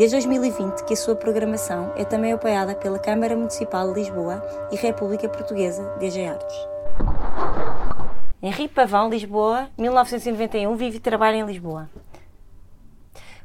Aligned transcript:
Desde 0.00 0.16
2020 0.16 0.86
que 0.86 0.94
a 0.94 0.96
sua 0.96 1.14
programação 1.14 1.92
é 1.94 2.06
também 2.06 2.32
apoiada 2.32 2.74
pela 2.74 2.98
Câmara 2.98 3.36
Municipal 3.36 3.92
de 3.92 4.00
Lisboa 4.00 4.42
e 4.72 4.76
República 4.76 5.28
Portuguesa 5.28 5.94
DG 5.98 6.24
Artes. 6.24 6.56
Henrique 8.42 8.72
Pavão, 8.72 9.10
Lisboa, 9.10 9.68
1991, 9.76 10.74
vive 10.74 10.96
e 10.96 11.00
trabalha 11.00 11.36
em 11.36 11.44
Lisboa. 11.44 11.90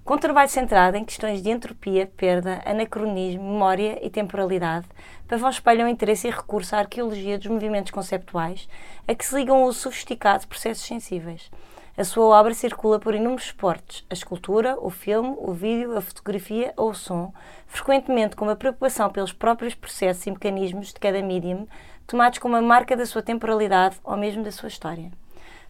Com 0.05 0.17
trabalho 0.17 0.47
centrado 0.47 0.95
em 0.95 1.03
questões 1.03 1.43
de 1.43 1.49
entropia, 1.49 2.09
perda, 2.15 2.61
anacronismo, 2.65 3.43
memória 3.43 3.99
e 4.01 4.09
temporalidade, 4.09 4.87
Pavão 5.27 5.49
espelha 5.49 5.83
o 5.83 5.89
interesse 5.89 6.29
e 6.29 6.31
recurso 6.31 6.73
à 6.73 6.79
arqueologia 6.79 7.37
dos 7.37 7.47
movimentos 7.47 7.91
conceptuais 7.91 8.69
a 9.05 9.13
que 9.13 9.25
se 9.25 9.35
ligam 9.35 9.65
os 9.65 9.75
sofisticados 9.75 10.45
processos 10.45 10.87
sensíveis. 10.87 11.51
A 11.97 12.03
sua 12.03 12.25
obra 12.25 12.53
circula 12.53 12.99
por 12.99 13.15
inúmeros 13.15 13.45
suportes: 13.45 14.05
a 14.09 14.13
escultura, 14.13 14.77
o 14.81 14.89
filme, 14.89 15.33
o 15.37 15.53
vídeo, 15.53 15.97
a 15.97 16.01
fotografia 16.01 16.73
ou 16.75 16.89
o 16.89 16.93
som, 16.93 17.33
frequentemente 17.67 18.35
com 18.35 18.43
uma 18.43 18.55
preocupação 18.55 19.09
pelos 19.09 19.31
próprios 19.31 19.73
processos 19.73 20.27
e 20.27 20.31
mecanismos 20.31 20.87
de 20.89 20.99
cada 20.99 21.21
medium, 21.21 21.65
tomados 22.05 22.37
como 22.37 22.55
uma 22.55 22.61
marca 22.61 22.97
da 22.97 23.05
sua 23.05 23.21
temporalidade 23.21 23.95
ou 24.03 24.17
mesmo 24.17 24.43
da 24.43 24.51
sua 24.51 24.67
história. 24.67 25.09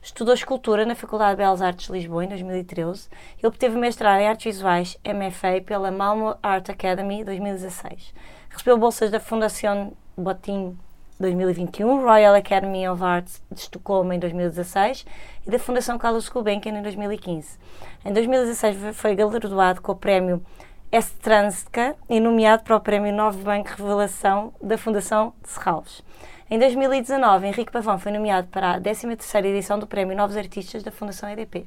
Estudou 0.02 0.34
escultura 0.34 0.84
na 0.84 0.95
Faculdade 0.95 1.32
de 1.32 1.38
Belas 1.38 1.62
Artes 1.62 1.86
de 1.86 1.92
Lisboa 1.92 2.26
em 2.26 2.28
2013 2.28 3.08
e 3.42 3.45
obteve 3.45 3.78
mestrado 3.78 4.20
em 4.20 4.28
Artes 4.28 4.45
Visuais 4.45 4.98
MFA 5.06 5.62
pela 5.64 5.92
Malmo 5.92 6.36
Art 6.42 6.67
Academy 6.72 7.23
2016. 7.23 8.16
Recebeu 8.50 8.80
bolsas 8.80 9.12
da 9.12 9.20
Fundação 9.20 9.94
Botim 10.17 10.76
2021, 11.19 12.02
Royal 12.02 12.35
Academy 12.35 12.88
of 12.88 13.03
Arts 13.03 13.41
de 13.52 13.61
Estocolmo 13.61 14.11
em 14.13 14.19
2016 14.19 15.05
e 15.45 15.49
da 15.49 15.58
Fundação 15.58 15.97
Carlos 15.97 16.27
Gulbenkian 16.27 16.77
em 16.77 16.81
2015. 16.81 17.58
Em 18.03 18.11
2016 18.11 18.95
foi 18.95 19.16
galardoado 19.16 19.81
com 19.81 19.93
o 19.93 19.95
prémio 19.95 20.43
Estranska 20.91 21.95
e 22.09 22.19
nomeado 22.19 22.63
para 22.63 22.75
o 22.75 22.81
prémio 22.81 23.13
Novo 23.13 23.39
Banco 23.39 23.69
Revelação 23.69 24.53
da 24.61 24.77
Fundação 24.77 25.33
Serralves. 25.43 26.03
Em 26.49 26.59
2019, 26.59 27.47
Henrique 27.47 27.71
Pavão 27.71 27.97
foi 27.97 28.11
nomeado 28.11 28.47
para 28.49 28.73
a 28.73 28.80
13ª 28.80 29.45
edição 29.45 29.80
do 29.80 29.88
prémio 29.88 30.16
Novos 30.16 30.38
Artistas 30.38 30.83
da 30.83 30.91
Fundação 30.91 31.30
EDP. 31.30 31.66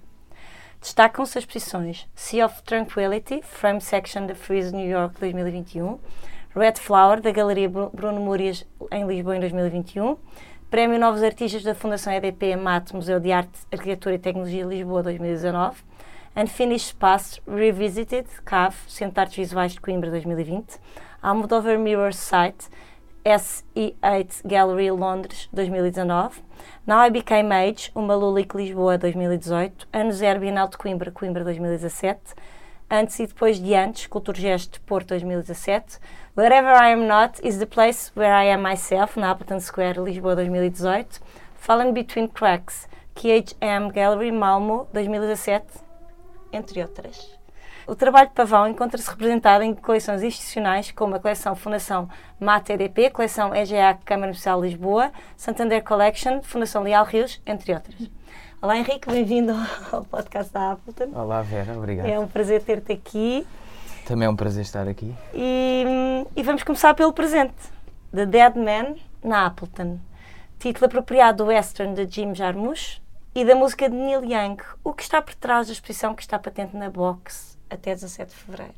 Destacam-se 0.80 1.36
as 1.36 1.44
posições 1.44 2.06
Sea 2.14 2.46
of 2.46 2.62
Tranquility, 2.62 3.42
Frame 3.42 3.80
Section 3.80 4.26
da 4.26 4.36
Freeze 4.36 4.72
New 4.72 4.88
York 4.88 5.18
2021, 5.18 5.98
Red 6.54 6.76
Flower, 6.78 7.20
da 7.20 7.30
Galeria 7.30 7.68
Bruno 7.68 8.20
Múrias, 8.20 8.66
em 8.90 9.06
Lisboa, 9.06 9.36
em 9.36 9.40
2021. 9.40 10.16
Prémio 10.70 10.98
Novos 10.98 11.22
Artistas 11.22 11.62
da 11.62 11.74
Fundação 11.74 12.12
EDP 12.12 12.56
MAT, 12.56 12.92
Museu 12.94 13.20
de 13.20 13.30
Arte, 13.30 13.58
Arquitetura 13.70 14.14
e 14.14 14.18
Tecnologia 14.18 14.64
Lisboa, 14.64 15.02
2019. 15.02 15.82
Unfinished 16.34 16.94
Past 16.96 17.42
Revisited, 17.46 18.26
CAV, 18.44 18.74
Centro 18.86 19.14
de 19.14 19.20
Artes 19.20 19.36
Visuais 19.36 19.72
de 19.72 19.80
Coimbra, 19.80 20.10
2020. 20.10 20.78
Almodovar 21.22 21.78
Mirror 21.78 22.14
Site, 22.14 22.68
SE8 23.24 24.46
Gallery 24.46 24.90
Londres, 24.90 25.48
2019. 25.52 26.42
Now 26.86 27.04
I 27.04 27.10
Became 27.10 27.52
Age, 27.52 27.90
Uma 27.94 28.14
Lulic 28.14 28.56
Lisboa, 28.56 28.96
2018. 28.96 29.86
Ano 29.92 30.12
Zero 30.12 30.40
Bienal 30.40 30.68
de 30.68 30.78
Coimbra, 30.78 31.10
Coimbra, 31.10 31.44
2017. 31.44 32.34
Antes 32.90 33.18
e 33.18 33.26
Depois 33.26 33.60
de 33.60 33.74
Antes, 33.74 34.06
Culturgest 34.06 34.80
Porto, 34.86 35.08
2017. 35.08 35.98
Wherever 36.38 36.70
I 36.70 36.92
Am 36.92 37.08
Not 37.08 37.40
is 37.42 37.58
the 37.58 37.66
Place 37.66 38.12
Where 38.14 38.32
I 38.32 38.44
Am 38.44 38.62
Myself, 38.62 39.18
na 39.18 39.32
Appleton 39.32 39.58
Square, 39.58 40.00
Lisboa 40.04 40.36
2018. 40.36 41.18
Fallen 41.56 41.92
Between 41.92 42.28
Cracks, 42.28 42.86
KHM 43.16 43.90
Gallery, 43.92 44.30
Malmo 44.30 44.86
2017, 44.92 45.66
entre 46.52 46.80
outras. 46.80 47.28
O 47.88 47.96
trabalho 47.96 48.28
de 48.28 48.36
Pavão 48.36 48.68
encontra-se 48.68 49.10
representado 49.10 49.64
em 49.64 49.74
coleções 49.74 50.22
institucionais 50.22 50.92
como 50.92 51.16
a 51.16 51.18
coleção 51.18 51.56
Fundação 51.56 52.08
MAT 52.38 52.70
EDP, 52.70 53.10
coleção 53.10 53.52
EGA 53.52 53.98
Câmara 54.04 54.28
Municipal 54.28 54.60
de 54.60 54.68
Lisboa, 54.68 55.10
Santander 55.36 55.82
Collection, 55.82 56.40
Fundação 56.42 56.84
Leal 56.84 57.04
Rios, 57.04 57.42
entre 57.44 57.74
outras. 57.74 57.96
Olá 58.62 58.78
Henrique, 58.78 59.10
bem-vindo 59.10 59.54
ao 59.90 60.04
podcast 60.06 60.52
da 60.52 60.70
Appleton. 60.70 61.18
Olá 61.18 61.42
Vera, 61.42 61.76
obrigado. 61.76 62.06
É 62.06 62.16
um 62.16 62.28
prazer 62.28 62.62
ter-te 62.62 62.92
aqui. 62.92 63.44
Também 64.08 64.24
é 64.24 64.30
um 64.30 64.36
prazer 64.36 64.62
estar 64.62 64.88
aqui. 64.88 65.14
E, 65.34 65.84
e 66.34 66.42
vamos 66.42 66.62
começar 66.62 66.94
pelo 66.94 67.12
presente. 67.12 67.52
The 68.10 68.24
Dead 68.24 68.56
Man, 68.56 68.94
na 69.22 69.44
Appleton. 69.44 69.98
Título 70.58 70.86
apropriado 70.86 71.44
do 71.44 71.50
western 71.50 71.92
de 71.92 72.10
Jim 72.10 72.34
Jarmusch 72.34 73.02
e 73.34 73.44
da 73.44 73.54
música 73.54 73.86
de 73.86 73.94
Neil 73.94 74.24
Young. 74.24 74.56
O 74.82 74.94
que 74.94 75.02
está 75.02 75.20
por 75.20 75.34
trás 75.34 75.66
da 75.66 75.74
exposição 75.74 76.14
que 76.14 76.22
está 76.22 76.38
patente 76.38 76.74
na 76.74 76.88
box 76.88 77.58
até 77.68 77.94
17 77.94 78.30
de 78.30 78.34
Fevereiro? 78.34 78.72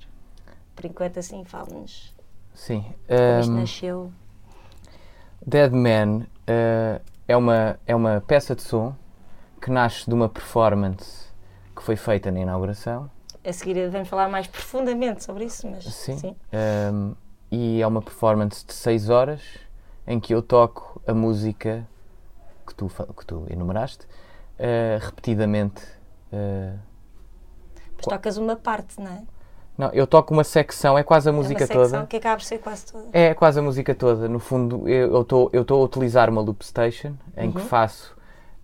Por 0.75 0.85
enquanto 0.85 1.21
assim, 1.21 1.45
fala-nos. 1.45 2.13
Sim. 2.53 2.85
Como 3.07 3.53
um, 3.53 3.61
nasceu. 3.61 4.13
Dead 5.47 5.71
Man 5.71 6.23
uh, 6.23 7.01
é, 7.29 7.37
uma, 7.37 7.79
é 7.87 7.95
uma 7.95 8.21
peça 8.21 8.57
de 8.57 8.63
som 8.63 8.97
que 9.63 9.71
nasce 9.71 10.09
de 10.09 10.13
uma 10.13 10.29
performance 10.29 11.29
que 11.77 11.85
foi 11.85 11.95
feita 11.95 12.33
na 12.33 12.41
inauguração 12.41 13.09
a 13.45 13.53
seguir 13.53 13.89
vamos 13.89 14.09
falar 14.09 14.29
mais 14.29 14.47
profundamente 14.47 15.25
sobre 15.25 15.45
isso, 15.45 15.69
mas 15.69 15.85
sim. 15.85 16.17
sim. 16.19 16.37
Um, 16.93 17.15
e 17.51 17.81
é 17.81 17.87
uma 17.87 18.03
performance 18.03 18.65
de 18.65 18.73
6 18.73 19.09
horas 19.09 19.43
em 20.07 20.21
que 20.21 20.35
eu 20.35 20.43
toco 20.43 21.01
a 21.07 21.15
música 21.15 21.87
que 22.67 22.75
tu, 22.75 22.89
que 23.17 23.27
tu 23.27 23.47
enumeraste 23.51 24.05
uh, 24.05 24.99
repetidamente. 25.01 25.83
Uh, 26.33 26.79
mas 27.97 28.07
tocas 28.07 28.37
uma 28.37 28.57
parte, 28.57 29.01
não 29.01 29.11
é? 29.11 29.23
Não, 29.77 29.89
eu 29.93 30.07
toco 30.07 30.35
uma 30.35 30.45
secção, 30.45 30.99
é 30.99 31.03
quase 31.03 31.29
a 31.29 31.33
música 31.33 31.63
é 31.63 31.65
uma 31.65 31.67
secção 31.67 32.01
toda. 32.01 32.07
que 32.07 32.17
acaba 32.17 32.37
por 32.37 32.45
ser 32.45 32.59
quase 32.59 32.87
toda. 32.93 33.09
É 33.13 33.33
quase 33.33 33.59
a 33.59 33.63
música 33.63 33.95
toda. 33.95 34.29
No 34.29 34.39
fundo, 34.39 34.87
eu 34.87 35.23
estou 35.23 35.51
a 35.55 35.85
utilizar 35.85 36.29
uma 36.29 36.43
loop 36.43 36.65
station 36.65 37.15
em 37.35 37.47
uhum. 37.47 37.53
que 37.55 37.63
faço 37.63 38.15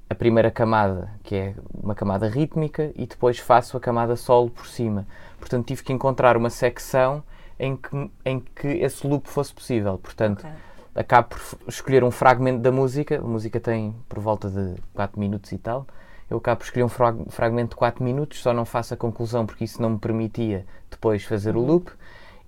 a 0.08 0.14
primeira 0.14 0.50
camada, 0.50 1.10
que 1.22 1.34
é 1.34 1.54
uma 1.74 1.94
camada 1.94 2.28
rítmica, 2.28 2.92
e 2.94 3.06
depois 3.06 3.38
faço 3.38 3.76
a 3.76 3.80
camada 3.80 4.14
solo 4.16 4.50
por 4.50 4.66
cima. 4.66 5.06
Portanto, 5.38 5.66
tive 5.66 5.82
que 5.82 5.92
encontrar 5.92 6.36
uma 6.36 6.50
secção 6.50 7.22
em 7.58 7.76
que, 7.76 8.10
em 8.24 8.40
que 8.40 8.68
esse 8.68 9.06
loop 9.06 9.28
fosse 9.28 9.52
possível. 9.52 9.98
Portanto, 9.98 10.40
okay. 10.40 10.52
acabo 10.94 11.28
por 11.30 11.40
escolher 11.66 12.04
um 12.04 12.10
fragmento 12.10 12.60
da 12.60 12.70
música, 12.70 13.18
a 13.18 13.22
música 13.22 13.58
tem 13.58 13.94
por 14.08 14.20
volta 14.20 14.48
de 14.48 14.80
4 14.94 15.18
minutos 15.18 15.50
e 15.52 15.58
tal. 15.58 15.86
Eu 16.30 16.38
acabo 16.38 16.58
por 16.58 16.64
escolher 16.64 16.84
um 16.84 16.88
frag 16.88 17.24
fragmento 17.30 17.70
de 17.70 17.76
4 17.76 18.04
minutos, 18.04 18.40
só 18.40 18.52
não 18.52 18.64
faço 18.64 18.94
a 18.94 18.96
conclusão 18.96 19.46
porque 19.46 19.64
isso 19.64 19.80
não 19.80 19.90
me 19.90 19.98
permitia 19.98 20.64
depois 20.90 21.24
fazer 21.24 21.56
uhum. 21.56 21.62
o 21.62 21.66
loop. 21.66 21.90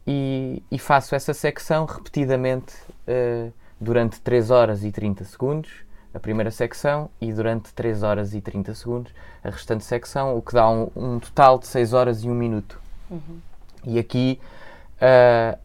E, 0.06 0.62
e, 0.70 0.78
faço 0.78 1.14
essa 1.14 1.34
secção 1.34 1.84
repetidamente 1.84 2.74
uh, 3.06 3.52
durante 3.78 4.18
3 4.22 4.50
horas 4.50 4.82
e 4.82 4.91
30 4.91 5.24
segundos 5.24 5.88
a 6.18 6.20
primeira 6.20 6.50
secção 6.50 7.08
e 7.20 7.32
durante 7.32 7.72
3 7.72 8.02
horas 8.02 8.34
e 8.34 8.40
30 8.40 8.74
segundos 8.74 9.12
a 9.42 9.50
restante 9.50 9.84
secção, 9.84 10.36
o 10.36 10.42
que 10.42 10.52
dá 10.52 10.68
um, 10.68 10.90
um 10.96 11.18
total 11.20 11.58
de 11.58 11.68
6 11.68 11.92
horas 11.92 12.24
e 12.24 12.28
1 12.28 12.34
minuto. 12.34 12.80
Uhum. 13.08 13.38
E 13.84 13.98
aqui 14.00 14.40
uh, 14.96 15.56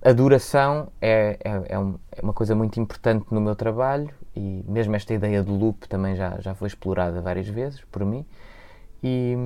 a 0.00 0.12
duração 0.12 0.88
é, 1.02 1.36
é, 1.42 1.74
é, 1.74 1.78
um, 1.78 1.98
é, 2.12 2.22
uma 2.22 2.32
coisa 2.32 2.54
muito 2.54 2.78
importante 2.78 3.26
no 3.32 3.40
meu 3.40 3.56
trabalho 3.56 4.10
e 4.34 4.64
mesmo 4.68 4.94
esta 4.94 5.12
ideia 5.12 5.42
do 5.42 5.52
loop 5.52 5.88
também 5.88 6.14
já, 6.14 6.40
já 6.40 6.54
foi 6.54 6.68
explorada 6.68 7.20
várias 7.20 7.48
vezes 7.48 7.80
por 7.90 8.04
mim. 8.04 8.24
E, 9.02 9.36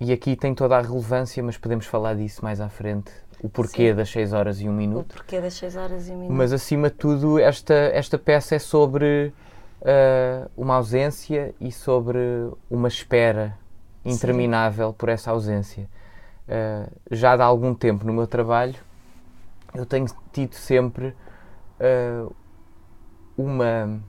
e 0.00 0.10
aqui 0.10 0.36
tem 0.36 0.54
toda 0.54 0.78
a 0.78 0.80
relevância, 0.80 1.42
mas 1.42 1.58
podemos 1.58 1.84
falar 1.84 2.14
disso 2.14 2.42
mais 2.42 2.62
à 2.62 2.70
frente 2.70 3.12
o 3.44 3.48
porquê 3.50 3.90
Sim. 3.90 3.94
das 3.94 4.08
6 4.08 4.32
horas 4.32 4.60
e 4.62 4.66
1 4.66 4.72
minuto. 4.72 5.12
O 5.12 5.16
porquê 5.16 5.38
das 5.38 5.52
6 5.52 5.76
horas 5.76 6.08
e 6.08 6.12
1 6.12 6.16
minuto. 6.16 6.32
Mas 6.32 6.50
acima 6.50 6.88
de 6.88 6.96
tudo, 6.96 7.38
esta, 7.38 7.74
esta 7.74 8.18
peça 8.18 8.54
é 8.54 8.58
sobre 8.58 9.34
uh, 9.82 10.50
uma 10.56 10.76
ausência 10.76 11.54
e 11.60 11.70
sobre 11.70 12.18
uma 12.70 12.88
espera 12.88 13.54
interminável 14.02 14.92
Sim. 14.92 14.94
por 14.96 15.10
essa 15.10 15.30
ausência. 15.30 15.90
Uh, 16.48 16.90
já 17.10 17.34
há 17.34 17.44
algum 17.44 17.74
tempo 17.74 18.06
no 18.06 18.14
meu 18.14 18.26
trabalho, 18.26 18.76
eu 19.74 19.84
tenho 19.84 20.06
tido 20.32 20.54
sempre 20.54 21.14
uh, 21.78 22.34
uma, 23.36 24.00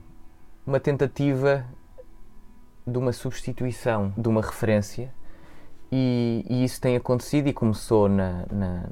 uma 0.66 0.80
tentativa 0.80 1.62
de 2.86 2.96
uma 2.96 3.12
substituição 3.12 4.14
de 4.16 4.28
uma 4.30 4.40
referência 4.40 5.12
e, 5.92 6.42
e, 6.48 6.64
isso 6.64 6.80
tem 6.80 6.96
acontecido 6.96 7.48
e 7.48 7.52
começou 7.52 8.08
na, 8.08 8.46
na 8.50 8.88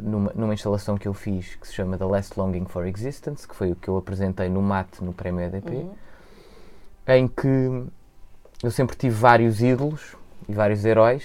numa, 0.00 0.32
numa 0.34 0.54
instalação 0.54 0.96
que 0.96 1.06
eu 1.06 1.14
fiz 1.14 1.54
que 1.56 1.66
se 1.66 1.74
chama 1.74 1.96
The 1.96 2.04
Last 2.04 2.38
Longing 2.38 2.66
for 2.66 2.86
Existence, 2.86 3.46
que 3.46 3.54
foi 3.54 3.72
o 3.72 3.76
que 3.76 3.88
eu 3.88 3.96
apresentei 3.96 4.48
no 4.48 4.62
MAT 4.62 5.00
no 5.02 5.12
Prémio 5.12 5.44
EDP, 5.44 5.70
uhum. 5.70 5.94
em 7.08 7.28
que 7.28 7.84
eu 8.62 8.70
sempre 8.70 8.96
tive 8.96 9.14
vários 9.14 9.60
ídolos 9.60 10.16
e 10.48 10.52
vários 10.54 10.84
heróis, 10.84 11.24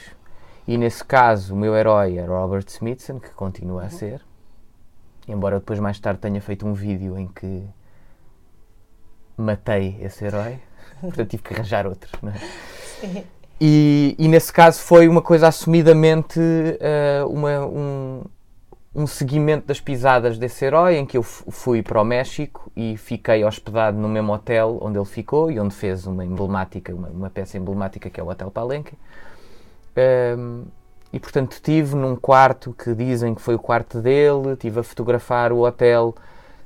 e 0.68 0.78
nesse 0.78 1.04
caso 1.04 1.54
o 1.54 1.58
meu 1.58 1.76
herói 1.76 2.18
era 2.18 2.32
Robert 2.32 2.66
Smithson, 2.68 3.20
que 3.20 3.30
continua 3.30 3.82
a 3.82 3.84
uhum. 3.86 3.90
ser, 3.90 4.22
embora 5.28 5.60
depois 5.60 5.80
mais 5.80 6.00
tarde 6.00 6.20
tenha 6.20 6.42
feito 6.42 6.66
um 6.68 6.74
vídeo 6.74 7.18
em 7.18 7.28
que 7.28 7.64
matei 9.38 9.98
esse 10.02 10.26
herói, 10.26 10.60
portanto 11.02 11.30
tive 11.30 11.44
que 11.44 11.54
arranjar 11.54 11.86
outro. 11.88 12.10
Não 12.22 12.32
é? 12.32 12.38
Sim. 13.00 13.24
E, 13.60 14.16
e, 14.20 14.28
nesse 14.28 14.52
caso 14.52 14.82
foi 14.82 15.08
uma 15.08 15.22
coisa 15.22 15.48
assumidamente 15.48 16.40
uh, 16.40 17.28
uma, 17.30 17.66
um, 17.66 18.22
um 18.96 19.06
seguimento 19.06 19.68
das 19.68 19.82
pisadas 19.82 20.38
desse 20.38 20.64
herói, 20.64 20.96
em 20.96 21.06
que 21.06 21.18
eu 21.18 21.24
fui 21.24 21.84
para 21.84 22.02
o 22.02 22.06
México 22.06 22.72
e 22.74 22.96
fiquei 22.96 23.44
hospedado 23.44 23.98
no 23.98 24.08
mesmo 24.08 24.32
hotel 24.32 24.80
onde 24.82 24.98
ele 24.98 25.06
ficou 25.06 25.52
e 25.52 25.60
onde 25.60 25.76
fez 25.76 26.08
uma 26.08 26.24
emblemática, 26.24 26.96
uma, 26.96 27.10
uma 27.10 27.30
peça 27.30 27.58
emblemática 27.58 28.10
que 28.10 28.20
é 28.20 28.24
o 28.24 28.30
Hotel 28.30 28.50
Palenque. 28.50 28.98
Um, 30.38 30.64
e 31.12 31.20
portanto 31.20 31.54
estive 31.54 31.96
num 31.96 32.16
quarto 32.16 32.74
que 32.74 32.94
dizem 32.96 33.36
que 33.36 33.42
foi 33.42 33.56
o 33.56 33.60
quarto 33.60 34.02
dele, 34.02 34.54
estive 34.54 34.80
a 34.80 34.84
fotografar 34.84 35.52
o 35.52 35.66
hotel 35.66 36.16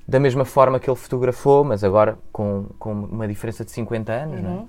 da 0.08 0.20
mesma 0.20 0.46
forma 0.46 0.80
que 0.80 0.90
ele 0.90 0.98
fotografou, 0.98 1.64
mas 1.64 1.84
agora 1.84 2.18
com, 2.31 2.68
com 2.78 2.92
uma 2.92 3.28
diferença 3.28 3.66
de 3.66 3.72
50 3.72 4.12
anos, 4.12 4.40
uhum. 4.40 4.46
é? 4.46 4.50
Uhum. 4.50 4.68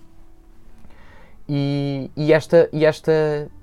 E, 1.53 2.11
e, 2.17 2.33
esta, 2.33 2.69
e 2.73 2.85
esta 2.87 3.13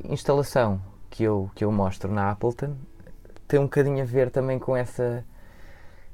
instalação 0.03 0.81
que 1.09 1.23
eu, 1.23 1.49
que 1.55 1.63
eu 1.63 1.71
mostro 1.71 2.11
na 2.11 2.31
Appleton 2.31 2.75
tem 3.47 3.59
um 3.59 3.63
bocadinho 3.63 4.01
a 4.01 4.05
ver 4.05 4.29
também 4.29 4.59
com 4.59 4.75
essa. 4.75 5.23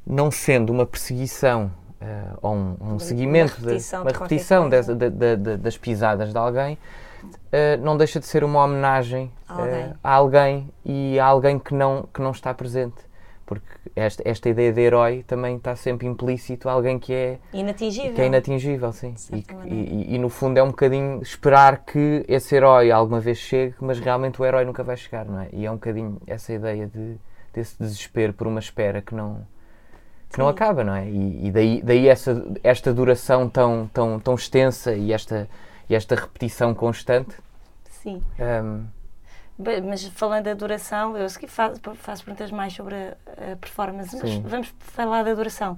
Não 0.05 0.29
sendo 0.29 0.71
uma 0.71 0.85
perseguição 0.85 1.71
uh, 2.01 2.37
ou 2.41 2.53
um, 2.53 2.77
um 2.81 2.99
seguimento, 2.99 3.55
uma 3.59 3.71
repetição, 3.71 4.03
de, 4.03 4.07
uma 4.07 4.19
repetição 4.19 4.69
de 4.69 4.81
de, 4.95 5.37
de, 5.37 5.57
das 5.57 5.77
pisadas 5.77 6.31
de 6.31 6.37
alguém, 6.37 6.77
uh, 7.23 7.81
não 7.81 7.95
deixa 7.95 8.19
de 8.19 8.25
ser 8.25 8.43
uma 8.43 8.63
homenagem 8.63 9.31
alguém. 9.47 9.85
Uh, 9.85 9.95
a 10.03 10.13
alguém 10.13 10.69
e 10.83 11.17
a 11.19 11.25
alguém 11.25 11.57
que 11.57 11.73
não, 11.73 12.07
que 12.13 12.21
não 12.21 12.31
está 12.31 12.53
presente 12.53 12.97
esta, 13.95 14.23
esta 14.25 14.49
ideia 14.49 14.73
de 14.73 14.81
herói 14.81 15.23
também 15.27 15.57
está 15.57 15.75
sempre 15.75 16.07
implícito 16.07 16.67
alguém 16.67 16.97
que 16.97 17.13
é 17.13 17.39
inatingível, 17.53 18.13
que 18.13 18.21
é 18.21 18.25
inatingível 18.25 18.91
sim. 18.91 19.13
E, 19.31 19.45
e, 19.65 20.15
e, 20.15 20.17
no 20.17 20.29
fundo 20.29 20.57
é 20.57 20.63
um 20.63 20.69
bocadinho 20.69 21.21
esperar 21.21 21.85
que 21.85 22.25
esse 22.27 22.55
herói 22.55 22.91
alguma 22.91 23.19
vez 23.19 23.37
chegue, 23.37 23.75
mas 23.79 23.99
realmente 23.99 24.41
o 24.41 24.45
herói 24.45 24.65
nunca 24.65 24.83
vai 24.83 24.97
chegar, 24.97 25.25
não 25.25 25.41
é? 25.41 25.49
E 25.53 25.65
é 25.65 25.69
um 25.69 25.75
bocadinho 25.75 26.19
essa 26.25 26.51
ideia 26.51 26.87
de, 26.87 27.17
desse 27.53 27.75
desespero 27.79 28.33
por 28.33 28.47
uma 28.47 28.59
espera 28.59 29.01
que 29.01 29.13
não, 29.13 29.45
que 30.31 30.39
não 30.39 30.47
acaba, 30.47 30.83
não 30.83 30.95
é? 30.95 31.07
E, 31.07 31.47
e, 31.47 31.51
daí, 31.51 31.81
daí 31.83 32.07
essa, 32.07 32.43
esta 32.63 32.91
duração 32.91 33.47
tão, 33.47 33.87
tão, 33.93 34.19
tão 34.19 34.33
extensa 34.33 34.95
e 34.95 35.13
esta, 35.13 35.47
e 35.87 35.93
esta 35.93 36.15
repetição 36.15 36.73
constante. 36.73 37.35
Sim. 37.89 38.23
Um, 38.39 38.85
mas 39.57 40.05
falando 40.07 40.45
da 40.45 40.53
duração, 40.53 41.15
eu 41.15 41.29
faço, 41.47 41.79
faço 41.95 42.23
perguntas 42.23 42.51
mais 42.51 42.73
sobre 42.73 42.95
a, 42.95 43.53
a 43.53 43.55
performance, 43.55 44.17
mas 44.17 44.35
vamos 44.37 44.73
falar 44.79 45.23
da 45.23 45.33
duração. 45.33 45.77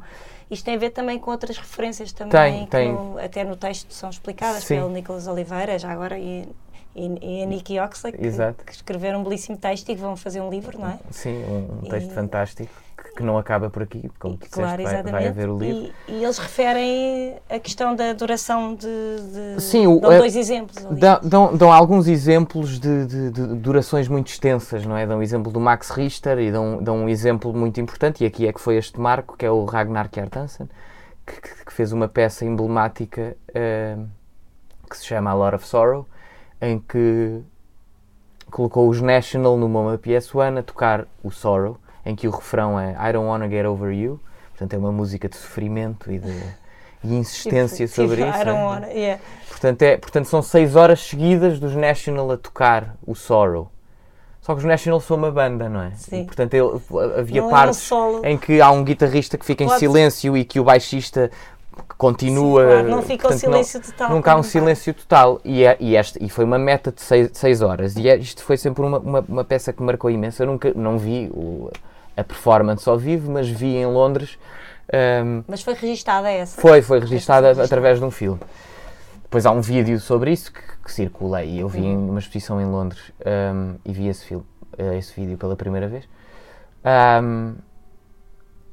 Isto 0.50 0.66
tem 0.66 0.76
a 0.76 0.78
ver 0.78 0.92
também 0.92 1.20
com 1.20 1.32
outras 1.32 1.58
referências 1.58 2.12
também, 2.12 2.68
tem, 2.68 2.68
tem. 2.68 2.94
No, 2.94 3.18
até 3.20 3.44
no 3.44 3.56
texto 3.56 3.92
são 3.94 4.10
explicadas 4.10 4.64
Sim. 4.64 4.76
pelo 4.76 4.90
Nicolas 4.90 5.28
Oliveira, 5.28 5.78
já 5.78 5.92
agora, 5.92 6.18
e, 6.18 6.48
e, 6.96 7.40
e 7.40 7.44
a 7.44 7.46
Nikki 7.46 7.80
Oxley, 7.80 8.14
que, 8.14 8.20
que, 8.20 8.72
escreveram 8.72 9.20
um 9.22 9.24
belíssimo 9.24 9.58
texto 9.58 9.90
e 9.90 9.96
que 9.96 10.02
vão 10.02 10.16
fazer 10.16 10.40
um 10.42 10.50
livro, 10.50 10.80
não 10.80 10.90
é? 10.90 11.00
Sim, 11.12 11.44
um, 11.44 11.80
um 11.80 11.90
texto 11.90 12.12
e, 12.12 12.14
fantástico 12.14 12.85
que 13.16 13.24
não 13.24 13.38
acaba 13.38 13.70
por 13.70 13.84
aqui, 13.84 14.12
como 14.20 14.36
tu 14.36 14.50
claro, 14.52 14.84
disseste, 14.84 15.04
vai, 15.04 15.12
vai, 15.12 15.28
haver 15.28 15.50
o 15.50 15.58
livro. 15.58 15.94
E, 16.08 16.12
e, 16.12 16.24
eles 16.24 16.38
referem 16.38 17.38
a 17.50 17.58
questão 17.60 17.96
da 17.96 18.12
duração 18.14 18.76
de. 18.76 19.56
de 19.56 19.62
Sim, 19.62 19.88
o, 19.88 20.00
dão 20.02 20.12
é, 20.12 20.18
dois 20.18 20.36
exemplos. 20.36 20.84
Dão, 20.92 21.20
dão, 21.24 21.58
dão, 21.58 21.72
alguns 21.72 22.08
exemplos 22.08 22.78
de, 22.78 23.06
de, 23.06 23.32
de, 23.32 23.48
durações 23.56 24.08
muito 24.10 24.28
extensas, 24.28 24.86
não 24.86 24.98
é? 24.98 25.08
Dão 25.08 25.20
o 25.20 25.24
exemplo 25.24 25.52
do 25.52 25.60
Max 25.60 25.90
Richter 25.92 26.38
e 26.40 26.52
dão, 26.52 26.84
dão 26.84 26.98
um 26.98 27.10
exemplo 27.10 27.54
muito 27.54 27.80
importante, 27.80 28.24
e 28.24 28.28
aqui 28.28 28.48
é 28.48 28.52
que 28.52 28.60
foi 28.60 28.76
este 28.76 29.00
marco, 29.00 29.38
que 29.38 29.46
é 29.46 29.52
o 29.52 29.64
Ragnar 29.64 30.10
Kjartansson, 30.10 30.68
que, 31.26 31.42
que 31.66 31.74
fez 31.74 31.94
uma 31.94 32.10
peça 32.10 32.44
emblemática 32.44 33.38
uh, 33.50 34.06
que 34.90 34.98
se 34.98 35.06
chama 35.06 35.32
A 35.32 35.34
Lot 35.34 35.56
of 35.56 35.66
Sorrow, 35.66 36.06
em 36.62 36.80
que 36.80 37.42
colocou 38.52 38.90
os 38.90 39.02
National 39.02 39.58
numa 39.58 39.98
PS1 39.98 40.60
a 40.60 40.64
tocar 40.64 41.08
o 41.24 41.32
Sorrow 41.32 41.78
em 42.06 42.16
que 42.16 42.28
o 42.28 42.32
refrão 42.32 42.80
é 42.80 42.92
I 42.92 43.14
don't 43.14 43.28
wanna 43.28 43.50
get 43.50 43.66
over 43.66 43.92
you. 43.92 44.20
Portanto, 44.52 44.74
é 44.74 44.78
uma 44.78 44.92
música 44.92 45.28
de 45.28 45.36
sofrimento 45.36 46.12
e 46.12 46.20
de 46.20 46.34
e 47.06 47.16
insistência 47.16 47.86
tipo, 47.86 47.96
sobre 47.96 48.18
tipo, 48.18 48.30
isso. 48.30 48.42
I 48.42 48.46
don't 48.46 48.60
é? 48.60 48.64
wanna, 48.64 48.88
yeah. 48.88 49.22
portanto, 49.48 49.82
é, 49.84 49.98
portanto, 49.98 50.26
são 50.26 50.42
seis 50.42 50.76
horas 50.76 51.00
seguidas 51.00 51.60
dos 51.60 51.76
National 51.76 52.32
a 52.32 52.38
tocar 52.38 52.96
o 53.06 53.14
Sorrow. 53.14 53.72
Só 54.42 54.54
que 54.54 54.60
os 54.60 54.66
National 54.66 55.00
são 55.00 55.18
uma 55.18 55.32
banda, 55.32 55.68
não 55.68 55.82
é? 55.82 55.92
Sim. 55.96 56.22
E, 56.22 56.26
portanto, 56.26 56.54
ele, 56.54 56.70
havia 57.18 57.42
não 57.42 57.50
partes 57.50 57.92
é 57.92 57.96
um 57.96 58.26
em 58.26 58.38
que 58.38 58.62
há 58.62 58.70
um 58.70 58.84
guitarrista 58.84 59.38
que 59.38 59.46
fica 59.46 59.64
em 59.64 59.68
Pode 59.68 59.80
silêncio 59.80 60.38
e 60.38 60.46
que 60.46 60.60
o 60.60 60.64
baixista 60.64 61.32
continua. 61.98 62.62
Sim, 62.62 62.72
claro, 62.72 62.90
não 62.90 63.02
fica 63.02 63.22
portanto, 63.24 63.38
o 63.38 63.40
silêncio 63.40 63.80
não, 63.80 63.86
total. 63.86 64.10
Nunca 64.12 64.32
há 64.32 64.36
um 64.36 64.44
silêncio 64.44 64.94
total. 64.94 65.42
E, 65.44 65.64
é, 65.64 65.76
e, 65.80 65.96
este, 65.96 66.24
e 66.24 66.30
foi 66.30 66.46
uma 66.46 66.60
meta 66.60 66.92
de 66.92 67.02
seis, 67.02 67.32
seis 67.34 67.62
horas. 67.64 67.96
E 67.96 68.08
é, 68.08 68.18
isto 68.18 68.44
foi 68.44 68.56
sempre 68.56 68.84
uma, 68.84 69.00
uma, 69.00 69.26
uma, 69.28 69.44
peça 69.44 69.74
que 69.74 69.82
marcou 69.82 70.12
imenso. 70.12 70.44
Eu 70.44 70.48
nunca 70.48 70.72
não 70.76 71.00
vi 71.00 71.28
o, 71.34 71.72
a 72.16 72.24
performance 72.24 72.88
ao 72.90 72.98
vivo, 72.98 73.32
mas 73.32 73.50
vi 73.50 73.76
em 73.76 73.86
Londres. 73.86 74.38
Um, 74.94 75.44
mas 75.48 75.62
foi 75.62 75.74
registada 75.74 76.30
essa? 76.30 76.62
Foi, 76.62 76.82
foi 76.82 77.00
registada 77.00 77.52
através 77.62 78.00
de 78.00 78.06
um 78.06 78.12
filme. 78.12 78.40
Depois 79.24 79.46
há 79.46 79.52
um 79.52 79.62
vídeo 79.62 80.00
sobre 80.00 80.32
isso 80.32 80.54
que, 80.54 80.62
que 80.84 80.92
circula 80.92 81.44
e 81.44 81.60
eu 81.60 81.68
vi 81.68 81.82
uhum. 81.82 82.10
uma 82.10 82.20
exposição 82.20 82.62
em 82.62 82.66
Londres 82.66 83.12
um, 83.26 83.76
e 83.84 83.92
vi 83.92 84.08
esse, 84.08 84.24
filme, 84.26 84.46
eh, 84.78 84.98
esse 84.98 85.14
vídeo 85.20 85.38
pela 85.38 85.56
primeira 85.56 85.88
vez. 85.88 86.08
Um, 87.22 87.56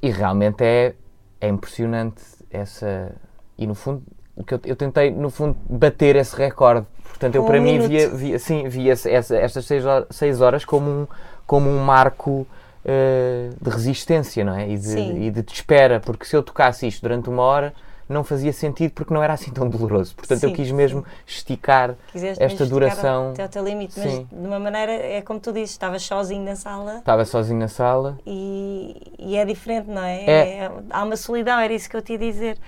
e 0.03 0.11
realmente 0.11 0.63
é, 0.63 0.95
é 1.41 1.49
impressionante 1.49 2.23
essa. 2.51 3.13
E 3.57 3.67
no 3.67 3.75
fundo, 3.75 4.03
o 4.37 4.45
que 4.45 4.55
eu, 4.55 4.61
eu 4.65 4.77
tentei, 4.77 5.11
no 5.11 5.31
fundo, 5.31 5.57
bater 5.69 6.17
esse 6.17 6.37
recorde. 6.37 6.87
Portanto, 7.05 7.35
eu 7.35 7.43
um 7.43 7.47
para 7.47 7.61
minuto. 7.61 7.89
mim 7.89 7.97
via, 7.97 8.09
via, 8.11 8.39
sim, 8.39 8.69
via 8.69 8.93
essa, 8.93 9.37
estas 9.37 9.65
seis 9.65 9.85
horas, 9.85 10.07
seis 10.11 10.41
horas 10.41 10.65
como, 10.65 10.91
um, 10.91 11.07
como 11.47 11.71
um 11.71 11.79
marco 11.83 12.47
uh, 12.85 13.55
de 13.61 13.71
resistência, 13.71 14.45
não 14.45 14.55
é? 14.55 14.69
E 14.69 14.79
de, 14.79 14.99
e 14.99 15.31
de 15.31 15.53
espera, 15.53 16.01
porque 16.01 16.25
se 16.25 16.37
eu 16.37 16.43
tocasse 16.43 16.87
isto 16.87 17.03
durante 17.03 17.29
uma 17.29 17.43
hora 17.43 17.75
não 18.13 18.23
fazia 18.23 18.53
sentido 18.53 18.93
porque 18.93 19.13
não 19.13 19.23
era 19.23 19.33
assim 19.33 19.51
tão 19.51 19.69
doloroso. 19.69 20.15
Portanto, 20.15 20.41
sim, 20.41 20.47
eu 20.47 20.53
quis 20.53 20.71
mesmo 20.71 21.01
sim. 21.01 21.07
esticar 21.27 21.97
Quiseste 22.13 22.43
esta 22.43 22.67
duração. 22.67 23.31
Até 23.31 23.45
o 23.45 23.49
teu 23.49 23.65
limite, 23.65 23.99
mas 23.99 24.13
sim. 24.13 24.29
de 24.31 24.47
uma 24.47 24.59
maneira, 24.59 24.93
é 24.93 25.23
como 25.23 25.41
tu 25.41 25.53
dizes, 25.53 25.71
estavas 25.71 26.03
sozinho 26.03 26.45
na 26.45 26.55
sala. 26.55 26.99
Estava 26.99 27.25
sozinho 27.25 27.59
na 27.59 27.69
sala. 27.69 28.19
E, 28.27 29.15
e 29.19 29.37
é 29.37 29.45
diferente, 29.45 29.89
não 29.89 30.03
é? 30.03 30.25
é? 30.25 30.59
é? 30.59 30.71
Há 30.91 31.03
uma 31.03 31.17
solidão, 31.17 31.59
era 31.59 31.73
isso 31.73 31.89
que 31.89 31.97
eu 31.97 32.03
te 32.03 32.13
ia 32.13 32.19
dizer. 32.19 32.59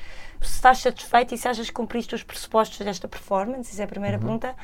Se 0.41 0.57
estás 0.57 0.79
satisfeito 0.79 1.35
e 1.35 1.39
se 1.39 1.49
achas 1.49 1.67
que 1.67 1.73
cumpriste 1.73 2.15
os 2.15 2.23
pressupostos 2.23 2.79
desta 2.79 3.09
performance, 3.09 3.71
isso 3.71 3.81
é 3.81 3.85
a 3.85 3.89
primeira 3.89 4.17
uhum. 4.17 4.23
pergunta. 4.23 4.55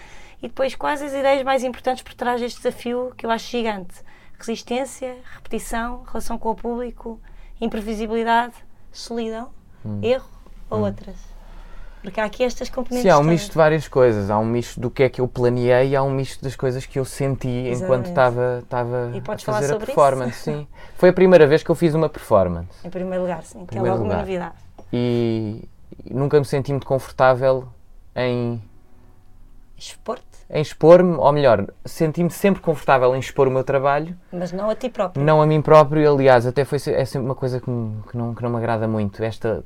E 0.43 0.49
depois, 0.49 0.75
quais 0.75 1.03
as 1.03 1.13
ideias 1.13 1.43
mais 1.43 1.63
importantes 1.63 2.03
por 2.03 2.15
trás 2.15 2.41
deste 2.41 2.59
desafio 2.63 3.13
que 3.17 3.27
eu 3.27 3.31
acho 3.31 3.51
gigante? 3.51 3.95
Resistência, 4.41 5.17
repetição, 5.35 6.03
relação 6.05 6.39
com 6.39 6.51
o 6.51 6.55
público, 6.55 7.21
imprevisibilidade, 7.61 8.55
solidão, 8.91 9.51
hum. 9.85 10.01
erro 10.03 10.29
ou 10.69 10.79
hum. 10.79 10.83
outras? 10.85 11.31
Porque 12.03 12.19
há 12.19 12.25
aqui 12.25 12.43
estas 12.43 12.71
componentes. 12.71 13.03
Sim, 13.03 13.11
há 13.11 13.19
um 13.19 13.23
misto 13.23 13.51
de 13.51 13.57
várias 13.57 13.87
coisas. 13.87 14.31
Há 14.31 14.39
um 14.39 14.45
misto 14.45 14.81
do 14.81 14.91
que 14.91 15.03
é 15.03 15.09
que 15.11 15.21
eu 15.21 15.29
planeei 15.29 15.91
e 15.91 15.97
há 15.97 16.03
um 16.03 16.11
misto 16.11 16.43
das 16.43 16.57
coisas 16.57 16.87
que 16.87 16.99
eu 16.99 17.05
senti 17.05 17.49
Exatamente. 17.49 17.83
enquanto 17.85 18.07
estava, 18.07 18.61
estava 18.63 19.13
a 19.15 19.39
fazer 19.39 19.75
a 19.75 19.79
performance. 19.79 20.31
Isso? 20.31 20.45
Sim. 20.51 20.67
Foi 20.97 21.11
a 21.11 21.13
primeira 21.13 21.47
vez 21.47 21.63
que 21.63 21.71
eu 21.71 21.75
fiz 21.75 21.95
uma 21.95 22.09
performance. 22.09 22.71
Em 22.83 22.89
primeiro 22.89 23.23
lugar, 23.23 23.43
sim, 23.43 23.67
que 23.67 23.77
é 23.77 23.83
logo 23.83 24.03
lugar. 24.03 24.15
uma 24.15 24.17
novidade. 24.21 24.55
E 24.91 25.69
nunca 26.11 26.39
me 26.39 26.45
senti 26.47 26.73
muito 26.73 26.87
confortável 26.87 27.69
em. 28.17 28.63
Expor-te? 29.77 30.30
Em 30.53 30.61
expor-me, 30.61 31.15
ou 31.15 31.33
melhor, 31.33 31.67
senti-me 31.85 32.31
sempre 32.31 32.61
confortável 32.61 33.15
em 33.15 33.21
expor 33.21 33.47
o 33.47 33.51
meu 33.51 33.63
trabalho. 33.63 34.17
Mas 34.33 34.51
não 34.51 34.69
a 34.69 34.75
ti 34.75 34.89
próprio. 34.89 35.25
Não 35.25 35.41
a 35.41 35.47
mim 35.47 35.63
próprio, 35.63 36.13
aliás, 36.13 36.45
até 36.45 36.65
foi 36.65 36.79
é 36.89 37.05
sempre 37.05 37.27
uma 37.27 37.37
coisa 37.37 37.61
que, 37.61 37.71
me, 37.71 38.03
que, 38.03 38.17
não, 38.17 38.35
que 38.35 38.43
não 38.43 38.51
me 38.51 38.57
agrada 38.57 38.89
muito, 38.89 39.23
esta 39.23 39.65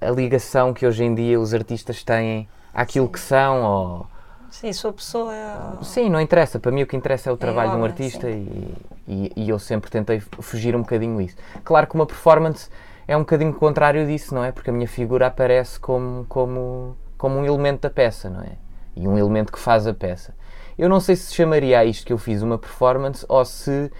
a 0.00 0.10
ligação 0.10 0.72
que 0.72 0.86
hoje 0.86 1.04
em 1.04 1.14
dia 1.14 1.38
os 1.38 1.52
artistas 1.52 2.02
têm 2.02 2.48
àquilo 2.72 3.06
sim. 3.06 3.12
que 3.12 3.20
são, 3.20 3.62
ou... 3.62 4.06
Sim, 4.50 4.72
sua 4.72 4.92
pessoa 4.92 5.34
é... 5.34 5.84
Sim, 5.84 6.08
não 6.08 6.20
interessa, 6.20 6.58
para 6.58 6.72
mim 6.72 6.82
o 6.82 6.86
que 6.86 6.96
interessa 6.96 7.28
é 7.28 7.32
o 7.32 7.36
trabalho 7.36 7.70
é 7.70 7.74
de 7.74 7.80
um 7.80 7.84
artista 7.84 8.28
e, 8.28 8.74
e, 9.06 9.32
e, 9.36 9.48
eu 9.48 9.58
sempre 9.58 9.90
tentei 9.90 10.20
fugir 10.20 10.74
um 10.74 10.80
bocadinho 10.80 11.20
isso. 11.20 11.36
Claro 11.62 11.86
que 11.86 11.94
uma 11.94 12.06
performance 12.06 12.68
é 13.06 13.16
um 13.16 13.20
bocadinho 13.20 13.52
contrário 13.52 14.06
disso, 14.06 14.34
não 14.34 14.42
é? 14.42 14.50
Porque 14.50 14.70
a 14.70 14.72
minha 14.72 14.88
figura 14.88 15.26
aparece 15.26 15.78
como, 15.78 16.24
como, 16.28 16.96
como 17.18 17.38
um 17.38 17.44
elemento 17.44 17.82
da 17.82 17.90
peça, 17.90 18.30
não 18.30 18.40
é? 18.40 18.52
E 18.96 19.06
um 19.08 19.16
elemento 19.18 19.52
que 19.52 19.58
faz 19.58 19.86
a 19.86 19.94
peça. 19.94 20.34
Eu 20.78 20.88
não 20.88 21.00
sei 21.00 21.16
se 21.16 21.34
chamaria 21.34 21.78
a 21.78 21.84
isto 21.84 22.06
que 22.06 22.12
eu 22.12 22.18
fiz 22.18 22.42
uma 22.42 22.58
performance 22.58 23.24
ou 23.28 23.44
se 23.44 23.90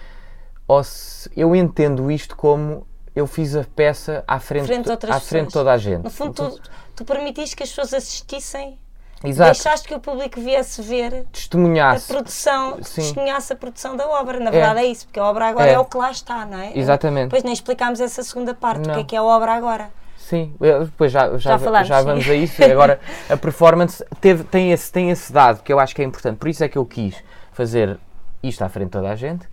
ou 0.67 0.83
se 0.85 1.29
eu 1.37 1.55
entendo 1.57 2.11
isto 2.11 2.37
como 2.37 2.87
eu 3.15 3.27
fiz 3.27 3.57
a 3.57 3.65
peça 3.65 4.23
à 4.27 4.39
frente, 4.39 4.67
Frente 4.67 4.91
a 4.91 5.17
à 5.17 5.21
frente 5.21 5.49
de 5.49 5.53
toda 5.53 5.73
a 5.73 5.77
gente. 5.77 6.05
No 6.05 6.11
fundo, 6.11 6.33
tu, 6.33 6.61
tu 6.97 7.05
permitiste 7.05 7.57
que 7.57 7.65
as 7.65 7.69
pessoas 7.71 7.93
assistissem, 7.93 8.79
Exato. 9.23 9.51
deixaste 9.53 9.89
que 9.89 9.95
o 9.95 10.01
público 10.01 10.41
viesse 10.41 10.81
ver 10.81 11.15
a 11.15 11.25
Testemunhasse. 11.33 12.07
produção, 12.07 12.79
Sim. 12.83 13.03
testemunhasse 13.03 13.53
a 13.53 13.57
produção 13.57 13.97
da 13.97 14.07
obra. 14.09 14.39
Na 14.39 14.51
verdade 14.51 14.81
é, 14.81 14.87
isso, 14.87 15.07
porque 15.07 15.19
a 15.19 15.25
obra 15.25 15.49
agora 15.49 15.71
É. 15.71 15.75
é. 15.75 15.79
o 15.79 15.85
que 15.85 15.97
lá 15.97 16.11
está, 16.11 16.47
não 16.47 16.59
é? 16.59 16.79
Exatamente. 16.79 17.25
Depois 17.25 17.43
nem 17.43 17.53
explicámos 17.53 18.01
essa 18.01 18.23
segunda 18.23 18.55
parte, 18.55 18.89
o 18.89 18.93
que 18.95 19.01
é 19.01 19.05
que 19.05 19.17
é 19.17 19.19
a 19.19 19.25
obra 19.25 19.53
agora. 19.53 19.91
Sim, 20.31 20.55
depois 20.85 21.11
já, 21.11 21.37
já, 21.39 21.59
Já 21.59 21.83
já 21.83 21.99
sim. 21.99 22.05
vamos 22.05 22.29
a 22.29 22.35
isso. 22.37 22.63
Agora, 22.63 23.01
a 23.29 23.35
performance 23.37 24.05
teve, 24.21 24.45
tem, 24.45 24.71
esse, 24.71 24.93
tem 24.93 25.11
esse 25.11 25.33
dado 25.33 25.61
que 25.61 25.73
eu 25.73 25.81
acho 25.81 25.93
que 25.93 26.03
é 26.03 26.05
importante. 26.05 26.39
Por 26.39 26.49
isso 26.49 26.63
é 26.63 26.69
que 26.69 26.79
eu 26.79 26.87
quis 26.87 27.17
fazer 27.53 27.99
isto 28.41 28.63
à 28.63 28.69
frente 28.69 28.87
de 28.87 28.93
toda 28.93 29.11
a 29.11 29.17
gente 29.17 29.49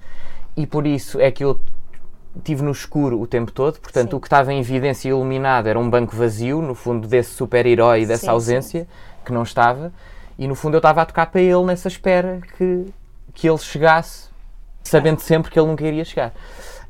e 0.56 0.68
por 0.68 0.86
isso 0.86 1.20
é 1.20 1.32
que 1.32 1.44
eu 1.44 1.60
tive 2.44 2.62
no 2.62 2.70
escuro 2.70 3.20
o 3.20 3.26
tempo 3.26 3.52
todo. 3.52 3.80
Portanto, 3.80 4.12
Sim. 4.12 4.18
o 4.18 4.20
que 4.20 4.28
estava 4.28 4.54
em 4.54 4.60
evidência 4.60 5.10
iluminado 5.10 5.66
era 5.66 5.80
um 5.80 5.90
banco 5.90 6.16
vazio, 6.16 6.62
no 6.62 6.76
fundo, 6.76 7.08
desse 7.08 7.32
super-herói 7.32 8.04
e 8.04 8.06
dessa 8.06 8.28
Sim, 8.28 8.30
ausência 8.30 8.88
que 9.26 9.34
não 9.34 9.42
estava. 9.42 9.92
E 10.38 10.48
no 10.48 10.54
fundo, 10.54 10.76
eu 10.76 10.80
estava 10.80 11.02
a 11.02 11.06
tocar 11.08 11.26
para 11.26 11.42
ele 11.42 11.64
nessa 11.64 11.88
espera 11.88 12.40
que, 12.56 12.86
que 13.34 13.50
ele 13.50 13.58
chegasse, 13.58 14.30
sabendo 14.84 15.22
sempre 15.22 15.50
que 15.50 15.60
ele 15.60 15.70
nunca 15.70 15.84
iria 15.84 16.06
chegar. 16.06 16.34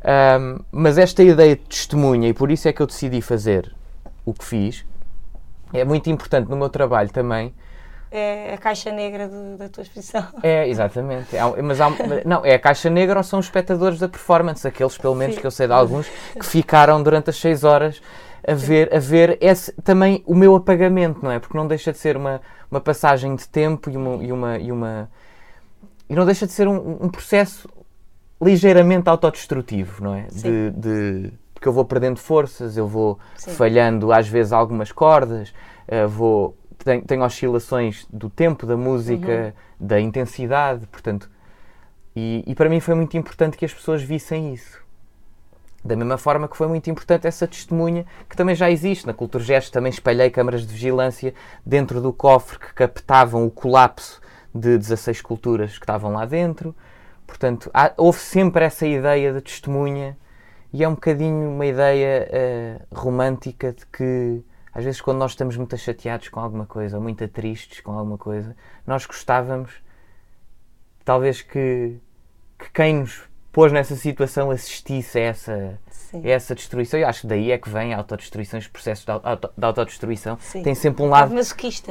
Ahm, 0.03 0.59
mas 0.71 0.97
esta 0.97 1.23
ideia 1.23 1.55
de 1.55 1.63
testemunha, 1.63 2.29
e 2.29 2.33
por 2.33 2.51
isso 2.51 2.67
é 2.67 2.73
que 2.73 2.81
eu 2.81 2.87
decidi 2.87 3.21
fazer 3.21 3.73
o 4.25 4.33
que 4.33 4.43
fiz, 4.45 4.85
é 5.73 5.83
muito 5.83 6.09
importante 6.09 6.49
no 6.49 6.55
meu 6.55 6.69
trabalho 6.69 7.09
também. 7.09 7.53
É 8.09 8.53
a 8.53 8.57
caixa 8.57 8.89
negra 8.89 9.27
do- 9.27 9.57
da 9.57 9.67
tua 9.67 9.83
exposição. 9.83 10.25
É, 10.41 10.67
exatamente. 10.69 11.35
Há- 11.37 11.61
mas 11.61 11.81
há- 11.81 11.89
não, 12.25 12.45
é 12.45 12.53
a 12.53 12.59
caixa 12.59 12.89
negra 12.89 13.19
ou 13.19 13.23
são 13.23 13.39
os 13.39 13.47
espectadores 13.47 13.99
da 13.99 14.07
performance, 14.07 14.65
aqueles 14.65 14.97
pelo 14.97 15.13
menos 15.15 15.35
Sim. 15.35 15.41
que 15.41 15.47
eu 15.47 15.51
sei 15.51 15.67
de 15.67 15.73
alguns, 15.73 16.07
que 16.39 16.45
ficaram 16.45 17.03
durante 17.03 17.29
as 17.31 17.35
seis 17.37 17.65
horas 17.65 18.01
a 18.47 18.53
ver, 18.53 18.95
a 18.95 18.99
ver 18.99 19.37
esse, 19.41 19.73
também 19.81 20.23
o 20.25 20.33
meu 20.33 20.55
apagamento, 20.55 21.19
não 21.21 21.31
é? 21.31 21.37
Porque 21.39 21.57
não 21.57 21.67
deixa 21.67 21.91
de 21.91 21.97
ser 21.97 22.15
uma, 22.15 22.39
uma 22.71 22.79
passagem 22.79 23.35
de 23.35 23.45
tempo 23.49 23.89
e 23.89 23.97
uma, 23.97 24.23
e 24.23 24.31
uma, 24.31 24.57
e 24.57 24.71
uma- 24.71 25.09
e 26.09 26.15
não 26.15 26.25
deixa 26.25 26.45
de 26.47 26.53
ser 26.53 26.65
um, 26.65 26.97
um 27.01 27.09
processo 27.09 27.67
ligeiramente 28.41 29.09
autodestrutivo, 29.09 30.03
não 30.03 30.13
é? 30.13 30.27
De, 30.31 30.71
de- 30.71 31.33
porque 31.53 31.67
eu 31.67 31.73
vou 31.73 31.83
perdendo 31.85 32.19
forças, 32.19 32.77
eu 32.77 32.87
vou 32.87 33.17
Sim. 33.35 33.51
falhando 33.51 34.11
às 34.11 34.27
vezes 34.27 34.53
algumas 34.53 34.91
cordas, 34.91 35.53
eh, 35.87 36.05
vou 36.05 36.55
tenho, 36.83 37.01
tenho 37.01 37.23
oscilações 37.23 38.05
do 38.13 38.29
tempo 38.29 38.65
da 38.65 38.77
música, 38.77 39.55
da 39.79 39.99
intensidade, 39.99 40.85
portanto, 40.87 41.29
e, 42.15 42.43
e 42.45 42.53
para 42.55 42.69
mim 42.69 42.79
foi 42.79 42.93
muito 42.95 43.17
importante 43.17 43.57
que 43.57 43.65
as 43.65 43.73
pessoas 43.73 44.01
vissem 44.03 44.53
isso. 44.53 44.85
Da 45.83 45.95
mesma 45.95 46.17
forma 46.17 46.47
que 46.47 46.57
foi 46.57 46.67
muito 46.67 46.89
importante 46.89 47.27
essa 47.27 47.47
testemunha 47.47 48.05
que 48.29 48.35
também 48.35 48.55
já 48.55 48.69
existe. 48.69 49.05
Na 49.07 49.13
Cultura 49.13 49.43
Gesto 49.43 49.71
também 49.71 49.89
espalhei 49.89 50.29
câmaras 50.29 50.61
de 50.65 50.73
vigilância 50.73 51.33
dentro 51.65 52.01
do 52.01 52.11
cofre 52.11 52.59
que 52.59 52.73
captavam 52.73 53.45
o 53.45 53.51
colapso 53.51 54.19
de 54.53 54.77
16 54.77 55.21
culturas 55.21 55.77
que 55.77 55.83
estavam 55.83 56.11
lá 56.11 56.25
dentro. 56.25 56.75
Portanto, 57.27 57.69
há- 57.73 57.93
houve 57.97 58.17
sempre 58.19 58.63
essa 58.65 58.87
ideia 58.87 59.31
de 59.33 59.41
testemunha 59.41 60.17
e 60.73 60.83
é 60.83 60.87
um 60.87 60.93
bocadinho 60.95 61.49
uma 61.51 61.65
ideia 61.65 62.27
eh, 62.31 62.81
romântica 62.93 63.73
de 63.73 63.85
que 63.85 64.41
às 64.73 64.83
vezes 64.83 65.01
quando 65.01 65.17
nós 65.17 65.31
estamos 65.31 65.57
muito 65.57 65.75
chateados 65.77 66.29
com 66.29 66.39
alguma 66.39 66.65
coisa 66.65 66.97
ou 66.97 67.03
muito 67.03 67.27
tristes 67.27 67.81
com 67.81 67.91
alguma 67.91 68.17
coisa, 68.17 68.55
nós 68.85 69.05
gostávamos 69.05 69.71
talvez 71.03 71.41
que, 71.41 71.97
que 72.59 72.69
quem 72.73 72.95
nos 73.01 73.21
pôs 73.51 73.71
nessa 73.71 73.95
situação 73.95 74.51
assistisse 74.51 75.17
a 75.17 75.21
essa, 75.23 75.79
a 76.13 76.27
essa 76.27 76.53
destruição. 76.53 76.99
Eu 76.99 77.07
acho 77.07 77.21
que 77.21 77.27
daí 77.27 77.51
é 77.51 77.57
que 77.57 77.69
vem 77.69 77.93
a 77.93 77.97
autodestruição, 77.97 78.59
os 78.59 78.67
processos 78.67 79.03
de 79.05 79.11
auto- 79.11 79.49
de 79.57 79.65
autodestruição. 79.65 80.37
Sim. 80.39 80.61
Tem 80.63 80.75
sempre 80.75 81.03
um 81.03 81.09
Lado 81.09 81.33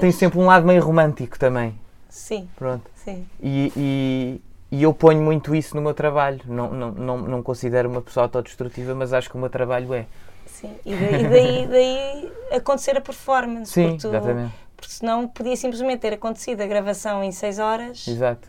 tem 0.00 0.12
sempre 0.12 0.38
um 0.38 0.46
lado 0.46 0.64
meio 0.66 0.82
romântico 0.82 1.38
também. 1.38 1.76
Sim, 2.08 2.48
Pronto. 2.56 2.88
sim. 2.94 3.26
E, 3.42 4.40
e, 4.70 4.82
eu 4.82 4.92
ponho 4.92 5.20
muito 5.22 5.54
isso 5.54 5.74
no 5.76 5.82
meu 5.82 5.94
trabalho. 5.94 6.40
Não, 6.44 6.70
não, 6.72 6.92
não, 6.92 7.18
não 7.18 7.42
considero 7.42 7.88
uma 7.88 8.02
pessoa 8.02 8.24
autodestrutiva, 8.24 8.94
mas 8.94 9.12
acho 9.12 9.28
que 9.30 9.36
o 9.36 9.38
meu 9.38 9.50
trabalho 9.50 9.92
é. 9.94 10.06
Sim, 10.46 10.74
e 10.84 10.94
daí, 10.96 11.24
e 11.24 11.28
daí, 11.28 11.66
daí 11.68 12.32
acontecer 12.58 12.96
a 12.96 13.00
performance. 13.00 13.72
Sim, 13.72 13.90
porque, 13.90 13.98
tu- 14.02 14.08
exatamente. 14.08 14.54
porque 14.76 14.92
senão 14.92 15.28
podia 15.28 15.56
simplesmente 15.56 16.00
ter 16.00 16.12
acontecido 16.14 16.60
a 16.62 16.66
gravação 16.66 17.22
em 17.22 17.30
6 17.32 17.58
horas, 17.58 18.06
Exato. 18.08 18.48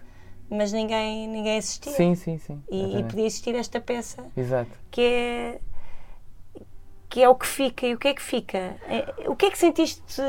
mas 0.50 0.72
ninguém, 0.72 1.28
ninguém 1.28 1.58
assistia. 1.58 1.92
Sim, 1.94 2.16
sim, 2.16 2.38
sim. 2.40 2.62
E, 2.70 3.00
e 3.00 3.04
podia 3.04 3.26
existir 3.26 3.56
esta 3.56 3.80
peça 3.82 4.24
Exato. 4.36 4.72
que 4.90 5.02
é, 5.02 5.60
que 7.10 7.22
é 7.22 7.30
o 7.30 7.36
que 7.36 7.48
fica. 7.48 7.86
E 7.86 7.94
o 7.94 7.98
que 7.98 8.08
é 8.08 8.14
que 8.14 8.22
fica? 8.22 8.58
É- 8.88 9.14
O 9.28 9.36
que 9.36 9.46
é 9.48 9.52
que 9.52 9.58
sentiste 9.58 10.22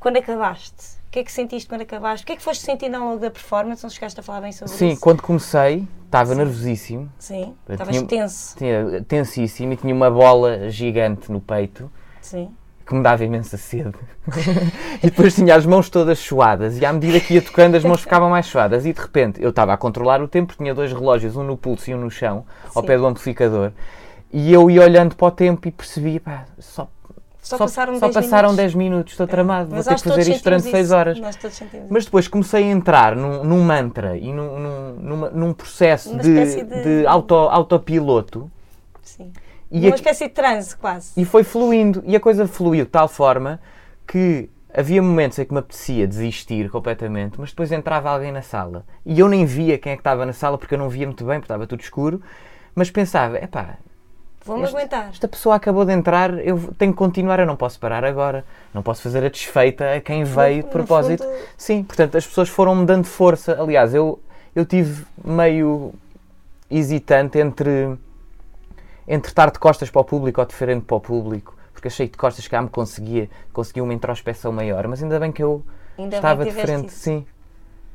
quando 0.00 0.16
acabaste? 0.18 0.96
O 1.16 1.18
que 1.18 1.20
é 1.20 1.24
que 1.24 1.32
sentiste 1.32 1.66
quando 1.66 1.80
acabaste? 1.80 2.24
O 2.24 2.26
que 2.26 2.34
é 2.34 2.36
que 2.36 2.42
foste 2.42 2.62
sentindo 2.62 2.94
ao 2.94 3.02
longo 3.02 3.18
da 3.18 3.30
performance? 3.30 3.82
Não 3.82 3.88
chegaste 3.88 4.20
a 4.20 4.22
falar 4.22 4.42
bem 4.42 4.52
sobre 4.52 4.74
Sim, 4.74 4.88
isso? 4.88 5.00
quando 5.00 5.22
comecei, 5.22 5.88
estava 6.04 6.34
nervosíssimo. 6.34 7.10
Sim, 7.18 7.54
estavas 7.66 8.02
tenso. 8.02 8.54
Tinha, 8.58 9.02
tensíssimo 9.08 9.72
e 9.72 9.76
tinha 9.78 9.94
uma 9.94 10.10
bola 10.10 10.68
gigante 10.68 11.32
no 11.32 11.40
peito 11.40 11.90
Sim. 12.20 12.50
que 12.86 12.94
me 12.94 13.02
dava 13.02 13.24
imensa 13.24 13.56
sede. 13.56 13.94
e 15.02 15.06
depois 15.08 15.34
tinha 15.34 15.54
as 15.54 15.64
mãos 15.64 15.88
todas 15.88 16.18
suadas 16.18 16.76
e 16.76 16.84
à 16.84 16.92
medida 16.92 17.18
que 17.18 17.32
ia 17.32 17.40
tocando 17.40 17.76
as 17.76 17.82
mãos 17.82 18.02
ficavam 18.02 18.28
mais 18.28 18.44
suadas 18.44 18.84
e 18.84 18.92
de 18.92 19.00
repente 19.00 19.42
eu 19.42 19.48
estava 19.48 19.72
a 19.72 19.76
controlar 19.78 20.20
o 20.20 20.28
tempo, 20.28 20.54
tinha 20.54 20.74
dois 20.74 20.92
relógios, 20.92 21.34
um 21.34 21.42
no 21.42 21.56
pulso 21.56 21.90
e 21.90 21.94
um 21.94 21.98
no 21.98 22.10
chão, 22.10 22.44
ao 22.74 22.82
Sim. 22.82 22.88
pé 22.88 22.98
do 22.98 23.06
amplificador. 23.06 23.72
E 24.30 24.52
eu 24.52 24.70
ia 24.70 24.82
olhando 24.82 25.16
para 25.16 25.28
o 25.28 25.30
tempo 25.30 25.66
e 25.66 25.70
percebi, 25.70 26.20
pá, 26.20 26.44
só, 26.58 26.90
Só, 27.46 27.56
só, 27.58 27.64
passaram 27.64 27.94
só 27.94 28.00
10 28.08 28.14
passaram 28.14 28.48
minutos. 28.48 28.56
10 28.56 28.74
minutos, 28.74 29.12
estou 29.12 29.26
tramado, 29.26 29.68
vou 29.68 29.76
Mas 29.76 29.86
ter 29.86 29.94
que 29.94 30.08
fazer 30.08 30.32
isto 30.32 30.42
durante 30.42 30.62
sentimos 30.64 30.70
6 30.78 30.86
isso. 30.86 30.94
horas. 30.96 31.20
Mas 31.88 32.04
depois 32.04 32.26
comecei 32.26 32.64
a 32.64 32.66
entrar 32.66 33.14
num, 33.14 33.44
num 33.44 33.62
mantra 33.62 34.16
e 34.16 34.32
num, 34.32 34.58
num, 34.98 35.30
num 35.30 35.52
processo 35.52 36.16
de, 36.18 36.64
de- 36.64 36.82
de 37.00 37.06
auto, 37.06 37.34
autopiloto. 37.34 38.50
Sim. 39.00 39.32
e, 39.70 39.86
Uma 39.86 39.94
espécie 39.94 40.24
de 40.26 40.34
transe, 40.34 40.76
quase. 40.76 41.12
e 41.16 41.24
foi 41.24 41.44
fluindo. 41.44 42.02
E 42.04 42.16
a 42.16 42.20
coisa 42.20 42.48
fluiu 42.48 42.84
de 42.84 42.90
tal 42.90 43.06
forma 43.06 43.60
que 44.06 44.50
havia 44.74 45.00
momentos 45.00 45.38
em 45.38 45.44
que 45.44 45.52
me 45.52 45.60
apetecia 45.60 46.06
desistir 46.06 46.68
completamente, 46.68 47.38
mas 47.38 47.50
depois 47.50 47.70
entrava 47.70 48.10
alguém 48.10 48.32
na 48.32 48.42
sala 48.42 48.84
e 49.06 49.20
eu 49.20 49.28
nem 49.28 49.44
via 49.46 49.78
quem 49.78 49.92
é 49.92 49.96
que 49.96 50.00
estava 50.00 50.26
na 50.26 50.32
sala 50.32 50.58
porque 50.58 50.74
eu 50.74 50.78
não 50.78 50.88
via 50.88 51.06
muito 51.06 51.24
bem, 51.24 51.36
porque 51.38 51.44
estava 51.44 51.64
tudo 51.66 51.80
escuro. 51.80 52.20
Mas 52.74 52.90
pensava, 52.90 53.38
epá, 53.38 53.76
Este- 54.54 54.76
aguentar. 54.76 55.08
esta 55.10 55.26
pessoa 55.28 55.54
acabou 55.56 55.84
de 55.84 55.92
entrar, 55.92 56.38
eu 56.46 56.58
tenho 56.78 56.92
que 56.92 56.98
continuar, 56.98 57.38
eu 57.40 57.46
não 57.46 57.56
posso 57.56 57.78
parar 57.80 58.04
agora, 58.04 58.44
não 58.72 58.82
posso 58.82 59.02
fazer 59.02 59.24
a 59.24 59.28
desfeita 59.28 59.94
a 59.94 60.00
quem 60.00 60.24
veio 60.24 60.62
de 60.62 60.68
propósito. 60.70 61.22
fundo- 61.24 61.36
Sim, 61.56 61.82
portanto, 61.82 62.16
as 62.16 62.26
pessoas 62.26 62.48
foram-me 62.48 62.84
dando 62.86 63.04
força. 63.04 63.60
Aliás, 63.60 63.94
eu, 63.94 64.20
eu 64.54 64.64
tive 64.64 65.04
meio 65.24 65.92
hesitante 66.70 67.38
entre, 67.38 67.96
entre 69.06 69.30
estar 69.30 69.50
de 69.50 69.58
costas 69.58 69.90
para 69.90 70.00
o 70.00 70.04
público 70.04 70.40
ou 70.40 70.46
de 70.46 70.54
frente 70.54 70.84
para 70.84 70.96
o 70.96 71.00
público, 71.00 71.56
porque 71.72 71.88
achei 71.88 72.06
que 72.06 72.12
de 72.12 72.18
costas 72.18 72.46
cá 72.48 72.60
me 72.62 72.68
conseguia, 72.68 73.28
conseguia 73.52 73.82
uma 73.84 73.94
introspeção 73.94 74.52
maior, 74.52 74.86
mas 74.88 75.02
ainda 75.02 75.18
bem 75.20 75.30
que 75.32 75.42
eu 75.42 75.64
Ainda 75.98 76.16
estava 76.16 76.44
de 76.44 76.50
frente, 76.52 76.88
isso. 76.88 76.98
sim. 76.98 77.26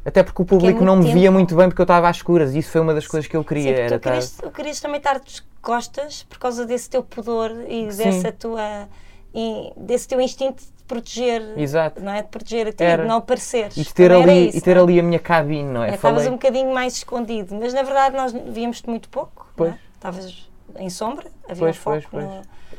Até 0.03 0.23
porque 0.23 0.41
o 0.41 0.45
é 0.45 0.47
público 0.47 0.83
não 0.83 0.95
muito 0.95 1.07
me 1.09 1.13
via 1.13 1.23
tempo. 1.23 1.33
muito 1.33 1.55
bem 1.55 1.67
porque 1.69 1.81
eu 1.81 1.83
estava 1.83 2.09
às 2.09 2.15
escuras 2.17 2.55
e 2.55 2.59
isso 2.59 2.71
foi 2.71 2.81
uma 2.81 2.93
das 2.93 3.07
coisas 3.07 3.27
que 3.29 3.37
eu 3.37 3.41
Sim, 3.41 3.47
queria. 3.47 3.63
porque 3.73 3.81
era 3.81 3.99
tu 3.99 4.03
querias, 4.03 4.31
tu 4.31 4.51
querias 4.51 4.79
também 4.79 4.97
estar 4.97 5.19
de 5.19 5.41
costas 5.61 6.23
por 6.23 6.39
causa 6.39 6.65
desse 6.65 6.89
teu 6.89 7.03
pudor 7.03 7.51
e 7.67 7.91
Sim. 7.91 8.03
dessa 8.03 8.31
tua, 8.31 8.87
e 9.33 9.71
desse 9.77 10.07
teu 10.07 10.19
instinto 10.19 10.63
de 10.63 10.83
proteger, 10.87 11.53
Exato. 11.55 12.01
não 12.01 12.11
é? 12.11 12.23
De 12.23 12.27
proteger 12.29 12.67
a 12.67 12.71
ti, 12.71 12.77
de 12.97 13.07
não 13.07 13.17
apareceres. 13.17 13.77
E 13.77 13.85
ter, 13.93 14.09
Também 14.09 14.23
ali, 14.23 14.47
isso, 14.49 14.57
e 14.57 14.61
ter 14.61 14.75
não 14.75 14.81
é? 14.81 14.83
ali 14.85 14.99
a 14.99 15.03
minha 15.03 15.19
cabine, 15.19 15.69
não 15.71 15.83
é? 15.83 15.91
É, 15.91 15.93
Estavas 15.95 16.25
um 16.27 16.31
bocadinho 16.31 16.73
mais 16.73 16.93
escondido, 16.97 17.53
mas 17.55 17.71
na 17.73 17.83
verdade 17.83 18.15
nós 18.15 18.33
víamos-te 18.33 18.89
muito 18.89 19.07
pouco. 19.07 19.45
não 19.57 19.65
é? 19.67 19.69
Pois. 19.69 19.75
Estavas 19.93 20.49
em 20.79 20.89
sombra, 20.89 21.27
havia 21.47 21.57
Pois, 21.59 21.77
um 21.77 21.79
foco 21.79 22.07
pois, 22.11 22.25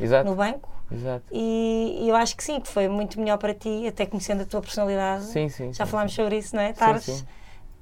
pois. 0.00 0.10
No, 0.10 0.24
no 0.30 0.34
banco. 0.34 0.68
Exato. 0.94 1.24
E, 1.32 1.98
e 2.02 2.08
eu 2.08 2.16
acho 2.16 2.36
que 2.36 2.42
sim, 2.44 2.60
que 2.60 2.68
foi 2.68 2.88
muito 2.88 3.18
melhor 3.20 3.38
para 3.38 3.54
ti, 3.54 3.86
até 3.86 4.06
conhecendo 4.06 4.42
a 4.42 4.46
tua 4.46 4.60
personalidade. 4.60 5.24
Sim, 5.24 5.48
sim. 5.48 5.72
Já 5.72 5.84
sim, 5.84 5.90
falámos 5.90 6.14
sobre 6.14 6.38
isso, 6.38 6.54
não 6.54 6.62
é? 6.62 6.66
Sim, 6.68 6.72
Estares 6.72 7.02
sim. 7.04 7.24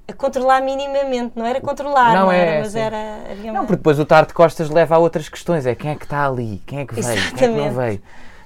a 0.07 0.13
controlar 0.13 0.61
minimamente, 0.61 1.33
não 1.37 1.45
era 1.45 1.61
controlar, 1.61 2.13
Não 2.13 2.25
não, 2.25 2.31
é, 2.31 2.39
era, 2.39 2.59
mas 2.61 2.71
sim. 2.73 2.79
era. 2.79 2.97
Havia 3.31 3.51
Não, 3.53 3.61
uma... 3.61 3.65
porque 3.65 3.77
depois 3.77 3.99
o 3.99 4.03
estar 4.03 4.25
de 4.25 4.33
costas 4.33 4.69
leva 4.69 4.95
a 4.95 4.97
outras 4.97 5.29
questões. 5.29 5.65
É 5.65 5.75
quem 5.75 5.91
é 5.91 5.95
que 5.95 6.03
está 6.05 6.25
ali? 6.25 6.61
Quem 6.65 6.79
é 6.79 6.85
que 6.85 6.93
veio? 6.95 7.05
Quem 7.07 7.17
é 7.17 7.31
que 7.31 7.33
não 7.35 7.49
Exatamente. 7.67 7.75
veio? 7.75 8.01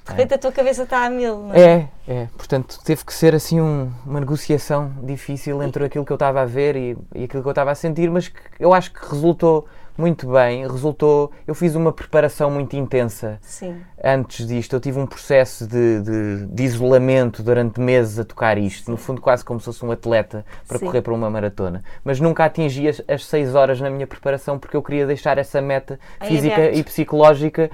De 0.06 0.10
repente 0.12 0.34
a 0.34 0.38
tua 0.38 0.52
cabeça 0.52 0.82
está 0.84 1.04
a 1.04 1.10
mil, 1.10 1.36
não 1.38 1.54
é? 1.54 1.58
É, 1.60 1.88
é. 2.06 2.28
Portanto, 2.36 2.78
teve 2.84 3.04
que 3.04 3.12
ser 3.12 3.34
assim 3.34 3.60
um- 3.60 3.90
uma 4.04 4.20
negociação 4.20 4.92
difícil 5.02 5.60
entre 5.62 5.84
aquilo 5.84 6.04
que 6.04 6.12
eu 6.12 6.14
estava 6.16 6.42
a 6.42 6.44
ver 6.44 6.76
e, 6.76 6.96
e 7.12 7.24
aquilo 7.24 7.42
que 7.42 7.48
eu 7.48 7.50
estava 7.50 7.72
a 7.72 7.74
sentir, 7.74 8.08
mas 8.08 8.28
que 8.28 8.38
eu 8.60 8.72
acho 8.72 8.92
que 8.92 9.00
resultou 9.04 9.66
muito 9.96 10.30
bem, 10.30 10.66
resultou. 10.66 11.32
Eu 11.46 11.54
fiz 11.54 11.74
uma 11.74 11.92
preparação 11.92 12.50
muito 12.50 12.76
intensa 12.76 13.38
Sim. 13.40 13.80
antes 14.02 14.46
disto. 14.46 14.74
Eu 14.74 14.80
tive 14.80 14.98
um 14.98 15.06
processo 15.06 15.66
de, 15.66 16.00
de, 16.00 16.46
de 16.46 16.62
isolamento 16.62 17.42
durante 17.42 17.80
meses 17.80 18.18
a 18.18 18.24
tocar 18.24 18.58
isto, 18.58 18.90
no 18.90 18.96
fundo, 18.96 19.20
quase 19.20 19.44
como 19.44 19.58
se 19.60 19.66
fosse 19.66 19.84
um 19.84 19.90
atleta 19.90 20.44
para 20.66 20.78
Sim. 20.78 20.86
correr 20.86 21.02
para 21.02 21.14
uma 21.14 21.30
maratona. 21.30 21.82
Mas 22.04 22.20
nunca 22.20 22.44
atingi 22.44 22.88
as, 22.88 23.02
as 23.08 23.24
seis 23.24 23.54
horas 23.54 23.80
na 23.80 23.90
minha 23.90 24.06
preparação 24.06 24.58
porque 24.58 24.76
eu 24.76 24.82
queria 24.82 25.06
deixar 25.06 25.38
essa 25.38 25.60
meta 25.60 25.98
Em 26.20 26.26
física 26.26 26.70
e 26.70 26.82
psicológica 26.82 27.70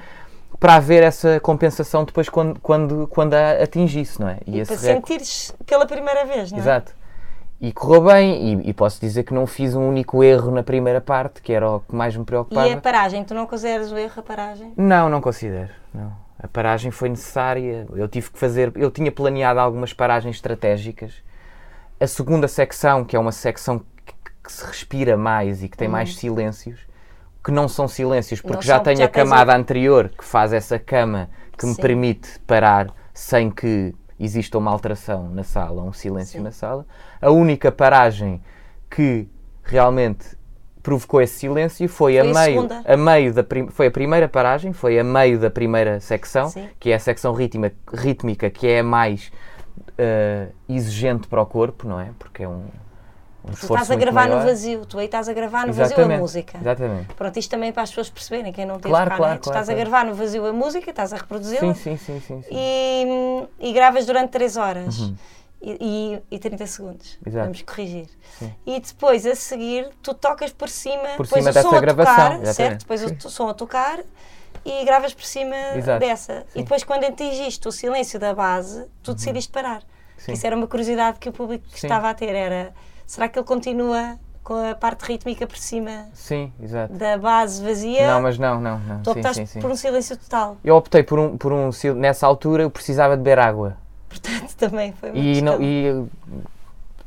para 0.58 0.76
haver 0.76 1.02
essa 1.02 1.40
compensação 1.40 2.04
depois 2.04 2.28
quando, 2.28 2.60
quando, 2.60 3.08
quando 3.08 3.34
a 3.34 3.62
atingisse, 3.62 4.20
não 4.20 4.28
é? 4.28 4.38
E, 4.46 4.60
esse 4.60 4.72
para 4.72 4.80
sentires 4.80 5.54
pela 5.66 5.86
primeira 5.86 6.24
vez, 6.24 6.52
não 6.52 6.58
é? 6.58 6.60
Exato. 6.60 7.01
E 7.62 7.72
correu 7.72 8.02
bem, 8.02 8.60
e, 8.60 8.70
e 8.70 8.74
posso 8.74 9.00
dizer 9.00 9.22
que 9.22 9.32
não 9.32 9.46
fiz 9.46 9.76
um 9.76 9.88
único 9.88 10.24
erro 10.24 10.50
na 10.50 10.64
primeira 10.64 11.00
parte, 11.00 11.40
que 11.40 11.52
era 11.52 11.70
o 11.70 11.78
que 11.78 11.94
mais 11.94 12.16
me 12.16 12.24
E 12.24 12.26
preocupava. 12.26 12.72
a 12.72 12.80
paragem, 12.80 13.22
tu 13.22 13.34
não 13.34 13.46
consideras 13.46 13.92
o 13.92 13.96
erro 13.96 14.14
a 14.16 14.22
paragem? 14.22 14.72
Não, 14.76 15.08
não 15.08 15.20
considero. 15.20 15.70
Não. 15.94 16.12
A 16.42 16.48
paragem 16.48 16.90
foi 16.90 17.08
necessária. 17.08 17.86
Eu 17.94 18.08
tive 18.08 18.32
que 18.32 18.38
fazer. 18.38 18.72
Eu 18.74 18.90
tinha 18.90 19.12
planeado 19.12 19.60
algumas 19.60 19.92
paragens 19.92 20.34
estratégicas. 20.34 21.22
A 22.00 22.06
segunda 22.08 22.48
secção, 22.48 23.04
que 23.04 23.14
é 23.14 23.18
uma 23.18 23.30
secção 23.30 23.78
que, 23.78 24.12
que 24.42 24.52
se 24.52 24.66
respira 24.66 25.16
mais 25.16 25.62
e 25.62 25.68
que 25.68 25.76
tem 25.76 25.86
mais 25.86 26.16
silêncios, 26.16 26.80
que 27.44 27.52
não 27.52 27.68
são 27.68 27.86
silêncios, 27.86 28.40
porque. 28.40 28.56
Não 28.56 28.62
já 28.62 28.74
são, 28.74 28.82
tenho 28.82 28.98
já 28.98 29.04
a 29.04 29.08
camada 29.08 29.54
anterior 29.54 30.08
que 30.08 30.24
faz 30.24 30.52
essa 30.52 30.80
cama 30.80 31.30
que 31.56 31.64
me 31.64 31.74
Sim. 31.74 31.80
permite 31.80 32.40
parar 32.40 32.92
sem 33.14 33.52
que 33.52 33.94
exista 34.18 34.58
uma 34.58 34.70
alteração 34.70 35.28
na 35.28 35.44
sala, 35.44 35.82
um 35.82 35.92
silêncio 35.92 36.38
Sim. 36.38 36.44
na 36.44 36.50
sala. 36.50 36.86
A 37.20 37.30
única 37.30 37.70
paragem 37.72 38.42
que 38.90 39.28
realmente 39.62 40.36
provocou 40.82 41.22
esse 41.22 41.38
silêncio 41.38 41.88
foi, 41.88 42.18
a 42.18 42.24
Foi 42.24 42.30
a 42.30 42.34
meio, 42.34 42.68
a 42.84 42.96
meio 42.96 43.32
da 43.32 43.44
foi 43.70 43.86
a 43.86 43.90
primeira 43.90 44.28
paragem, 44.28 44.72
foi 44.72 44.98
a 44.98 45.04
meio 45.04 45.38
da 45.38 45.50
primeira 45.50 46.00
secção, 46.00 46.48
Sim. 46.48 46.68
que 46.80 46.90
é 46.90 46.94
a 46.94 46.98
secção 46.98 47.32
rítmica, 47.32 47.76
rítmica 47.94 48.50
que 48.50 48.66
é 48.66 48.80
a 48.80 48.84
mais 48.84 49.30
eh, 49.96 50.48
exigente 50.68 51.28
para 51.28 51.40
o 51.40 51.46
corpo, 51.46 51.86
não 51.86 52.00
é? 52.00 52.10
Porque 52.18 52.42
é 52.42 52.48
um, 52.48 52.64
um 53.44 53.50
Tu 53.52 53.66
estás 53.66 53.90
a 53.90 53.94
gravar 53.96 54.28
no 54.28 54.36
maior. 54.36 54.46
vazio, 54.46 54.86
tu 54.86 54.98
aí 54.98 55.06
estás 55.06 55.28
a 55.28 55.32
gravar 55.32 55.66
no 55.66 55.72
vazio 55.72 55.82
a 55.82 55.86
Exatamente, 55.98 56.20
música. 56.20 56.58
Exatamente. 56.58 57.14
Pronto, 57.14 57.38
isto 57.38 57.50
também 57.50 57.72
para 57.72 57.82
as 57.82 57.88
pessoas 57.90 58.10
perceberem, 58.10 58.52
quem 58.52 58.64
não 58.64 58.76
teve 58.76 58.88
Claro, 58.90 59.16
claro, 59.16 59.34
é? 59.34 59.38
Tu 59.38 59.42
claro, 59.42 59.58
estás 59.60 59.68
a 59.68 59.72
claro. 59.74 59.90
gravar 59.90 60.04
no 60.06 60.14
vazio 60.14 60.46
a 60.46 60.52
música, 60.52 60.90
estás 60.90 61.12
a 61.12 61.16
reproduzi-la 61.16 61.74
Sim, 61.74 61.74
sim, 61.74 61.96
sim, 61.96 62.20
sim. 62.20 62.42
sim. 62.42 62.48
e, 62.50 63.46
e 63.58 63.72
gravas 63.72 64.06
durante 64.06 64.30
3 64.30 64.56
horas 64.56 65.12
e, 65.60 65.76
e, 66.30 66.36
e 66.36 66.38
30 66.38 66.66
segundos. 66.66 67.12
Uhum. 67.14 67.18
Exato. 67.26 67.44
Vamos 67.44 67.62
corrigir. 67.62 68.08
Sim. 68.38 68.52
E 68.66 68.80
depois, 68.80 69.26
a 69.26 69.34
seguir, 69.34 69.88
tu 70.02 70.14
tocas 70.14 70.52
por 70.52 70.68
cima, 70.68 71.08
Por 71.16 71.26
depois 71.26 71.28
cima 71.44 71.50
o 71.50 71.52
dessa 71.52 71.62
som 71.68 71.76
a 71.76 71.80
gravação, 71.80 72.14
tocar, 72.14 72.32
exatamente. 72.42 72.54
certo? 72.54 72.80
Depois 72.80 73.02
o 73.04 73.10
t- 73.14 73.30
som 73.30 73.48
a 73.48 73.54
tocar 73.54 74.00
e 74.64 74.84
gravas 74.84 75.12
por 75.14 75.24
cima 75.24 75.56
Exato. 75.76 75.98
dessa. 76.00 76.40
Sim. 76.52 76.60
E 76.60 76.62
depois, 76.62 76.84
quando 76.84 77.04
atingiste 77.04 77.66
o 77.66 77.72
silêncio 77.72 78.18
da 78.20 78.32
base, 78.34 78.86
tu 79.02 79.14
decidiste 79.14 79.50
parar. 79.50 79.78
Uhum. 79.82 79.86
Sim. 80.18 80.32
Isso 80.34 80.46
era 80.46 80.54
uma 80.56 80.68
curiosidade 80.68 81.18
que 81.18 81.28
o 81.28 81.32
público 81.32 81.64
Sim. 81.70 81.86
estava 81.86 82.08
a 82.10 82.14
ter. 82.14 82.32
Era, 82.34 82.72
será 83.06 83.28
que 83.28 83.38
ele 83.38 83.46
continua 83.46 84.16
com 84.42 84.54
a 84.54 84.74
parte 84.74 85.02
rítmica 85.04 85.46
por 85.46 85.56
cima 85.56 86.06
Sim, 86.12 86.52
exato. 86.60 86.92
da 86.94 87.16
base 87.16 87.62
vazia? 87.62 88.06
Não, 88.08 88.20
mas 88.22 88.38
não, 88.38 88.60
não, 88.60 88.78
não. 88.80 89.00
tu 89.02 89.12
Sim, 89.12 89.18
optaste 89.20 89.38
sim, 89.40 89.46
sim. 89.46 89.60
por 89.60 89.70
um 89.70 89.76
silêncio 89.76 90.16
total. 90.16 90.56
Eu 90.64 90.74
optei 90.76 91.02
por 91.02 91.18
um, 91.18 91.36
por 91.36 91.52
um 91.52 91.70
sil- 91.70 91.94
nessa 91.94 92.26
altura 92.26 92.62
eu 92.64 92.70
precisava 92.70 93.16
de 93.16 93.22
beber 93.22 93.38
água. 93.38 93.76
Portanto, 94.08 94.54
também 94.58 94.92
foi 94.92 95.10
uma 95.10 95.18
E 95.18 95.32
questão. 95.34 95.58
não, 95.58 95.62
e 95.64 96.06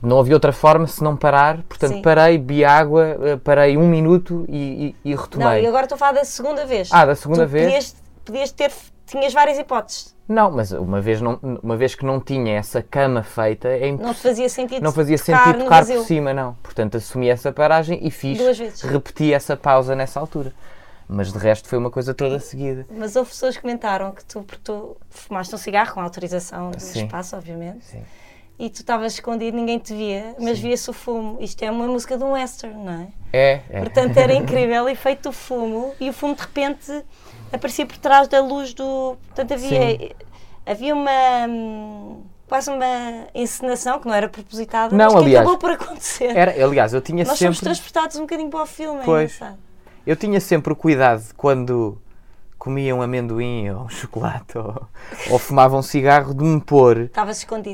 não 0.01 0.19
havia 0.19 0.35
outra 0.35 0.53
forma 0.53 0.87
se 0.87 1.03
não 1.03 1.15
parar, 1.17 1.61
portanto 1.63 1.93
Sim. 1.93 2.01
parei, 2.01 2.37
bebi 2.37 2.63
água, 2.63 3.17
eh, 3.21 3.37
parei 3.37 3.75
um 3.77 3.87
minuto 3.87 4.45
e, 4.47 4.95
e, 5.03 5.11
e 5.11 5.15
retomei. 5.15 5.47
Não, 5.47 5.55
e 5.57 5.67
agora 5.67 5.85
estou 5.85 5.95
a 5.95 5.99
falar 5.99 6.11
da 6.13 6.23
segunda 6.23 6.65
vez. 6.65 6.89
Ah, 6.91 7.05
da 7.05 7.15
segunda 7.15 7.45
tu 7.45 7.49
vez? 7.49 7.65
Podias, 7.65 7.95
podias 8.23 8.51
ter, 8.51 8.71
tinhas 9.05 9.33
várias 9.33 9.57
hipóteses. 9.57 10.15
Não, 10.27 10.50
mas 10.50 10.71
uma 10.71 11.00
vez, 11.00 11.21
não, 11.21 11.39
uma 11.62 11.77
vez 11.77 11.93
que 11.93 12.03
não 12.03 12.19
tinha 12.19 12.57
essa 12.57 12.81
cama 12.81 13.21
feita, 13.21 13.67
é 13.67 13.81
Não 13.81 13.88
impossível. 13.89 14.13
te 14.15 14.21
fazia 14.21 14.50
sentido 14.50 14.83
Não 14.83 14.91
fazia 14.91 15.17
tocar 15.19 15.43
sentido 15.43 15.57
no 15.59 15.63
tocar 15.65 15.85
por 15.85 16.05
cima, 16.05 16.33
não. 16.33 16.53
Portanto, 16.63 16.97
assumi 16.97 17.29
essa 17.29 17.51
paragem 17.51 18.00
e 18.01 18.09
fiz. 18.09 18.38
Duas 18.39 18.57
vezes. 18.57 18.81
Repeti 18.81 19.31
essa 19.33 19.55
pausa 19.55 19.95
nessa 19.95 20.19
altura. 20.19 20.51
Mas 21.07 21.31
de 21.31 21.38
resto 21.38 21.69
foi 21.69 21.77
uma 21.77 21.91
coisa 21.91 22.15
toda 22.15 22.39
seguida. 22.39 22.88
Mas 22.89 23.15
houve 23.15 23.29
pessoas 23.29 23.55
que 23.55 23.62
comentaram 23.62 24.12
que 24.12 24.25
tu, 24.25 24.41
porque 24.41 24.62
tu 24.63 24.97
fumaste 25.12 25.53
um 25.53 25.57
cigarro 25.59 25.93
com 25.93 26.01
autorização 26.01 26.71
do 26.71 26.79
Sim. 26.79 27.05
espaço, 27.05 27.35
obviamente, 27.35 27.85
Sim. 27.85 28.01
e 28.57 28.72
tu 28.72 28.77
estavas 28.77 29.13
escondido, 29.13 29.55
ninguém 29.55 29.77
te 29.77 29.94
via, 29.94 30.35
mas 30.39 30.57
via-se 30.57 30.89
o 30.89 30.94
fumo. 30.94 31.37
Isto 31.39 31.61
é 31.61 31.70
uma 31.70 31.85
música 31.85 32.18
de 32.18 32.24
um 32.24 32.31
western, 32.31 32.83
não 32.83 32.94
é? 32.94 33.07
É, 33.31 33.61
é. 33.70 33.79
Portanto, 33.81 34.18
era 34.18 34.33
incrível 34.33 34.89
e 34.89 34.96
feito 34.96 35.29
o 35.29 35.31
fumo, 35.31 35.94
e 36.00 36.09
o 36.09 36.13
fumo 36.13 36.33
de 36.33 36.41
repente 36.41 37.03
aparecia 37.51 37.86
por 37.86 37.98
trás 37.98 38.27
da 38.27 38.42
luz 38.42 38.74
do. 38.74 39.18
Portanto, 39.27 39.53
havia, 39.53 40.16
havia 40.66 40.94
uma. 40.96 41.48
hum, 41.48 42.22
quase 42.48 42.70
uma 42.70 43.27
encenação 43.34 44.00
que 44.00 44.08
não 44.08 44.14
era 44.14 44.29
propositada, 44.29 44.96
Não, 44.96 45.05
mas 45.05 45.14
que 45.14 45.20
aliás, 45.20 45.48
acabou 45.48 45.58
por 45.60 45.72
acontecer. 45.72 46.36
Era, 46.38 46.51
aliás, 46.64 46.94
eu 46.94 47.01
tinha 47.01 47.24
Nós 47.25 47.38
fomos 47.38 47.58
sempre. 47.58 47.66
transportados 47.66 48.18
um 48.18 48.22
bocadinho 48.22 48.50
para 48.50 48.62
o 48.62 48.66
filme, 48.66 49.01
é 49.01 49.03
Pois. 49.05 49.34
engraçado. 49.36 49.58
Eu 50.05 50.16
tinha 50.16 50.40
sempre 50.40 50.72
o 50.72 50.75
cuidado 50.75 51.24
quando 51.36 51.98
comia 52.60 52.96
um 52.96 53.01
amendoim 53.01 53.70
ou 53.70 53.84
um 53.84 53.90
chocolate 53.90 54.58
ou, 54.58 54.88
ou 55.29 55.40
fumava 55.40 55.77
um 55.77 55.81
cigarro 55.81 56.34
de 56.34 56.44
me 56.44 56.60
pôr 56.60 57.12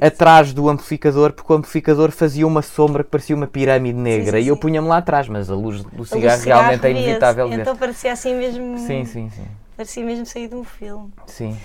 atrás 0.02 0.54
do 0.54 0.68
amplificador 0.70 1.32
porque 1.32 1.52
o 1.52 1.56
amplificador 1.56 2.12
fazia 2.12 2.46
uma 2.46 2.62
sombra 2.62 3.04
que 3.04 3.10
parecia 3.10 3.36
uma 3.36 3.48
pirâmide 3.48 3.98
negra 3.98 4.38
sim, 4.38 4.46
e 4.46 4.48
eu 4.48 4.56
sim. 4.56 4.62
punha-me 4.62 4.88
lá 4.88 4.98
atrás, 4.98 5.28
mas 5.30 5.50
a 5.50 5.56
luz 5.56 5.82
do 5.82 5.90
A 5.94 5.98
luz 5.98 6.10
cigarro 6.10 6.40
cigarro 6.42 6.62
realmente 6.62 6.88
é 6.88 6.92
inevitável. 6.92 7.54
Então 7.54 7.76
parecia 7.76 8.12
assim 8.12 8.36
mesmo. 8.36 8.78
Sim, 8.80 9.06
sim, 9.06 9.30
sim. 9.30 9.48
Parecia 9.82 10.06
mesmo 10.06 10.28
sair 10.28 10.48
de 10.48 10.54
um 10.54 10.64
filme. 10.64 11.12
Sim. 11.26 11.60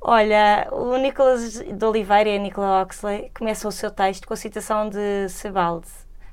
Olha, 0.00 0.68
o 0.70 0.96
Nicolas 0.96 1.54
de 1.54 1.84
Oliveira 1.84 2.30
e 2.30 2.36
a 2.36 2.38
Nicola 2.38 2.82
Oxley 2.82 3.32
começam 3.36 3.68
o 3.68 3.72
seu 3.72 3.90
texto 3.90 4.28
com 4.28 4.34
a 4.34 4.36
citação 4.36 4.88
de 4.88 5.28
Sebald. 5.28 5.84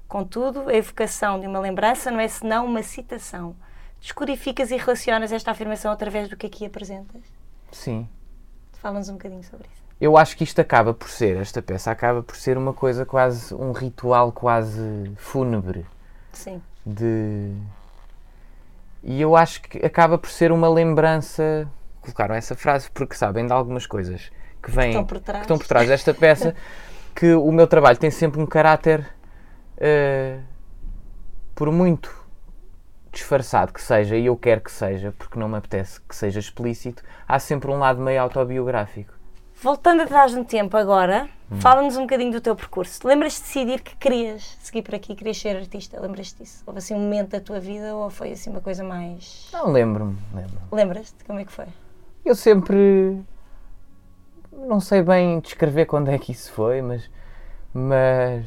Contudo, 0.08 0.69
a 0.69 0.73
evocação 0.75 1.39
de 1.39 1.47
uma 1.47 1.58
lembrança 1.60 2.12
não 2.12 2.19
é 2.19 2.27
senão 2.27 2.67
uma 2.67 2.84
citação. 2.84 3.56
Descodificas 3.99 4.69
e 4.69 4.77
relacionas 4.77 5.32
esta 5.32 5.49
afirmação 5.49 5.91
através 5.91 6.29
do 6.29 6.38
que 6.38 6.45
aqui 6.45 6.63
apresentas? 6.63 7.23
Sim. 7.71 8.08
Fala-nos 8.73 9.10
um 9.10 9.13
bocadinho 9.13 9.43
sobre 9.43 9.65
isso. 9.73 9.82
Eu 9.99 10.15
acho 10.15 10.38
que 10.38 10.43
isto 10.43 10.62
acaba 10.62 10.93
por 10.93 11.10
ser, 11.10 11.38
esta 11.38 11.60
peça 11.60 11.89
acaba 11.89 12.21
por 12.21 12.36
ser 12.36 12.56
uma 12.56 12.71
coisa 12.71 13.03
quase, 13.03 13.51
um 13.56 13.71
ritual 13.71 14.32
quase 14.32 15.12
fúnebre 15.17 15.88
Sim. 16.34 16.62
de. 16.86 17.51
E 19.03 19.21
eu 19.21 19.35
acho 19.35 19.61
que 19.61 19.85
acaba 19.85 20.17
por 20.17 20.29
ser 20.29 20.51
uma 20.51 20.69
lembrança. 20.69 21.67
Colocaram 22.01 22.35
essa 22.35 22.55
frase 22.55 22.89
porque 22.91 23.15
sabem 23.15 23.45
de 23.45 23.53
algumas 23.53 23.85
coisas 23.85 24.31
que 24.61 24.71
vêm 24.71 24.89
estão 24.89 25.05
por 25.05 25.19
trás. 25.19 25.39
que 25.39 25.43
estão 25.43 25.57
por 25.57 25.67
trás 25.67 25.87
desta 25.87 26.13
peça 26.13 26.55
que 27.13 27.33
o 27.33 27.51
meu 27.51 27.67
trabalho 27.67 27.97
tem 27.97 28.09
sempre 28.09 28.41
um 28.41 28.45
caráter 28.45 29.05
eh, 29.77 30.39
por 31.53 31.71
muito 31.71 32.23
disfarçado 33.11 33.71
que 33.71 33.81
seja, 33.81 34.17
e 34.17 34.25
eu 34.25 34.35
quero 34.35 34.61
que 34.61 34.71
seja, 34.71 35.13
porque 35.17 35.37
não 35.37 35.47
me 35.47 35.57
apetece 35.57 36.01
que 36.01 36.15
seja 36.15 36.39
explícito, 36.39 37.03
há 37.27 37.37
sempre 37.37 37.69
um 37.69 37.77
lado 37.77 38.01
meio 38.01 38.21
autobiográfico. 38.21 39.13
Voltando 39.63 40.02
atrás 40.02 40.34
no 40.34 40.43
tempo 40.43 40.76
agora, 40.76 41.30
Hum. 41.49 41.62
fala-nos 41.62 41.95
um 41.95 42.02
bocadinho 42.02 42.34
do 42.34 42.41
teu 42.41 42.54
percurso. 42.54 43.08
Lembras-te 43.08 43.38
de 43.39 43.45
decidir 43.45 43.82
que 43.82 43.95
querias 43.95 44.58
seguir 44.62 44.82
por 44.82 44.93
aqui, 44.93 45.15
querias 45.15 45.38
ser 45.38 45.56
artista? 45.56 45.99
Lembras-te 46.02 46.43
disso? 46.43 46.63
Houve 46.67 46.80
assim 46.80 46.93
um 46.93 46.99
momento 46.99 47.30
da 47.30 47.39
tua 47.39 47.62
vida 47.62 47.95
ou 47.95 48.10
foi 48.10 48.34
assim 48.34 48.49
uma 48.49 48.60
coisa 48.60 48.84
mais. 48.84 49.47
Não 49.54 49.71
lembro-me, 49.71 50.17
lembro. 50.36 50.58
Lembras-te 50.69 51.23
como 51.23 51.39
é 51.39 51.45
que 51.45 51.52
foi? 51.54 51.67
Eu 52.26 52.36
sempre 52.36 53.21
não 54.52 54.82
sei 54.82 55.02
bem 55.02 55.39
descrever 55.39 55.86
quando 55.86 56.10
é 56.10 56.17
que 56.17 56.34
isso 56.34 56.52
foi, 56.52 56.82
mas 56.82 57.10
mas 57.73 58.45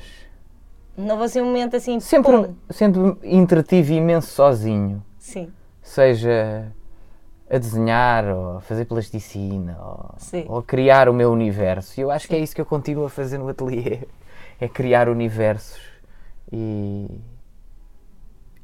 Não 0.96 1.14
houve 1.14 1.24
assim 1.24 1.40
um 1.40 1.46
momento 1.46 1.76
assim. 1.76 1.98
sempre 1.98 2.30
pum. 2.32 2.54
sempre 2.70 3.00
entretive 3.22 3.94
imenso 3.94 4.28
sozinho, 4.32 5.02
Sim, 5.18 5.50
seja 5.82 6.72
a 7.48 7.58
desenhar 7.58 8.24
ou 8.26 8.56
a 8.56 8.60
fazer 8.60 8.84
plasticina 8.86 9.78
ou, 9.80 10.14
Sim. 10.18 10.44
ou 10.48 10.62
criar 10.62 11.08
o 11.08 11.14
meu 11.14 11.30
universo. 11.30 11.98
E 11.98 12.02
eu 12.02 12.10
acho 12.10 12.26
que 12.26 12.34
é 12.34 12.38
isso 12.38 12.54
que 12.54 12.60
eu 12.60 12.66
continuo 12.66 13.04
a 13.06 13.10
fazer 13.10 13.38
no 13.38 13.48
ateliê, 13.48 14.00
é 14.60 14.68
criar 14.68 15.08
universos 15.08 15.80
e 16.52 17.08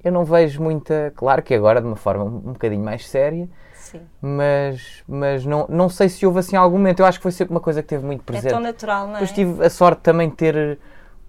eu 0.05 0.11
não 0.11 0.25
vejo 0.25 0.61
muita, 0.61 1.13
claro 1.15 1.43
que 1.43 1.55
agora 1.55 1.81
de 1.81 1.87
uma 1.87 1.97
forma 1.97 2.25
um 2.25 2.53
bocadinho 2.53 2.85
mais 2.85 3.09
séria, 3.09 3.49
sim. 3.75 4.01
mas, 4.21 5.03
mas 5.07 5.47
não, 5.47 5.67
não 5.69 5.89
sei 5.89 6.09
se 6.09 6.27
houve 6.27 6.41
assim 6.41 6.57
algum 6.57 6.77
momento. 6.77 7.01
Eu 7.01 7.07
acho 7.07 7.19
que 7.19 7.23
foi 7.23 7.31
sempre 7.31 7.55
uma 7.55 7.61
coisa 7.61 7.83
que 7.83 7.89
teve 7.89 8.05
muito 8.05 8.23
É 8.23 8.25
presente. 8.25 8.51
tão 8.51 8.61
natural, 8.61 9.07
não 9.07 9.11
é? 9.11 9.21
Depois 9.21 9.31
tive 9.33 9.65
a 9.65 9.71
sorte 9.71 10.01
também 10.03 10.29
de 10.29 10.35
ter 10.35 10.79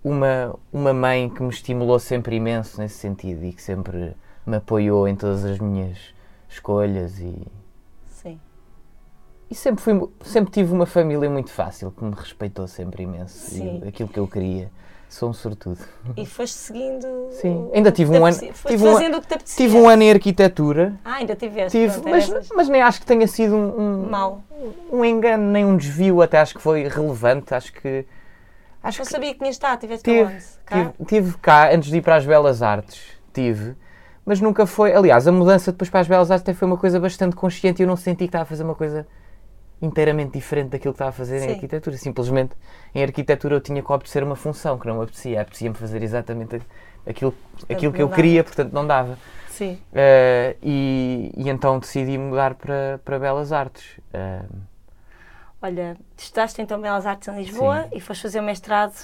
uma, 0.03 0.55
uma 0.71 0.91
mãe 0.93 1.29
que 1.29 1.43
me 1.43 1.49
estimulou 1.49 1.99
sempre 1.99 2.35
imenso 2.35 2.81
nesse 2.81 2.95
sentido 2.95 3.45
e 3.45 3.53
que 3.53 3.61
sempre 3.61 4.15
me 4.45 4.57
apoiou 4.57 5.07
em 5.07 5.15
todas 5.15 5.45
as 5.45 5.59
minhas 5.59 6.13
escolhas 6.53 7.19
e, 7.19 7.35
Sim. 8.07 8.39
e 9.49 9.55
sempre, 9.55 9.83
fui, 9.83 10.09
sempre 10.21 10.51
tive 10.51 10.73
uma 10.73 10.85
família 10.85 11.29
muito 11.29 11.51
fácil 11.51 11.91
que 11.91 12.03
me 12.03 12.13
respeitou 12.15 12.67
sempre 12.67 13.03
imenso 13.03 13.51
Sim. 13.51 13.81
e 13.83 13.87
aquilo 13.87 14.09
que 14.09 14.19
eu 14.19 14.27
queria 14.27 14.71
Sou 15.13 15.29
um 15.29 15.33
sortudo. 15.33 15.77
E 16.17 16.25
foste 16.25 16.55
seguindo. 16.55 17.27
Sim, 17.33 17.69
ainda 17.71 17.91
tive 17.91 18.17
um 18.17 18.25
ano. 18.25 18.35
Tive 18.35 18.79
fazendo 18.79 19.13
um, 19.13 19.17
o 19.19 19.21
que 19.21 19.27
te 19.27 19.33
apetecia. 19.35 19.67
Tive 19.67 19.77
um 19.77 19.87
ano 19.87 20.01
em 20.01 20.09
arquitetura. 20.09 20.99
Ah, 21.05 21.17
ainda 21.17 21.35
tiveste. 21.35 21.77
Tive, 21.77 22.01
pronto, 22.01 22.09
mas, 22.09 22.49
mas 22.49 22.67
nem 22.67 22.81
acho 22.81 22.99
que 22.99 23.05
tenha 23.05 23.27
sido 23.27 23.55
um, 23.55 23.79
um, 23.79 24.09
Mal. 24.09 24.41
um 24.91 25.05
engano, 25.05 25.43
nem 25.51 25.63
um 25.63 25.77
desvio, 25.77 26.19
até 26.19 26.39
acho 26.39 26.55
que 26.55 26.61
foi 26.61 26.87
relevante. 26.87 27.53
Acho 27.53 27.71
que. 27.73 28.07
Acho 28.81 28.97
não 28.97 29.05
que 29.05 29.11
sabia 29.11 29.33
que 29.33 29.37
tinha 29.37 29.51
estado, 29.51 29.81
tiveste 29.81 30.03
tive? 30.03 30.35
Tive, 30.67 31.05
tive 31.05 31.37
cá, 31.37 31.71
antes 31.71 31.91
de 31.91 31.97
ir 31.97 32.01
para 32.01 32.15
as 32.15 32.25
Belas 32.25 32.63
Artes, 32.63 32.99
tive, 33.31 33.75
mas 34.25 34.39
nunca 34.39 34.65
foi. 34.65 34.93
Aliás, 34.93 35.27
a 35.27 35.31
mudança 35.31 35.71
depois 35.71 35.89
para 35.89 35.99
as 35.99 36.07
Belas 36.07 36.31
Artes 36.31 36.43
até 36.43 36.53
foi 36.53 36.67
uma 36.67 36.77
coisa 36.77 36.99
bastante 36.99 37.35
consciente 37.35 37.81
e 37.81 37.83
eu 37.83 37.87
não 37.87 37.95
senti 37.95 38.19
que 38.19 38.25
estava 38.25 38.43
a 38.43 38.45
fazer 38.45 38.63
uma 38.63 38.75
coisa 38.75 39.05
inteiramente 39.81 40.31
diferente 40.31 40.69
daquilo 40.69 40.93
que 40.93 40.95
estava 40.95 41.09
a 41.09 41.13
fazer 41.13 41.39
Sim. 41.39 41.47
em 41.47 41.53
arquitetura. 41.55 41.97
Simplesmente 41.97 42.55
em 42.95 43.03
arquitetura 43.03 43.55
eu 43.55 43.61
tinha 43.61 43.81
que 43.81 43.91
obedecer 43.91 44.23
uma 44.23 44.35
função 44.35 44.77
que 44.77 44.87
não 44.87 44.97
me 44.97 45.03
apetecia. 45.03 45.41
Apetecia-me 45.41 45.75
fazer 45.75 46.01
exatamente 46.01 46.61
aquilo, 47.05 47.35
aquilo 47.69 47.91
que 47.91 48.01
eu 48.01 48.07
dava. 48.07 48.15
queria, 48.15 48.43
portanto 48.43 48.71
não 48.71 48.87
dava. 48.87 49.17
Sim. 49.49 49.73
Uh, 49.91 50.57
e, 50.63 51.31
e, 51.37 51.49
então 51.49 51.77
decidi 51.77 52.17
mudar 52.17 52.55
para, 52.55 52.99
para 53.03 53.19
Belas 53.19 53.51
Artes. 53.51 53.99
Uh, 54.13 54.73
Olha, 55.61 55.95
estudaste 56.17 56.61
então 56.61 56.81
Belas 56.81 57.05
Artes 57.05 57.27
em 57.27 57.35
Lisboa 57.35 57.83
Sim. 57.83 57.89
e 57.93 57.99
foste 57.99 58.21
fazer 58.21 58.39
o 58.39 58.43
mestrado 58.43 58.95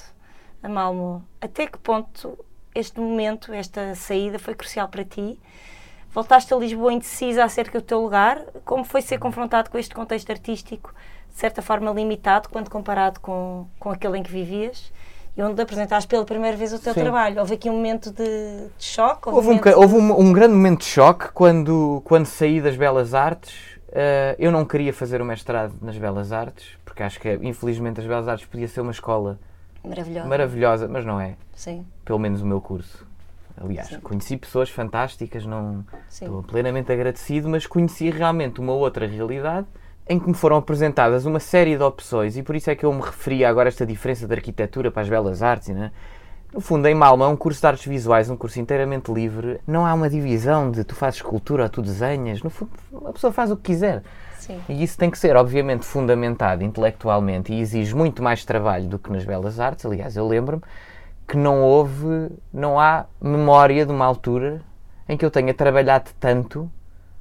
a 0.63 0.67
Malmo. 0.67 1.23
Até 1.39 1.67
que 1.67 1.77
ponto 1.77 2.37
este 2.73 2.99
momento, 2.99 3.53
esta 3.53 3.95
saída 3.95 4.39
foi 4.39 4.55
crucial 4.55 4.87
para 4.87 5.03
ti? 5.03 5.39
voltaste 6.11 6.53
a 6.53 6.57
Lisboa 6.57 6.91
indecisa 6.91 7.43
acerca 7.43 7.79
do 7.79 7.85
teu 7.85 8.01
lugar. 8.01 8.41
Como 8.65 8.83
foi 8.83 9.01
ser 9.01 9.17
confrontado 9.17 9.69
com 9.69 9.77
este 9.77 9.93
contexto 9.93 10.29
artístico, 10.31 10.93
de 11.29 11.39
certa 11.39 11.61
forma 11.61 11.91
limitado, 11.91 12.49
quando 12.49 12.69
comparado 12.69 13.19
com, 13.19 13.67
com 13.79 13.91
aquele 13.91 14.17
em 14.17 14.23
que 14.23 14.31
vivias? 14.31 14.91
E 15.37 15.41
onde 15.41 15.61
apresentaste 15.61 16.07
pela 16.07 16.25
primeira 16.25 16.57
vez 16.57 16.73
o 16.73 16.79
teu 16.79 16.93
Sim. 16.93 17.01
trabalho. 17.01 17.39
Houve 17.39 17.53
aqui 17.53 17.69
um 17.69 17.73
momento 17.73 18.11
de, 18.11 18.23
de 18.77 18.83
choque? 18.83 19.29
Houve, 19.29 19.49
um, 19.49 19.59
houve 19.77 19.95
um, 19.95 20.19
um, 20.19 20.33
grande 20.33 20.53
momento 20.53 20.79
de 20.79 20.85
choque 20.85 21.31
quando, 21.31 22.01
quando 22.03 22.25
saí 22.25 22.59
das 22.59 22.75
Belas 22.75 23.13
Artes. 23.13 23.53
Uh, 23.87 24.35
eu 24.37 24.51
não 24.51 24.65
queria 24.65 24.93
fazer 24.93 25.21
o 25.21 25.25
mestrado 25.25 25.73
nas 25.81 25.97
Belas 25.97 26.31
Artes, 26.31 26.77
porque 26.83 27.01
acho 27.01 27.19
que, 27.19 27.39
infelizmente, 27.41 28.01
as 28.01 28.05
Belas 28.05 28.27
Artes 28.27 28.45
podia 28.45 28.67
ser 28.67 28.81
uma 28.81 28.91
escola 28.91 29.39
maravilhosa, 29.83 30.27
maravilhosa 30.27 30.87
mas 30.87 31.05
não 31.05 31.19
é. 31.19 31.35
Sim. 31.55 31.85
Pelo 32.05 32.19
menos 32.19 32.41
o 32.41 32.45
meu 32.45 32.61
curso. 32.61 33.07
Aliás, 33.61 33.89
Sim. 33.89 33.99
conheci 33.99 34.37
pessoas 34.37 34.69
fantásticas, 34.69 35.45
não 35.45 35.85
Sim. 36.07 36.25
estou 36.25 36.43
plenamente 36.43 36.91
agradecido, 36.91 37.49
mas 37.49 37.67
conheci 37.67 38.09
realmente 38.09 38.61
uma 38.61 38.73
outra 38.73 39.05
realidade 39.05 39.67
em 40.07 40.19
que 40.19 40.27
me 40.27 40.33
foram 40.33 40.55
apresentadas 40.55 41.25
uma 41.25 41.39
série 41.39 41.77
de 41.77 41.83
opções 41.83 42.35
e 42.35 42.41
por 42.41 42.55
isso 42.55 42.69
é 42.71 42.75
que 42.75 42.85
eu 42.85 42.91
me 42.91 43.01
referia 43.01 43.47
agora 43.47 43.67
a 43.67 43.71
esta 43.71 43.85
diferença 43.85 44.25
de 44.25 44.33
arquitetura 44.33 44.89
para 44.89 45.03
as 45.03 45.09
belas 45.09 45.43
artes, 45.43 45.69
né? 45.69 45.91
No 46.51 46.59
fundo, 46.59 46.87
em 46.87 46.95
Malma, 46.95 47.25
é 47.25 47.27
um 47.27 47.35
curso 47.35 47.61
de 47.61 47.67
artes 47.67 47.85
visuais, 47.85 48.27
um 48.27 48.35
curso 48.35 48.59
inteiramente 48.59 49.11
livre. 49.11 49.59
Não 49.67 49.85
há 49.85 49.93
uma 49.93 50.09
divisão 50.09 50.71
de 50.71 50.83
tu 50.83 50.95
fazes 50.95 51.17
escultura 51.17 51.63
ou 51.63 51.69
tu 51.69 51.79
desenhas. 51.79 52.41
No 52.41 52.49
fundo, 52.49 52.71
a 53.05 53.13
pessoa 53.13 53.31
faz 53.31 53.51
o 53.51 53.55
que 53.55 53.63
quiser. 53.63 54.01
Sim. 54.39 54.59
E 54.67 54.83
isso 54.83 54.97
tem 54.97 55.09
que 55.09 55.17
ser, 55.17 55.35
obviamente, 55.35 55.85
fundamentado 55.85 56.63
intelectualmente 56.63 57.53
e 57.53 57.59
exige 57.59 57.95
muito 57.95 58.23
mais 58.23 58.43
trabalho 58.43 58.87
do 58.87 58.97
que 58.97 59.11
nas 59.11 59.23
belas 59.23 59.59
artes. 59.59 59.85
Aliás, 59.85 60.15
eu 60.17 60.27
lembro-me 60.27 60.63
que 61.27 61.37
não 61.37 61.61
houve, 61.61 62.31
não 62.51 62.79
há 62.79 63.05
memória 63.21 63.85
de 63.85 63.91
uma 63.91 64.05
altura 64.05 64.61
em 65.07 65.15
que 65.15 65.23
eu 65.23 65.29
tenha 65.29 65.53
trabalhado 65.53 66.11
tanto 66.19 66.69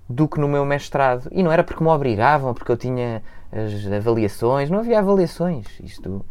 do 0.08 0.26
que 0.26 0.40
no 0.40 0.48
meu 0.48 0.64
mestrado. 0.64 1.28
E 1.30 1.42
não 1.42 1.52
era 1.52 1.62
porque 1.62 1.82
me 1.82 1.90
obrigavam, 1.90 2.54
porque 2.54 2.72
eu 2.72 2.76
tinha 2.76 3.22
as 3.52 3.92
avaliações, 3.92 4.70
não 4.70 4.78
havia 4.78 4.98
avaliações. 4.98 5.66
Isto, 5.80 6.24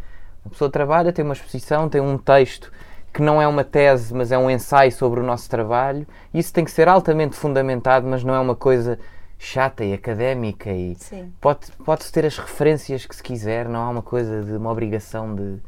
a 0.46 0.50
pessoa 0.50 0.70
trabalha, 0.70 1.14
tem 1.14 1.24
uma 1.24 1.34
exposição, 1.34 1.88
tem 1.88 2.02
um 2.02 2.18
texto 2.18 2.72
que 3.14 3.22
não 3.22 3.42
é 3.42 3.48
uma 3.48 3.64
tese, 3.64 4.14
mas 4.14 4.32
é 4.32 4.38
um 4.38 4.50
ensaio 4.50 4.92
sobre 4.92 5.20
o 5.20 5.24
nosso 5.24 5.50
trabalho. 5.50 6.08
Isso 6.34 6.54
tem 6.54 6.64
que 6.64 6.72
ser 6.72 6.88
altamente 6.88 7.36
fundamentado, 7.36 8.08
mas 8.08 8.24
não 8.24 8.34
é 8.34 8.40
uma 8.40 8.56
coisa 8.56 9.00
chata 9.40 9.84
e 9.84 9.94
académica 9.94 10.72
e 10.72 10.96
Sim. 10.96 11.32
pode 11.40 11.72
pode 11.86 12.12
ter 12.12 12.26
as 12.26 12.38
referências 12.38 13.06
que 13.06 13.16
se 13.16 13.22
quiser, 13.22 13.70
não 13.70 13.82
há 13.82 13.90
uma 13.90 14.02
coisa 14.02 14.44
de 14.44 14.54
uma 14.54 14.72
obrigação 14.72 15.36
de 15.36 15.60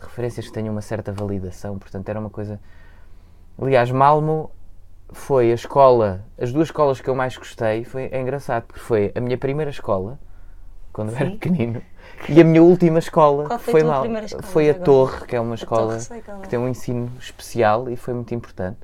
de 0.00 0.06
referências 0.06 0.46
que 0.46 0.52
tenham 0.52 0.72
uma 0.72 0.80
certa 0.80 1.12
validação, 1.12 1.78
portanto 1.78 2.08
era 2.08 2.18
uma 2.18 2.30
coisa. 2.30 2.60
Aliás, 3.60 3.90
Malmo 3.90 4.50
foi 5.10 5.50
a 5.50 5.54
escola, 5.54 6.24
as 6.38 6.52
duas 6.52 6.68
escolas 6.68 7.00
que 7.00 7.10
eu 7.10 7.14
mais 7.14 7.36
gostei, 7.36 7.84
foi, 7.84 8.08
é 8.12 8.20
engraçado, 8.20 8.64
porque 8.64 8.80
foi 8.80 9.12
a 9.14 9.20
minha 9.20 9.36
primeira 9.36 9.70
escola, 9.70 10.18
quando 10.92 11.10
eu 11.10 11.16
era 11.16 11.30
pequenino, 11.32 11.82
e 12.28 12.40
a 12.40 12.44
minha 12.44 12.62
última 12.62 12.98
escola 12.98 13.46
Qual 13.46 13.58
foi, 13.58 13.72
foi, 13.72 13.82
mal, 13.82 14.04
foi 14.42 14.68
a 14.68 14.70
agora? 14.70 14.84
Torre, 14.84 15.26
que 15.26 15.36
é 15.36 15.40
uma 15.40 15.54
escola 15.54 15.98
que 16.42 16.48
tem 16.48 16.58
um 16.58 16.68
ensino 16.68 17.10
especial 17.18 17.90
e 17.90 17.96
foi 17.96 18.14
muito 18.14 18.34
importante. 18.34 18.78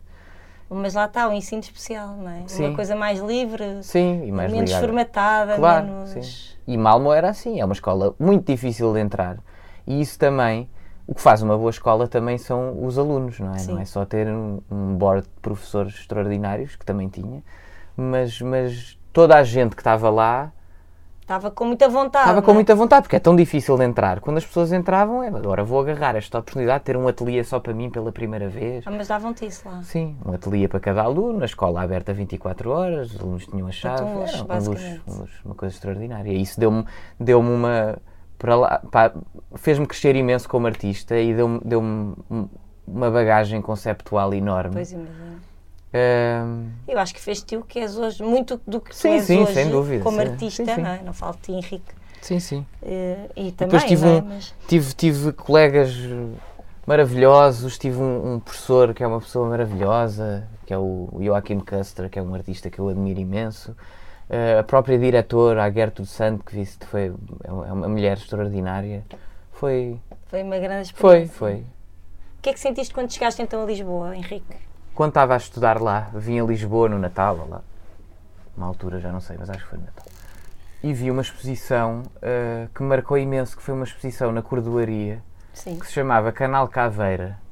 Mas 0.70 0.94
lá 0.94 1.04
está, 1.04 1.28
o 1.28 1.30
um 1.30 1.34
ensino 1.34 1.60
especial, 1.60 2.16
não 2.16 2.30
é? 2.30 2.42
Sim. 2.46 2.66
Uma 2.66 2.74
coisa 2.74 2.96
mais 2.96 3.20
livre, 3.20 3.82
sim, 3.82 4.26
e 4.26 4.32
mais 4.32 4.50
menos 4.50 4.72
formatada, 4.72 5.56
claro, 5.56 5.86
menos... 5.86 6.10
Sim. 6.10 6.54
E 6.66 6.76
Malmo 6.76 7.12
era 7.12 7.28
assim, 7.28 7.60
é 7.60 7.64
uma 7.64 7.74
escola 7.74 8.14
muito 8.18 8.46
difícil 8.50 8.92
de 8.92 9.00
entrar. 9.00 9.38
E 9.86 10.00
isso 10.00 10.18
também 10.18 10.68
o 11.06 11.14
que 11.14 11.20
faz 11.20 11.42
uma 11.42 11.56
boa 11.56 11.70
escola 11.70 12.08
também 12.08 12.38
são 12.38 12.82
os 12.84 12.98
alunos, 12.98 13.38
não 13.38 13.54
é? 13.54 13.58
Sim. 13.58 13.72
Não 13.72 13.80
é 13.80 13.84
só 13.84 14.04
ter 14.04 14.26
um, 14.26 14.60
um 14.70 14.94
board 14.94 15.22
de 15.26 15.40
professores 15.42 15.94
extraordinários, 15.94 16.76
que 16.76 16.84
também 16.84 17.08
tinha, 17.08 17.42
mas, 17.96 18.40
mas 18.40 18.98
toda 19.12 19.36
a 19.36 19.44
gente 19.44 19.76
que 19.76 19.82
estava 19.82 20.08
lá 20.08 20.50
Estava 21.24 21.50
com 21.50 21.64
muita 21.64 21.88
vontade. 21.88 22.24
Estava 22.24 22.42
com 22.42 22.50
é? 22.50 22.54
muita 22.54 22.74
vontade, 22.74 23.04
porque 23.04 23.16
é 23.16 23.18
tão 23.18 23.34
difícil 23.34 23.78
de 23.78 23.84
entrar. 23.84 24.20
Quando 24.20 24.36
as 24.36 24.44
pessoas 24.44 24.70
entravam, 24.74 25.22
é, 25.22 25.28
agora 25.28 25.64
vou 25.64 25.80
agarrar 25.80 26.14
esta 26.16 26.38
oportunidade 26.38 26.80
de 26.80 26.84
ter 26.84 26.98
um 26.98 27.08
ateliê 27.08 27.42
só 27.42 27.58
para 27.58 27.72
mim 27.72 27.88
pela 27.88 28.12
primeira 28.12 28.46
vez. 28.46 28.86
Ah, 28.86 28.90
mas 28.90 29.08
davam-te 29.08 29.46
isso 29.46 29.66
lá? 29.66 29.82
Sim, 29.82 30.18
um 30.22 30.34
ateliê 30.34 30.68
para 30.68 30.80
cada 30.80 31.02
aluno, 31.02 31.40
a 31.40 31.46
escola 31.46 31.82
aberta 31.82 32.12
24 32.12 32.70
horas, 32.70 33.14
os 33.14 33.20
alunos 33.20 33.46
tinham 33.46 33.66
a 33.66 33.72
chave. 33.72 34.02
Então, 34.02 34.22
Era 34.22 34.60
um 34.60 34.66
luxo, 34.66 35.00
um 35.08 35.14
luxo, 35.20 35.40
uma 35.46 35.54
coisa 35.54 35.74
extraordinária. 35.74 36.30
E 36.30 36.42
isso 36.42 36.60
deu-me 36.60 36.84
deu 37.18 37.40
uma 37.40 37.96
para 38.36 38.56
lá, 38.56 38.82
fez-me 39.54 39.86
crescer 39.86 40.14
imenso 40.16 40.46
como 40.46 40.66
artista 40.66 41.16
e 41.16 41.32
deu-me 41.32 41.58
deu 41.64 41.80
uma 42.86 43.10
bagagem 43.10 43.62
conceptual 43.62 44.34
enorme. 44.34 44.74
Pois 44.74 44.92
imagino. 44.92 45.53
Um... 45.94 46.70
Eu 46.88 46.98
acho 46.98 47.14
que 47.14 47.20
fez-te 47.20 47.56
o 47.56 47.62
que 47.62 47.78
és 47.78 47.96
hoje, 47.96 48.20
muito 48.20 48.60
do 48.66 48.80
que 48.80 48.94
sim, 48.94 49.10
tu 49.10 49.14
és 49.14 49.24
sim, 49.24 49.42
hoje 49.42 49.54
sem 49.54 49.70
dúvida, 49.70 50.02
como 50.02 50.20
sim. 50.20 50.26
artista, 50.28 50.64
sim, 50.64 50.80
não 50.80 50.90
é? 50.90 51.02
Não 51.02 51.12
falo 51.12 51.36
de 51.40 51.52
Henrique. 51.52 51.94
Sim, 52.20 52.40
sim. 52.40 52.66
Uh, 52.82 53.30
e 53.36 53.52
também, 53.52 53.78
Depois 53.78 53.84
tive, 53.84 54.06
é? 54.06 54.10
um, 54.10 54.22
Mas... 54.22 54.54
tive, 54.66 54.92
tive 54.94 55.32
colegas 55.32 55.94
maravilhosos, 56.84 57.78
tive 57.78 57.98
um, 57.98 58.34
um, 58.34 58.40
professor 58.40 58.92
que 58.92 59.04
é 59.04 59.06
uma 59.06 59.20
pessoa 59.20 59.48
maravilhosa, 59.48 60.48
que 60.66 60.74
é 60.74 60.78
o 60.78 61.08
Joaquim 61.20 61.60
Custer, 61.60 62.10
que 62.10 62.18
é 62.18 62.22
um 62.22 62.34
artista 62.34 62.68
que 62.68 62.78
eu 62.78 62.88
admiro 62.88 63.20
imenso. 63.20 63.70
Uh, 64.28 64.58
a 64.60 64.62
própria 64.64 64.98
diretora, 64.98 65.62
a 65.62 65.70
Gertrude 65.70 66.10
Sand, 66.10 66.38
que 66.44 66.56
viste, 66.56 66.84
foi 66.86 67.12
é 67.44 67.52
uma 67.52 67.88
mulher 67.88 68.16
extraordinária. 68.16 69.04
Foi. 69.52 70.00
Foi 70.26 70.42
uma 70.42 70.58
grande 70.58 70.88
experiência. 70.88 71.28
Foi, 71.28 71.52
foi. 71.52 71.60
O 72.38 72.42
que 72.42 72.50
é 72.50 72.52
que 72.52 72.58
sentiste 72.60 72.92
quando 72.92 73.12
chegaste 73.12 73.40
então 73.40 73.62
a 73.62 73.66
Lisboa, 73.66 74.16
Henrique? 74.16 74.73
Quando 74.94 75.10
estava 75.10 75.34
a 75.34 75.36
estudar 75.36 75.80
lá, 75.80 76.10
vim 76.14 76.38
a 76.38 76.44
Lisboa 76.44 76.88
no 76.88 77.00
Natal, 77.00 77.48
lá. 77.48 77.62
Uma 78.56 78.66
altura, 78.66 79.00
já 79.00 79.10
não 79.10 79.20
sei, 79.20 79.36
mas 79.36 79.50
acho 79.50 79.64
que 79.64 79.70
foi 79.70 79.78
no 79.78 79.86
Natal. 79.86 80.06
E 80.84 80.92
vi 80.92 81.10
uma 81.10 81.20
exposição 81.20 82.02
uh, 82.16 82.68
que 82.72 82.80
me 82.80 82.90
marcou 82.90 83.18
imenso, 83.18 83.56
que 83.56 83.62
foi 83.62 83.74
uma 83.74 83.84
exposição 83.84 84.30
na 84.30 84.40
Cordoaria, 84.40 85.20
Sim. 85.52 85.80
que 85.80 85.86
se 85.86 85.92
chamava 85.92 86.30
Canal 86.30 86.68
Caveira. 86.68 87.42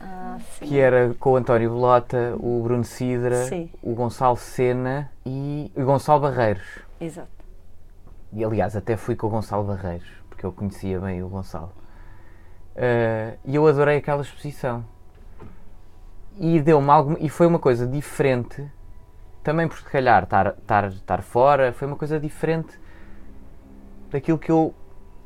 Ah, 0.00 0.36
que 0.60 0.78
era 0.78 1.14
com 1.14 1.32
o 1.32 1.36
António 1.36 1.70
Belota, 1.70 2.36
o 2.38 2.62
Bruno 2.62 2.84
Sidra, 2.84 3.46
sim. 3.46 3.70
o 3.82 3.94
Gonçalo 3.94 4.36
Sena 4.36 5.10
e 5.24 5.72
o 5.74 5.84
Gonçalo 5.84 6.20
Barreiros. 6.20 6.80
Exato. 7.00 7.28
E 8.30 8.44
aliás, 8.44 8.76
até 8.76 8.96
fui 8.96 9.16
com 9.16 9.26
o 9.26 9.30
Gonçalo 9.30 9.64
Barreiros, 9.64 10.08
porque 10.28 10.44
eu 10.44 10.52
conhecia 10.52 11.00
bem 11.00 11.22
o 11.22 11.28
Gonçalo. 11.28 11.72
Uh, 12.76 13.38
e 13.44 13.56
eu 13.56 13.66
adorei 13.66 13.96
aquela 13.96 14.20
exposição. 14.20 14.84
E 16.38 16.60
deu-me 16.60 16.90
algo. 16.90 17.16
E 17.20 17.28
foi 17.28 17.46
uma 17.46 17.58
coisa 17.58 17.86
diferente, 17.86 18.66
também 19.42 19.66
por 19.68 19.78
se 19.78 19.84
calhar 19.84 20.24
estar, 20.24 20.54
estar, 20.58 20.88
estar 20.88 21.22
fora, 21.22 21.72
foi 21.72 21.88
uma 21.88 21.96
coisa 21.96 22.20
diferente 22.20 22.78
daquilo 24.10 24.38
que 24.38 24.50
eu 24.50 24.74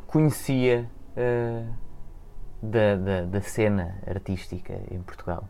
conhecia. 0.07 0.89
Uh, 1.17 1.91
da, 2.63 2.97
da, 2.97 3.23
da 3.23 3.41
cena 3.41 3.99
artística 4.07 4.75
em 4.91 5.01
Portugal. 5.01 5.49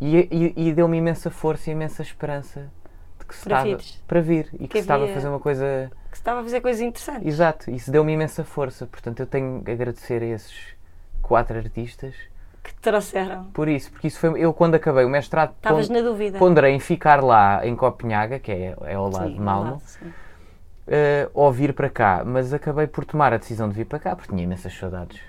E, 0.00 0.16
e, 0.56 0.68
e 0.68 0.72
deu-me 0.72 0.96
imensa 0.96 1.30
força 1.30 1.70
e 1.70 1.72
imensa 1.72 2.02
esperança 2.02 2.70
de 3.18 3.26
que 3.26 3.36
se 3.36 3.44
para, 3.44 3.68
estava, 3.68 4.02
para 4.06 4.20
vir 4.20 4.48
e 4.54 4.58
que, 4.58 4.68
que 4.68 4.78
se 4.78 4.80
estava 4.80 5.04
a 5.04 5.08
fazer 5.08 5.28
uma 5.28 5.38
coisa. 5.38 5.90
Que 6.10 6.16
se 6.16 6.22
estava 6.22 6.40
a 6.40 6.42
fazer 6.42 6.60
coisas 6.60 6.82
interessantes. 6.82 7.26
Exato, 7.26 7.70
isso 7.70 7.90
deu-me 7.90 8.12
imensa 8.12 8.42
força. 8.44 8.86
Portanto, 8.86 9.20
eu 9.20 9.26
tenho 9.26 9.62
que 9.62 9.70
agradecer 9.70 10.22
a 10.22 10.26
esses 10.26 10.74
quatro 11.20 11.56
artistas 11.56 12.14
que 12.62 12.72
te 12.72 12.80
trouxeram. 12.80 13.44
Por 13.52 13.68
isso, 13.68 13.90
porque 13.90 14.06
isso 14.06 14.18
foi. 14.18 14.40
Eu, 14.40 14.52
quando 14.52 14.76
acabei 14.76 15.04
o 15.04 15.08
mestrado, 15.08 15.52
estavas 15.56 15.88
na 15.88 16.00
dúvida. 16.00 16.38
Ponderei 16.38 16.74
em 16.74 16.80
ficar 16.80 17.22
lá 17.22 17.66
em 17.66 17.74
Copenhaga, 17.74 18.38
que 18.38 18.52
é, 18.52 18.76
é 18.82 18.94
ao 18.94 19.10
lado 19.10 19.28
sim, 19.28 19.34
de 19.34 19.40
Malmo. 19.40 19.82
uh, 20.02 21.30
ou 21.34 21.50
vir 21.50 21.72
para 21.74 21.90
cá, 21.90 22.22
mas 22.24 22.52
acabei 22.52 22.86
por 22.86 23.04
tomar 23.04 23.32
a 23.32 23.36
decisão 23.36 23.68
de 23.68 23.74
vir 23.74 23.86
para 23.86 23.98
cá 23.98 24.14
porque 24.14 24.30
tinha 24.30 24.44
imensas 24.44 24.72
saudades. 24.76 25.20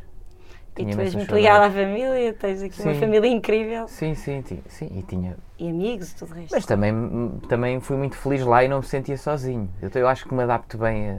e 0.77 0.85
tu 0.85 1.01
és 1.01 1.15
muito 1.15 1.33
ligada 1.33 1.65
à 1.65 1.71
família, 1.71 2.33
tens 2.33 2.61
aqui 2.61 2.75
sim. 2.75 2.89
uma 2.89 2.95
família 2.95 3.27
incrível. 3.27 3.87
Sim, 3.87 4.13
sim, 4.13 4.43
sim, 4.43 4.61
sim, 4.67 4.91
e 4.95 5.01
tinha... 5.01 5.35
E 5.57 5.69
amigos 5.69 6.11
e 6.11 6.15
tudo 6.15 6.33
o 6.33 6.35
resto. 6.35 6.53
Mas 6.53 6.65
também, 6.65 6.93
também 7.47 7.79
fui 7.79 7.97
muito 7.97 8.15
feliz 8.15 8.43
lá 8.45 8.63
e 8.63 8.67
não 8.67 8.77
me 8.77 8.85
sentia 8.85 9.17
sozinho. 9.17 9.69
Eu, 9.81 9.89
eu 9.93 10.07
acho 10.07 10.27
que 10.27 10.33
me 10.33 10.43
adapto 10.43 10.77
bem 10.77 11.09
a, 11.09 11.17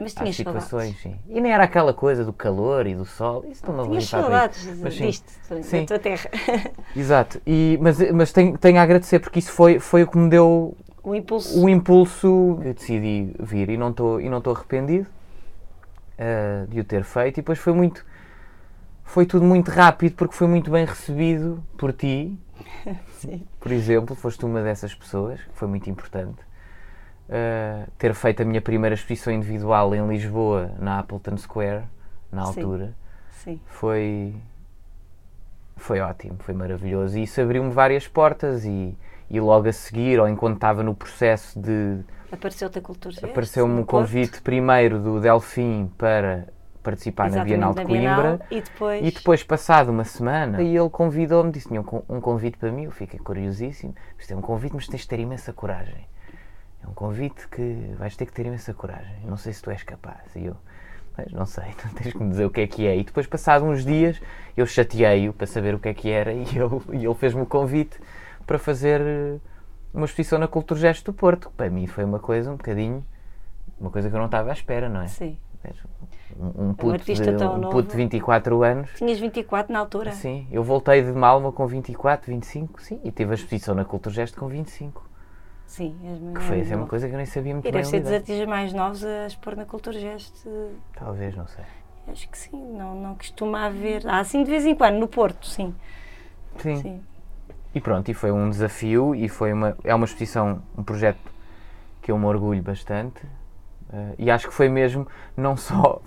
mas 0.00 0.14
às 0.16 0.36
situações, 0.36 0.96
sim. 1.00 1.16
E 1.28 1.40
nem 1.40 1.52
era 1.52 1.64
aquela 1.64 1.92
coisa 1.92 2.24
do 2.24 2.32
calor 2.32 2.86
e 2.86 2.94
do 2.94 3.04
sol, 3.04 3.44
isso 3.48 3.70
não 3.70 3.88
me 3.88 4.00
saudades 4.00 4.66
mas, 4.80 4.94
sim, 4.94 5.06
disto, 5.06 5.32
sim. 5.62 5.80
da 5.80 5.86
tua 5.86 5.98
terra. 5.98 6.30
Exato, 6.94 7.40
e, 7.46 7.78
mas, 7.80 7.98
mas 8.12 8.32
tenho, 8.32 8.56
tenho 8.58 8.78
a 8.78 8.82
agradecer 8.82 9.18
porque 9.18 9.38
isso 9.38 9.52
foi, 9.52 9.78
foi 9.78 10.02
o 10.02 10.06
que 10.06 10.18
me 10.18 10.28
deu 10.28 10.76
o 11.06 11.14
impulso, 11.14 11.64
o 11.64 11.68
impulso 11.68 12.58
que 12.60 12.72
decidi 12.72 13.32
vir. 13.38 13.70
E 13.70 13.76
não 13.76 13.90
estou 13.90 14.20
e 14.20 14.28
não 14.28 14.38
estou 14.38 14.52
arrependido 14.52 15.06
uh, 16.18 16.66
de 16.66 16.80
o 16.80 16.84
ter 16.84 17.04
feito. 17.04 17.36
E 17.38 17.40
depois 17.42 17.60
foi 17.60 17.72
muito 17.72 18.04
foi 19.04 19.24
tudo 19.24 19.44
muito 19.44 19.70
rápido 19.70 20.16
porque 20.16 20.34
foi 20.34 20.48
muito 20.48 20.68
bem 20.68 20.84
recebido 20.84 21.62
por 21.78 21.92
ti. 21.92 22.36
Sim. 23.18 23.46
por 23.60 23.70
exemplo 23.72 24.14
foste 24.14 24.44
uma 24.44 24.62
dessas 24.62 24.94
pessoas 24.94 25.40
que 25.40 25.52
foi 25.54 25.68
muito 25.68 25.88
importante 25.88 26.45
uh, 27.28 27.90
ter 27.98 28.14
feito 28.14 28.42
a 28.42 28.44
minha 28.44 28.60
primeira 28.60 28.94
exposição 28.94 29.32
individual 29.32 29.94
em 29.94 30.06
Lisboa 30.06 30.72
na 30.78 30.98
Appleton 30.98 31.36
Square 31.36 31.84
na 32.32 32.42
altura 32.42 32.94
Sim. 33.30 33.52
Sim. 33.52 33.60
foi 33.66 34.34
foi 35.76 36.00
ótimo 36.00 36.36
foi 36.40 36.54
maravilhoso 36.54 37.18
e 37.18 37.22
isso 37.22 37.40
abriu-me 37.40 37.70
várias 37.70 38.08
portas 38.08 38.64
e 38.64 38.96
e 39.30 39.40
logo 39.40 39.68
a 39.68 39.72
seguir, 39.72 40.20
ou 40.20 40.28
enquanto 40.28 40.56
estava 40.56 40.82
no 40.82 40.94
processo 40.94 41.58
de. 41.58 41.98
Apareceu-te 42.30 42.78
a 42.78 42.82
Cultura 42.82 43.14
Apareceu-me 43.22 43.80
um 43.80 43.84
convite 43.84 44.32
Porto. 44.32 44.42
primeiro 44.42 44.98
do 44.98 45.20
Delfim 45.20 45.90
para 45.96 46.48
participar 46.82 47.26
Exatamente, 47.26 47.56
na 47.56 47.72
Bienal 47.72 47.74
de 47.74 47.84
Coimbra. 47.84 48.40
e, 48.50 48.60
depois... 48.60 49.06
e 49.06 49.10
depois, 49.10 49.42
passado 49.42 49.90
uma 49.90 50.04
semana, 50.04 50.62
e 50.62 50.76
ele 50.76 50.90
convidou-me, 50.90 51.50
disse: 51.50 51.68
tinha 51.68 51.80
um, 51.80 52.20
convite 52.20 52.56
para 52.58 52.70
mim, 52.70 52.84
eu 52.84 52.90
fiquei 52.90 53.18
curiosíssimo. 53.18 53.94
Isto 54.18 54.32
é 54.32 54.36
um 54.36 54.40
convite, 54.40 54.74
mas 54.74 54.86
tens 54.86 55.02
de 55.02 55.08
ter 55.08 55.20
imensa 55.20 55.52
coragem. 55.52 56.06
É 56.86 56.88
um 56.88 56.94
convite 56.94 57.48
que 57.48 57.94
vais 57.98 58.16
ter 58.16 58.26
que 58.26 58.32
ter 58.32 58.46
imensa 58.46 58.72
coragem. 58.72 59.16
Não 59.24 59.36
sei 59.36 59.52
se 59.52 59.60
tu 59.60 59.70
és 59.70 59.82
capaz. 59.82 60.34
E 60.36 60.46
eu, 60.46 60.56
mas 61.16 61.32
não 61.32 61.44
sei, 61.44 61.64
tens 61.96 62.12
que 62.12 62.22
me 62.22 62.30
dizer 62.30 62.44
o 62.44 62.50
que 62.50 62.60
é 62.60 62.66
que 62.66 62.86
é. 62.86 62.96
E 62.96 63.02
depois, 63.02 63.26
passado 63.26 63.64
uns 63.64 63.84
dias, 63.84 64.20
eu 64.56 64.66
chateei-o 64.66 65.32
para 65.32 65.46
saber 65.46 65.74
o 65.74 65.78
que 65.78 65.88
é 65.88 65.94
que 65.94 66.10
era 66.10 66.32
e 66.32 66.42
ele, 66.42 67.00
e 67.00 67.04
ele 67.04 67.14
fez-me 67.14 67.42
o 67.42 67.46
convite 67.46 67.98
para 68.46 68.58
fazer 68.58 69.00
eh, 69.00 69.38
uma 69.92 70.04
exposição 70.04 70.38
na 70.38 70.46
Cultura 70.46 70.78
Gesto 70.78 71.10
do 71.10 71.12
Porto. 71.12 71.50
Para 71.56 71.68
mim 71.68 71.86
foi 71.86 72.04
uma 72.04 72.20
coisa 72.20 72.50
um 72.50 72.56
bocadinho, 72.56 73.04
uma 73.80 73.90
coisa 73.90 74.08
que 74.08 74.14
eu 74.14 74.18
não 74.18 74.26
estava 74.26 74.50
à 74.50 74.52
espera, 74.52 74.88
não 74.88 75.02
é? 75.02 75.08
Sim. 75.08 75.36
Um, 76.38 76.68
um, 76.68 76.74
puto, 76.74 76.94
um, 76.94 77.14
de, 77.14 77.44
um 77.44 77.56
novo. 77.58 77.70
puto 77.70 77.90
de 77.90 77.96
24 77.96 78.62
anos. 78.62 78.90
Tinhas 78.94 79.18
24 79.18 79.72
na 79.72 79.80
altura? 79.80 80.12
Sim, 80.12 80.46
eu 80.52 80.62
voltei 80.62 81.02
de 81.02 81.10
Malma 81.10 81.50
com 81.50 81.66
24, 81.66 82.30
25, 82.30 82.80
sim, 82.80 83.00
e 83.02 83.10
tive 83.10 83.32
a 83.32 83.34
exposição 83.34 83.74
na 83.74 83.84
Cultura 83.84 84.14
Gesto 84.14 84.38
com 84.38 84.46
25. 84.46 85.04
Sim, 85.66 85.96
que 86.34 86.40
foi 86.40 86.60
assim, 86.60 86.74
uma 86.74 86.86
coisa 86.86 87.08
que 87.08 87.14
eu 87.14 87.16
nem 87.16 87.26
sabia 87.26 87.52
muito 87.52 87.66
e 87.66 87.72
bem. 87.72 87.80
deve 87.80 87.88
ser 87.90 88.00
dos 88.00 88.12
artistas 88.12 88.48
mais 88.48 88.72
novos 88.72 89.04
a 89.04 89.26
expor 89.26 89.56
na 89.56 89.64
Cultura 89.64 89.98
Gesto. 89.98 90.70
Talvez, 90.94 91.36
não 91.36 91.46
sei. 91.48 91.64
Acho 92.08 92.28
que 92.28 92.38
sim, 92.38 92.56
não, 92.72 92.94
não 92.94 93.14
costuma 93.16 93.66
haver. 93.66 94.06
Ah, 94.06 94.22
sim, 94.22 94.44
de 94.44 94.50
vez 94.50 94.64
em 94.64 94.74
quando, 94.74 94.96
no 94.96 95.08
Porto, 95.08 95.46
sim. 95.46 95.74
Sim. 96.58 96.76
sim. 96.76 97.00
E 97.74 97.80
pronto, 97.80 98.10
e 98.10 98.14
foi 98.14 98.30
um 98.30 98.48
desafio 98.48 99.14
e 99.14 99.28
foi 99.28 99.52
uma, 99.52 99.76
é 99.84 99.94
uma 99.94 100.06
exposição, 100.06 100.62
um 100.78 100.82
projeto 100.82 101.18
que 102.00 102.10
eu 102.10 102.18
me 102.18 102.24
orgulho 102.24 102.62
bastante 102.62 103.22
uh, 103.92 104.14
e 104.18 104.30
acho 104.30 104.48
que 104.48 104.54
foi 104.54 104.68
mesmo, 104.68 105.06
não 105.36 105.56
só, 105.56 106.00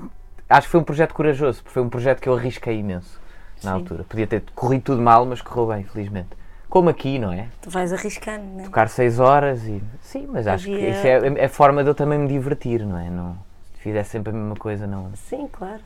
acho 0.50 0.67
que 0.67 0.72
foi 0.72 0.80
um 0.80 0.84
projeto 0.84 1.13
corajoso, 1.13 1.62
porque 1.62 1.74
foi 1.74 1.84
um 1.84 1.89
projeto 1.89 2.22
que 2.22 2.30
eu 2.30 2.34
arrisquei 2.34 2.80
imenso 2.80 3.22
na 3.63 3.72
Sim. 3.72 3.78
altura. 3.78 4.04
Podia 4.04 4.26
ter 4.26 4.43
corrido 4.56 4.84
tudo 4.84 5.02
mal, 5.02 5.26
mas 5.26 5.41
correu 5.41 5.67
bem, 5.67 5.84
felizmente. 5.84 6.38
Como 6.70 6.90
aqui, 6.90 7.18
não 7.18 7.34
é? 7.34 7.48
Tu 7.62 7.70
vais 7.70 7.92
arriscando, 7.92 8.46
não 8.46 8.62
é? 8.62 8.64
Tocar 8.66 8.90
seis 8.90 9.20
horas 9.20 9.66
e. 9.66 9.82
Sim, 10.02 10.28
mas 10.32 10.46
acho 10.46 10.70
Havia... 10.70 10.80
que 10.80 10.90
isso 10.92 11.08
é, 11.08 11.42
é 11.42 11.46
a 11.46 11.50
forma 11.50 11.84
de 11.84 11.90
eu 11.90 11.96
também 11.96 12.20
me 12.20 12.28
divertir, 12.28 12.86
não 12.86 12.98
é? 12.98 13.10
Não, 13.10 13.36
se 13.76 13.82
fizesse 13.82 14.12
sempre 14.12 14.30
a 14.30 14.34
mesma 14.34 14.56
coisa, 14.56 14.86
não. 14.86 15.12
Sim, 15.16 15.48
claro. 15.52 15.82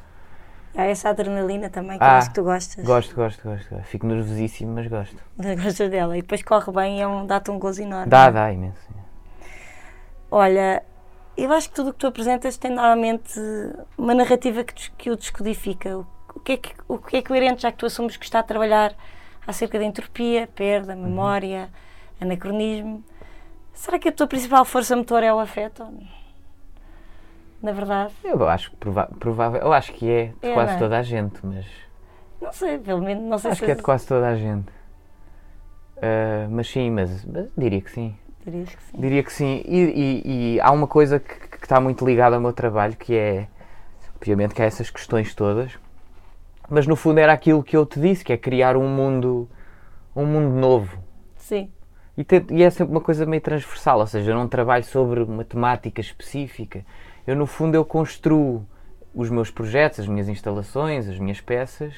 Há 0.76 0.86
essa 0.86 1.10
adrenalina 1.10 1.70
também 1.70 1.98
que 2.00 2.04
ah, 2.04 2.18
acho 2.18 2.30
que 2.30 2.36
tu 2.36 2.44
gostas. 2.44 2.84
Gosto, 2.84 3.16
gosto, 3.16 3.48
gosto. 3.48 3.76
Fico 3.84 4.08
nervosíssimo, 4.08 4.74
mas 4.74 4.88
gosto. 4.88 5.16
Gostas 5.38 5.90
dela. 5.90 6.18
E 6.18 6.22
depois 6.22 6.42
corre 6.42 6.72
bem 6.72 6.98
e 6.98 7.02
é 7.02 7.08
um, 7.08 7.26
dá-te 7.28 7.52
um 7.52 7.60
gozo 7.60 7.82
enorme. 7.82 8.10
Dá, 8.10 8.32
dá, 8.32 8.52
imenso. 8.52 8.82
Olha, 10.32 10.82
eu 11.38 11.54
acho 11.54 11.70
que 11.70 11.76
tudo 11.76 11.92
o 11.92 11.94
que 11.94 12.00
tu 12.00 12.08
apresentas 12.08 12.58
tem 12.58 12.72
normalmente 12.72 13.40
uma 13.96 14.16
narrativa 14.16 14.64
que, 14.64 14.92
que 14.98 15.12
o 15.12 15.16
descodifica. 15.16 15.96
O 16.36 16.40
que, 16.40 16.54
é 16.54 16.58
que, 16.58 16.74
o 16.88 16.98
que 16.98 17.18
é 17.18 17.22
coerente, 17.22 17.62
já 17.62 17.72
que 17.72 17.78
tu 17.78 17.86
assumes 17.86 18.18
que 18.18 18.26
está 18.26 18.40
a 18.40 18.44
trabalhar 18.44 18.96
acerca 19.46 19.78
da 19.78 19.86
entropia, 19.86 20.48
perda, 20.56 20.94
uhum. 20.94 21.04
memória, 21.04 21.70
anacronismo. 22.20 23.04
Será 23.74 23.98
que 23.98 24.10
a 24.10 24.12
tua 24.12 24.28
principal 24.28 24.64
força 24.66 24.96
motor 24.96 25.24
é 25.24 25.34
o 25.34 25.40
afeto? 25.40 25.88
na 27.64 27.72
verdade. 27.72 28.14
Eu 28.26 28.48
acho 28.48 28.72
que 28.72 28.78
provável, 29.18 29.62
eu 29.62 29.72
acho 29.72 29.94
que 29.94 30.12
é 30.12 30.34
de 30.42 30.50
é, 30.50 30.54
quase 30.54 30.74
é? 30.74 30.78
toda 30.78 31.00
a 31.00 31.02
gente, 31.02 31.40
mas. 31.44 31.66
Não 32.42 32.52
sei, 32.52 32.78
pelo 32.78 33.02
menos 33.02 33.24
não 33.24 33.38
sei 33.38 33.52
Acho 33.52 33.60
se 33.60 33.66
que 33.66 33.72
é 33.72 33.76
de 33.76 33.82
quase 33.82 34.06
toda 34.06 34.28
a 34.28 34.36
gente. 34.36 34.68
Uh, 35.96 36.50
mas 36.50 36.70
sim, 36.70 36.92
mas, 36.92 37.24
mas, 37.24 37.48
diria 37.58 37.80
que 37.80 37.90
sim. 37.90 38.14
Dirias 38.46 38.76
que 38.76 38.84
sim. 38.84 39.00
Diria 39.00 39.24
que 39.24 39.32
sim. 39.32 39.64
E, 39.66 39.78
e, 39.78 40.56
e 40.56 40.60
há 40.60 40.70
uma 40.72 40.86
coisa 40.86 41.18
que, 41.18 41.34
que, 41.48 41.64
está 41.64 41.80
muito 41.80 42.06
ligada 42.06 42.36
ao 42.36 42.42
meu 42.42 42.52
trabalho, 42.52 42.94
que 42.98 43.16
é, 43.16 43.48
obviamente, 44.18 44.54
que 44.54 44.62
há 44.62 44.66
essas 44.66 44.90
questões 44.90 45.34
todas, 45.34 45.80
mas 46.70 46.88
no 46.88 46.96
fundo 46.96 47.20
era 47.20 47.34
aquilo 47.34 47.64
que 47.64 47.76
eu 47.76 47.86
te 47.86 48.00
disse, 48.00 48.24
que 48.24 48.34
é 48.34 48.38
criar 48.38 48.76
um 48.78 48.88
mundo, 48.88 49.50
um 50.16 50.26
mundo 50.26 50.56
novo. 50.56 50.98
Sim. 51.36 51.72
E, 52.18 52.24
te, 52.24 52.46
e 52.52 52.64
é 52.64 52.70
sempre 52.70 52.94
uma 52.94 53.02
coisa 53.02 53.26
meio 53.26 53.42
transversal, 53.42 54.00
ou 54.00 54.08
seja, 54.08 54.32
eu 54.32 54.36
não 54.36 54.48
trabalho 54.48 54.84
sobre 54.84 55.22
uma 55.24 55.44
temática 55.44 56.00
específica 56.00 56.86
eu 57.26 57.36
no 57.36 57.46
fundo 57.46 57.76
eu 57.76 57.86
construo 57.86 58.66
os 59.14 59.30
meus 59.30 59.50
projetos, 59.50 60.02
as 60.02 60.08
minhas 60.08 60.28
instalações, 60.28 61.08
as 61.08 61.18
minhas 61.18 61.40
peças, 61.40 61.94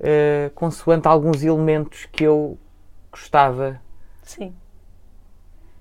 uh, 0.00 0.50
consoante 0.54 1.08
alguns 1.08 1.42
elementos 1.42 2.06
que 2.06 2.24
eu 2.24 2.58
gostava 3.10 3.80
Sim. 4.22 4.54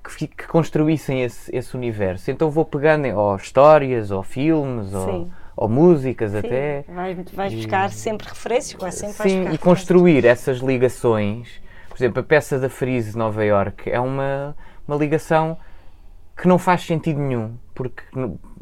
Que, 0.01 0.27
que 0.27 0.47
construíssem 0.47 1.21
esse, 1.23 1.55
esse, 1.55 1.75
universo. 1.75 2.32
Então 2.32 2.49
vou 2.49 2.65
pegando 2.65 3.08
ou 3.10 3.36
histórias, 3.36 4.12
ou 4.12 4.23
filmes, 4.23 4.93
ou, 4.93 5.29
ou, 5.59 5.69
músicas 5.69 6.31
Sim. 6.31 6.37
até. 6.37 6.85
Vais, 6.87 7.17
vais 7.31 7.53
buscar 7.53 7.89
sempre 7.91 8.27
referências, 8.27 8.95
sempre 8.95 9.29
Sim, 9.29 9.49
e 9.51 9.57
construir 9.57 10.25
essas 10.25 10.59
ligações. 10.59 11.61
Por 11.89 11.97
exemplo, 11.97 12.19
a 12.21 12.23
peça 12.23 12.57
da 12.57 12.69
Freeze 12.69 13.11
de 13.11 13.17
Nova 13.17 13.43
York 13.43 13.89
é 13.89 13.99
uma, 13.99 14.55
uma 14.87 14.95
ligação 14.95 15.57
que 16.39 16.47
não 16.47 16.57
faz 16.57 16.85
sentido 16.85 17.19
nenhum, 17.19 17.55
porque, 17.75 18.03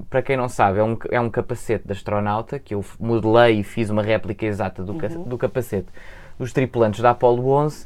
para 0.09 0.23
quem 0.23 0.35
não 0.35 0.49
sabe, 0.49 0.79
é 0.79 0.83
um, 0.83 0.97
é 1.11 1.21
um 1.21 1.29
capacete 1.29 1.85
de 1.85 1.91
astronauta 1.91 2.57
que 2.57 2.73
eu 2.73 2.83
modelei 2.99 3.59
e 3.59 3.63
fiz 3.63 3.91
uma 3.91 4.01
réplica 4.01 4.45
exata 4.45 4.83
do, 4.83 4.93
uhum. 4.93 5.23
do 5.23 5.37
capacete 5.37 5.87
dos 6.39 6.51
tripulantes 6.51 7.01
da 7.01 7.11
Apollo 7.11 7.47
11, 7.47 7.85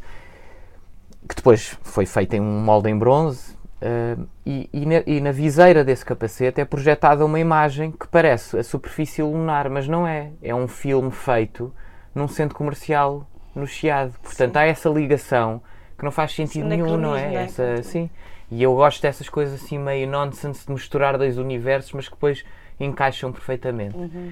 que 1.28 1.36
depois 1.36 1.78
foi 1.84 2.06
feito 2.06 2.34
em 2.34 2.39
um 2.39 2.62
molde 2.62 2.89
em 2.89 2.97
bronze. 2.97 3.58
Uh, 3.82 4.28
e, 4.46 4.70
e, 4.72 4.86
na, 4.86 5.04
e, 5.08 5.20
na, 5.20 5.32
viseira 5.32 5.84
desse 5.84 6.06
capacete 6.06 6.62
é 6.62 6.65
projetada 6.65 7.26
uma 7.26 7.39
imagem 7.39 7.91
que 7.91 8.08
parece 8.08 8.60
a 8.60 8.63
superfície 8.63 9.24
lunar, 9.24 9.70
mas 9.70 9.88
não 9.88 10.08
é. 10.08 10.32
É 10.41 10.54
um 10.54 10.67
filme 10.67 11.10
feito 11.10 11.74
num 12.13 12.28
centro 12.28 12.56
comercial 12.56 13.28
no 13.56 13.65
Chiado. 13.65 14.13
Portanto, 14.22 14.54
sim. 14.54 14.60
há 14.60 14.65
essa 14.65 14.88
ligação 14.88 15.63
que 15.98 16.06
não 16.06 16.12
faz 16.12 16.34
sentido 16.34 16.67
nenhum, 16.67 16.96
não 16.96 17.15
é? 17.15 17.34
é? 17.34 17.44
Essa, 17.44 17.82
sim. 17.82 18.08
E 18.52 18.62
eu 18.62 18.76
gosto 18.76 19.02
dessas 19.02 19.28
coisas 19.30 19.63
assim 19.63 19.80
meio 19.80 20.08
nonsense 20.08 20.67
de 20.67 20.72
misturar 20.72 21.17
dois 21.17 21.39
universos, 21.39 21.91
mas 21.94 22.08
que 22.08 22.13
depois 22.13 22.46
encaixam 22.80 23.32
perfeitamente. 23.32 23.98
Uhum. 23.98 24.32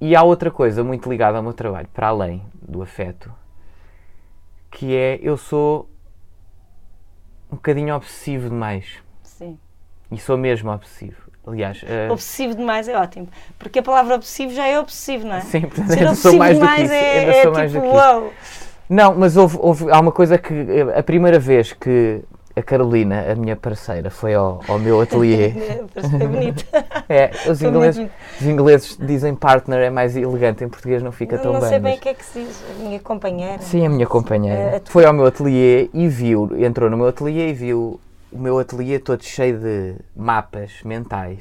E 0.00 0.16
há 0.16 0.22
outra 0.22 0.50
coisa 0.50 0.82
muito 0.82 1.10
ligada 1.10 1.36
ao 1.36 1.42
meu 1.42 1.52
trabalho, 1.52 1.88
para 1.92 2.08
além 2.08 2.42
do 2.54 2.80
afeto, 2.80 3.30
que 4.70 4.96
é 4.96 5.18
eu 5.22 5.36
sou 5.36 5.89
um 7.50 7.56
bocadinho 7.56 7.94
obsessivo 7.94 8.48
demais. 8.48 8.98
Sim. 9.22 9.58
E 10.10 10.18
sou 10.18 10.36
mesmo 10.36 10.70
obsessivo. 10.70 11.30
Aliás, 11.46 11.82
uh... 11.82 12.12
obsessivo 12.12 12.54
demais 12.54 12.86
é 12.86 12.96
ótimo, 12.96 13.28
porque 13.58 13.78
a 13.78 13.82
palavra 13.82 14.14
obsessivo 14.14 14.52
já 14.52 14.66
é 14.66 14.78
obsessivo, 14.78 15.26
não 15.26 15.36
é? 15.36 15.40
Sim, 15.40 15.62
portanto, 15.62 15.88
Ser 15.88 15.98
ainda 15.98 16.14
sou 16.14 16.36
mais 16.36 16.58
do 16.58 16.66
que 16.66 16.82
isso. 16.82 16.92
É, 16.92 17.18
ainda 17.18 17.32
é, 17.32 17.42
sou 17.42 17.52
mais 17.52 17.72
tipo, 17.72 17.84
do 17.84 17.90
que 17.90 17.96
isso. 17.96 18.60
Não, 18.88 19.14
mas 19.14 19.36
houve, 19.36 19.56
houve, 19.60 19.90
há 19.90 20.00
uma 20.00 20.12
coisa 20.12 20.36
que 20.36 20.54
a 20.94 21.02
primeira 21.02 21.38
vez 21.38 21.72
que 21.72 22.22
a 22.60 22.62
Carolina, 22.62 23.30
a 23.30 23.34
minha 23.34 23.56
parceira, 23.56 24.10
foi 24.10 24.34
ao, 24.34 24.60
ao 24.68 24.78
meu 24.78 25.00
ateliê. 25.00 25.52
Parece 25.92 26.16
bonito. 26.16 26.64
é, 27.08 27.30
os 27.50 27.60
ingleses, 27.62 28.08
os 28.40 28.46
ingleses 28.46 28.98
dizem 29.00 29.34
partner, 29.34 29.80
é 29.80 29.90
mais 29.90 30.16
elegante, 30.16 30.62
em 30.62 30.68
português 30.68 31.02
não 31.02 31.10
fica 31.10 31.36
não, 31.36 31.42
tão 31.42 31.52
não 31.54 31.60
bem. 31.60 31.68
Não 31.68 31.74
sei 31.74 31.80
bem 31.80 31.92
o 31.92 31.94
mas... 31.94 32.02
que 32.02 32.08
é 32.08 32.14
que 32.14 32.24
se 32.24 32.44
diz, 32.44 32.64
a 32.70 32.82
minha 32.82 33.00
companheira. 33.00 33.58
Sim, 33.60 33.86
a 33.86 33.90
minha 33.90 34.06
companheira. 34.06 34.78
Uh, 34.78 34.90
foi 34.90 35.04
ao 35.04 35.12
meu 35.12 35.26
ateliê 35.26 35.90
e 35.92 36.08
viu, 36.08 36.50
entrou 36.58 36.88
no 36.88 36.96
meu 36.96 37.08
ateliê 37.08 37.50
e 37.50 37.52
viu 37.52 38.00
o 38.30 38.38
meu 38.38 38.58
ateliê 38.58 38.98
todo 38.98 39.24
cheio 39.24 39.58
de 39.58 39.96
mapas 40.14 40.82
mentais 40.84 41.40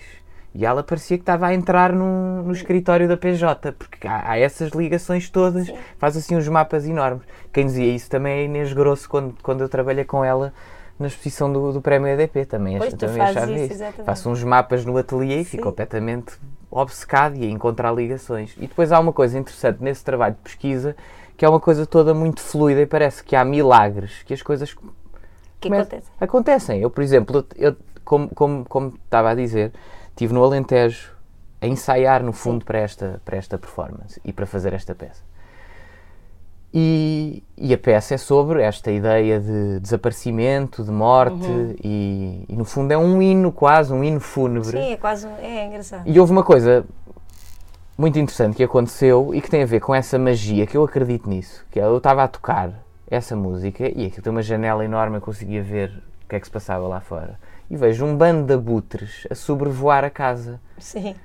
E 0.56 0.66
ela 0.66 0.82
parecia 0.82 1.18
que 1.18 1.22
estava 1.22 1.48
a 1.48 1.54
entrar 1.54 1.94
no, 1.94 2.42
no 2.42 2.52
escritório 2.52 3.08
da 3.08 3.16
PJ, 3.16 3.72
porque 3.74 4.08
há, 4.08 4.32
há 4.32 4.40
essas 4.40 4.72
ligações 4.72 5.30
todas, 5.30 5.68
Sim. 5.68 5.76
faz 6.00 6.18
assim 6.18 6.36
uns 6.36 6.48
mapas 6.48 6.88
enormes. 6.88 7.24
Quem 7.54 7.66
dizia 7.66 7.94
isso 7.94 8.10
também 8.10 8.40
é 8.40 8.44
Inês 8.46 8.74
Grosso, 8.74 9.08
quando, 9.08 9.36
quando 9.44 9.62
eu 9.62 9.70
trabalhei 9.70 10.04
com 10.04 10.26
ela 10.26 10.52
na 11.00 11.08
exposição 11.08 11.52
do, 11.52 11.72
do 11.72 11.82
Prémio 11.82 12.08
EDP. 12.10 12.46
Também, 12.46 12.78
pois, 12.78 12.94
também 12.94 13.22
achava 13.22 13.52
isso. 13.52 13.74
isso. 13.74 14.04
Faço 14.04 14.30
uns 14.30 14.44
mapas 14.44 14.86
no 14.86 14.98
ateliê 14.98 15.42
e 15.42 15.46
fico 15.46 15.64
completamente 15.64 16.34
obcecado 16.70 17.36
e 17.36 17.46
a 17.46 17.50
encontrar 17.50 17.92
ligações. 17.94 18.54
E 18.58 18.68
depois 18.68 18.92
há 18.92 19.00
uma 19.00 19.14
coisa 19.14 19.40
interessante 19.40 19.82
nesse 19.82 20.04
trabalho 20.04 20.36
de 20.36 20.42
pesquisa, 20.42 20.96
que 21.36 21.46
é 21.46 21.50
uma 21.50 21.60
coisa 21.60 21.86
toda 21.86 22.14
muito 22.14 22.42
fluida 22.42 22.82
e 22.82 22.86
parece 22.86 23.24
que 23.24 23.36
há 23.36 23.46
milagres, 23.46 24.24
que 24.24 24.34
as 24.34 24.42
coisas 24.42 24.74
que 25.60 25.68
acontecem. 25.68 26.14
acontecem. 26.20 26.82
Eu, 26.82 26.90
por 26.90 27.04
exemplo, 27.04 27.46
eu, 27.56 27.76
como, 28.04 28.30
como, 28.30 28.66
como 28.66 28.94
estava 29.06 29.32
a 29.32 29.36
dizer, 29.36 29.72
estive 30.10 30.34
no 30.34 30.44
Alentejo 30.44 31.12
a 31.62 31.68
ensaiar, 31.68 32.24
no 32.24 32.34
fundo, 32.34 32.64
para 32.64 32.80
esta, 32.80 33.22
para 33.26 33.38
esta 33.38 33.58
performance 33.58 34.20
e 34.24 34.32
para 34.32 34.46
fazer 34.46 34.74
esta 34.74 34.96
peça. 34.96 35.29
E, 36.72 37.44
e, 37.58 37.74
a 37.74 37.78
peça 37.78 38.14
é 38.14 38.18
sobre 38.18 38.62
esta 38.62 38.92
ideia 38.92 39.40
de 39.40 39.80
desaparecimento, 39.80 40.84
de 40.84 40.92
morte, 40.92 41.48
uhum. 41.48 41.76
e, 41.84 42.46
e, 42.48 42.56
no 42.56 42.64
fundo 42.64 42.92
é 42.92 42.98
um 42.98 43.20
hino 43.20 43.52
quase, 43.52 43.92
um 43.92 44.04
hino 44.04 44.20
fúnebre. 44.20 44.78
Sim, 44.78 44.92
é 44.92 44.98
quase, 44.98 45.28
é 45.42 45.66
engraçado. 45.66 46.04
E 46.06 46.20
houve 46.20 46.32
uma 46.32 46.44
coisa 46.44 46.86
muito 47.98 48.20
interessante 48.20 48.56
que 48.56 48.64
aconteceu 48.64 49.34
e 49.34 49.42
que 49.42 49.50
tem 49.50 49.64
a 49.64 49.66
ver 49.66 49.80
com 49.80 49.96
essa 49.96 50.20
magia, 50.20 50.68
que 50.68 50.78
eu 50.78 50.84
acredito 50.84 51.28
nisso, 51.28 51.66
que 51.72 51.80
é, 51.80 51.84
eu 51.84 51.98
estava 51.98 52.24
a 52.24 52.28
tocar 52.28 52.72
essa 53.10 53.36
música 53.36 53.84
e 53.88 54.06
aquilo 54.06 54.22
tem 54.22 54.32
uma 54.32 54.44
janela 54.44 54.86
enorme, 54.86 55.18
eu 55.18 55.22
conseguia 55.22 55.64
ver 55.64 55.90
o 56.24 56.30
que 56.30 56.36
é 56.36 56.40
que 56.40 56.46
se 56.46 56.52
passava 56.52 56.88
lá 56.88 57.02
fora. 57.02 57.40
E 57.70 57.76
vejo 57.76 58.06
um 58.06 58.16
bando 58.16 58.46
de 58.46 58.54
abutres 58.54 59.28
a 59.30 59.36
sobrevoar 59.36 60.04
a 60.04 60.10
casa. 60.10 60.62
Sim. 60.78 61.16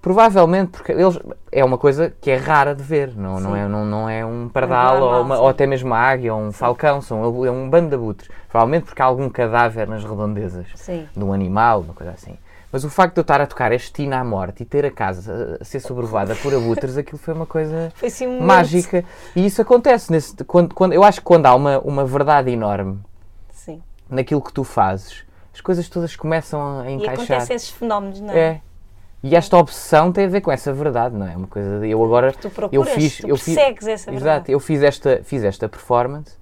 Provavelmente 0.00 0.70
porque 0.70 0.92
eles 0.92 1.18
é 1.52 1.62
uma 1.62 1.76
coisa 1.76 2.10
que 2.20 2.30
é 2.30 2.36
rara 2.36 2.74
de 2.74 2.82
ver, 2.82 3.14
não, 3.14 3.38
não, 3.38 3.54
é, 3.54 3.68
não, 3.68 3.84
não 3.84 4.08
é 4.08 4.24
um 4.24 4.48
pardal 4.48 4.96
é 4.96 5.00
ou, 5.00 5.22
uma, 5.22 5.38
ou, 5.38 5.48
até 5.48 5.66
mesmo 5.66 5.88
uma 5.88 5.98
águia 5.98 6.34
ou 6.34 6.40
um 6.40 6.52
sim. 6.52 6.58
falcão, 6.58 7.02
são, 7.02 7.44
é 7.44 7.50
um 7.50 7.68
bando 7.68 7.90
de 7.90 7.96
abutres. 7.96 8.30
Provavelmente 8.48 8.84
porque 8.84 9.02
há 9.02 9.04
algum 9.04 9.28
cadáver 9.28 9.86
nas 9.86 10.02
redondezas 10.02 10.66
sim. 10.74 11.06
de 11.14 11.22
um 11.22 11.34
animal, 11.34 11.82
uma 11.82 11.92
coisa 11.92 12.12
assim. 12.12 12.38
Mas 12.72 12.84
o 12.84 12.88
facto 12.88 13.14
de 13.14 13.20
eu 13.20 13.22
estar 13.22 13.40
a 13.42 13.46
tocar 13.46 13.72
este 13.72 14.02
hino 14.02 14.14
à 14.14 14.24
morte 14.24 14.62
e 14.62 14.64
ter 14.64 14.86
a 14.86 14.90
casa 14.90 15.58
a 15.60 15.64
ser 15.64 15.80
sobrevoada 15.80 16.34
por 16.36 16.54
abutres, 16.54 16.96
aquilo 16.96 17.18
foi 17.18 17.34
uma 17.34 17.46
coisa 17.46 17.92
foi 17.96 18.08
assim 18.08 18.40
mágica. 18.40 19.04
E 19.36 19.44
isso 19.44 19.60
acontece 19.60 20.10
nesse, 20.10 20.34
quando, 20.44 20.74
quando, 20.74 20.92
eu 20.94 21.04
acho 21.04 21.18
que 21.18 21.24
quando 21.24 21.44
há 21.44 21.54
uma, 21.54 21.78
uma 21.80 22.06
verdade 22.06 22.50
enorme 22.50 22.98
sim. 23.50 23.82
naquilo 24.08 24.40
que 24.40 24.52
tu 24.52 24.64
fazes, 24.64 25.24
as 25.52 25.60
coisas 25.60 25.88
todas 25.88 26.14
começam 26.16 26.80
a 26.80 26.90
encaixar. 26.90 27.12
E 27.12 27.24
acontecem 27.24 27.56
esses 27.56 27.70
fenómenos, 27.70 28.20
não 28.20 28.32
é? 28.32 28.38
É. 28.38 28.60
E 29.22 29.36
esta 29.36 29.56
obsessão 29.58 30.10
tem 30.10 30.24
a 30.24 30.28
ver 30.28 30.40
com 30.40 30.50
essa 30.50 30.72
verdade, 30.72 31.14
não 31.14 31.26
é? 31.26 31.36
Uma 31.36 31.46
coisa 31.46 31.80
de, 31.80 31.90
eu 31.90 32.02
agora 32.02 32.32
tu 32.32 32.48
procuras, 32.48 32.88
eu 32.88 32.94
fiz, 32.94 33.18
tu 33.18 33.28
eu 33.28 33.36
fiz, 33.36 33.56
essa 33.56 34.10
verdade. 34.10 34.16
Exato, 34.16 34.50
eu 34.50 34.60
fiz 34.60 34.82
esta, 34.82 35.20
fiz 35.22 35.44
esta 35.44 35.68
performance 35.68 36.38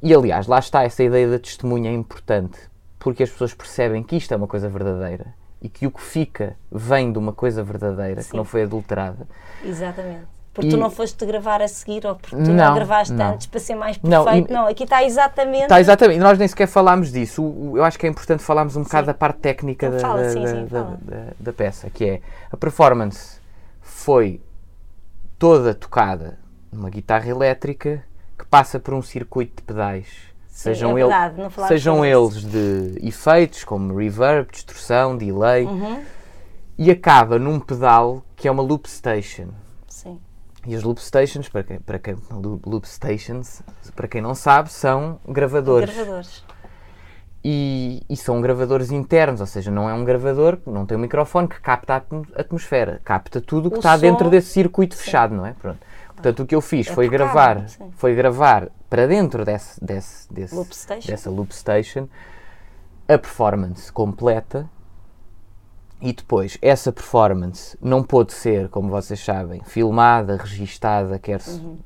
e 0.00 0.14
aliás, 0.14 0.46
lá 0.46 0.58
está 0.58 0.84
essa 0.84 1.02
ideia 1.02 1.28
da 1.28 1.38
testemunha 1.38 1.90
é 1.90 1.92
importante, 1.92 2.58
porque 2.98 3.24
as 3.24 3.30
pessoas 3.30 3.54
percebem 3.54 4.02
que 4.04 4.16
isto 4.16 4.32
é 4.32 4.36
uma 4.36 4.46
coisa 4.46 4.68
verdadeira 4.68 5.34
e 5.60 5.68
que 5.68 5.86
o 5.86 5.90
que 5.90 6.02
fica 6.02 6.56
vem 6.70 7.10
de 7.10 7.18
uma 7.18 7.32
coisa 7.32 7.64
verdadeira, 7.64 8.22
Sim. 8.22 8.30
que 8.30 8.36
não 8.36 8.44
foi 8.44 8.62
adulterada. 8.62 9.26
Exatamente. 9.64 10.35
Porque 10.56 10.68
e... 10.68 10.70
tu 10.70 10.78
não 10.78 10.88
foste 10.88 11.26
gravar 11.26 11.60
a 11.60 11.68
seguir 11.68 12.06
ou 12.06 12.14
porque 12.16 12.34
tu 12.34 12.50
não, 12.50 12.54
não 12.54 12.74
gravaste 12.74 13.12
não. 13.12 13.34
antes 13.34 13.46
para 13.46 13.60
ser 13.60 13.74
mais 13.74 13.98
perfeito. 13.98 14.50
Não, 14.50 14.62
não 14.62 14.68
aqui 14.68 14.84
está 14.84 15.04
exatamente. 15.04 15.64
Está 15.64 15.78
exatamente. 15.78 16.18
Nós 16.18 16.38
nem 16.38 16.48
sequer 16.48 16.66
falámos 16.66 17.12
disso. 17.12 17.72
eu 17.74 17.84
acho 17.84 17.98
que 17.98 18.06
é 18.06 18.08
importante 18.08 18.42
falarmos 18.42 18.74
um 18.74 18.80
sim. 18.80 18.84
bocado 18.84 19.06
da 19.08 19.14
parte 19.14 19.36
técnica 19.40 19.90
da, 19.90 19.98
fala, 19.98 20.22
da, 20.22 20.30
sim, 20.30 20.46
sim, 20.46 20.64
da, 20.64 20.82
da, 20.82 21.26
da, 21.38 21.52
peça, 21.52 21.90
que 21.90 22.06
é 22.06 22.20
a 22.50 22.56
performance 22.56 23.38
foi 23.82 24.40
toda 25.38 25.74
tocada 25.74 26.38
numa 26.72 26.88
guitarra 26.88 27.28
elétrica 27.28 28.02
que 28.38 28.46
passa 28.46 28.80
por 28.80 28.94
um 28.94 29.02
circuito 29.02 29.56
de 29.56 29.62
pedais. 29.62 30.06
Sim, 30.48 30.70
sejam, 30.70 30.92
é 30.92 31.02
verdade, 31.02 31.40
ele, 31.42 31.68
sejam 31.68 32.02
eles 32.02 32.42
de 32.42 32.98
efeitos 33.06 33.62
como 33.62 33.94
reverb, 33.94 34.50
distorção, 34.50 35.18
delay, 35.18 35.66
uhum. 35.66 36.02
e 36.78 36.90
acaba 36.90 37.38
num 37.38 37.60
pedal 37.60 38.24
que 38.34 38.48
é 38.48 38.50
uma 38.50 38.62
loop 38.62 38.88
station. 38.88 39.48
E 40.66 40.74
as 40.74 40.82
loop 40.82 41.00
stations, 41.00 41.48
para 41.48 41.62
quem, 41.62 41.78
para 41.78 41.98
quem, 41.98 42.16
loop 42.66 42.88
stations, 42.88 43.62
para 43.94 44.08
quem 44.08 44.20
não 44.20 44.34
sabe, 44.34 44.70
são 44.72 45.20
gravadores. 45.26 45.94
Gravadores. 45.94 46.44
E, 47.44 48.02
e, 48.10 48.16
são 48.16 48.40
gravadores 48.40 48.90
internos, 48.90 49.40
ou 49.40 49.46
seja, 49.46 49.70
não 49.70 49.88
é 49.88 49.94
um 49.94 50.04
gravador, 50.04 50.58
não 50.66 50.84
tem 50.84 50.98
um 50.98 51.00
microfone 51.00 51.46
que 51.46 51.60
capta 51.60 51.94
a 51.94 52.40
atmosfera, 52.40 53.00
capta 53.04 53.40
tudo 53.40 53.68
o 53.68 53.70
que 53.70 53.76
está 53.76 53.96
dentro 53.96 54.28
desse 54.28 54.48
circuito 54.48 54.96
sim. 54.96 55.04
fechado, 55.04 55.32
não 55.32 55.46
é? 55.46 55.52
Pronto. 55.52 55.78
Portanto, 56.08 56.42
o 56.42 56.46
que 56.46 56.56
eu 56.56 56.60
fiz 56.60 56.88
é 56.88 56.92
foi 56.92 57.08
gravar, 57.08 57.68
sim. 57.68 57.88
foi 57.96 58.16
gravar 58.16 58.68
para 58.90 59.06
dentro 59.06 59.44
desse, 59.44 59.84
desse, 59.84 60.32
desse 60.32 60.54
loop 60.54 60.70
dessa 61.06 61.30
loop 61.30 61.54
station 61.54 62.08
a 63.06 63.16
performance 63.16 63.92
completa 63.92 64.68
e 66.00 66.12
depois, 66.12 66.58
essa 66.60 66.92
performance 66.92 67.76
não 67.80 68.02
pôde 68.02 68.32
ser, 68.32 68.68
como 68.68 68.90
vocês 68.90 69.18
sabem, 69.18 69.62
filmada, 69.64 70.36
registada, 70.36 71.18
quer 71.18 71.40
uhum. 71.48 71.78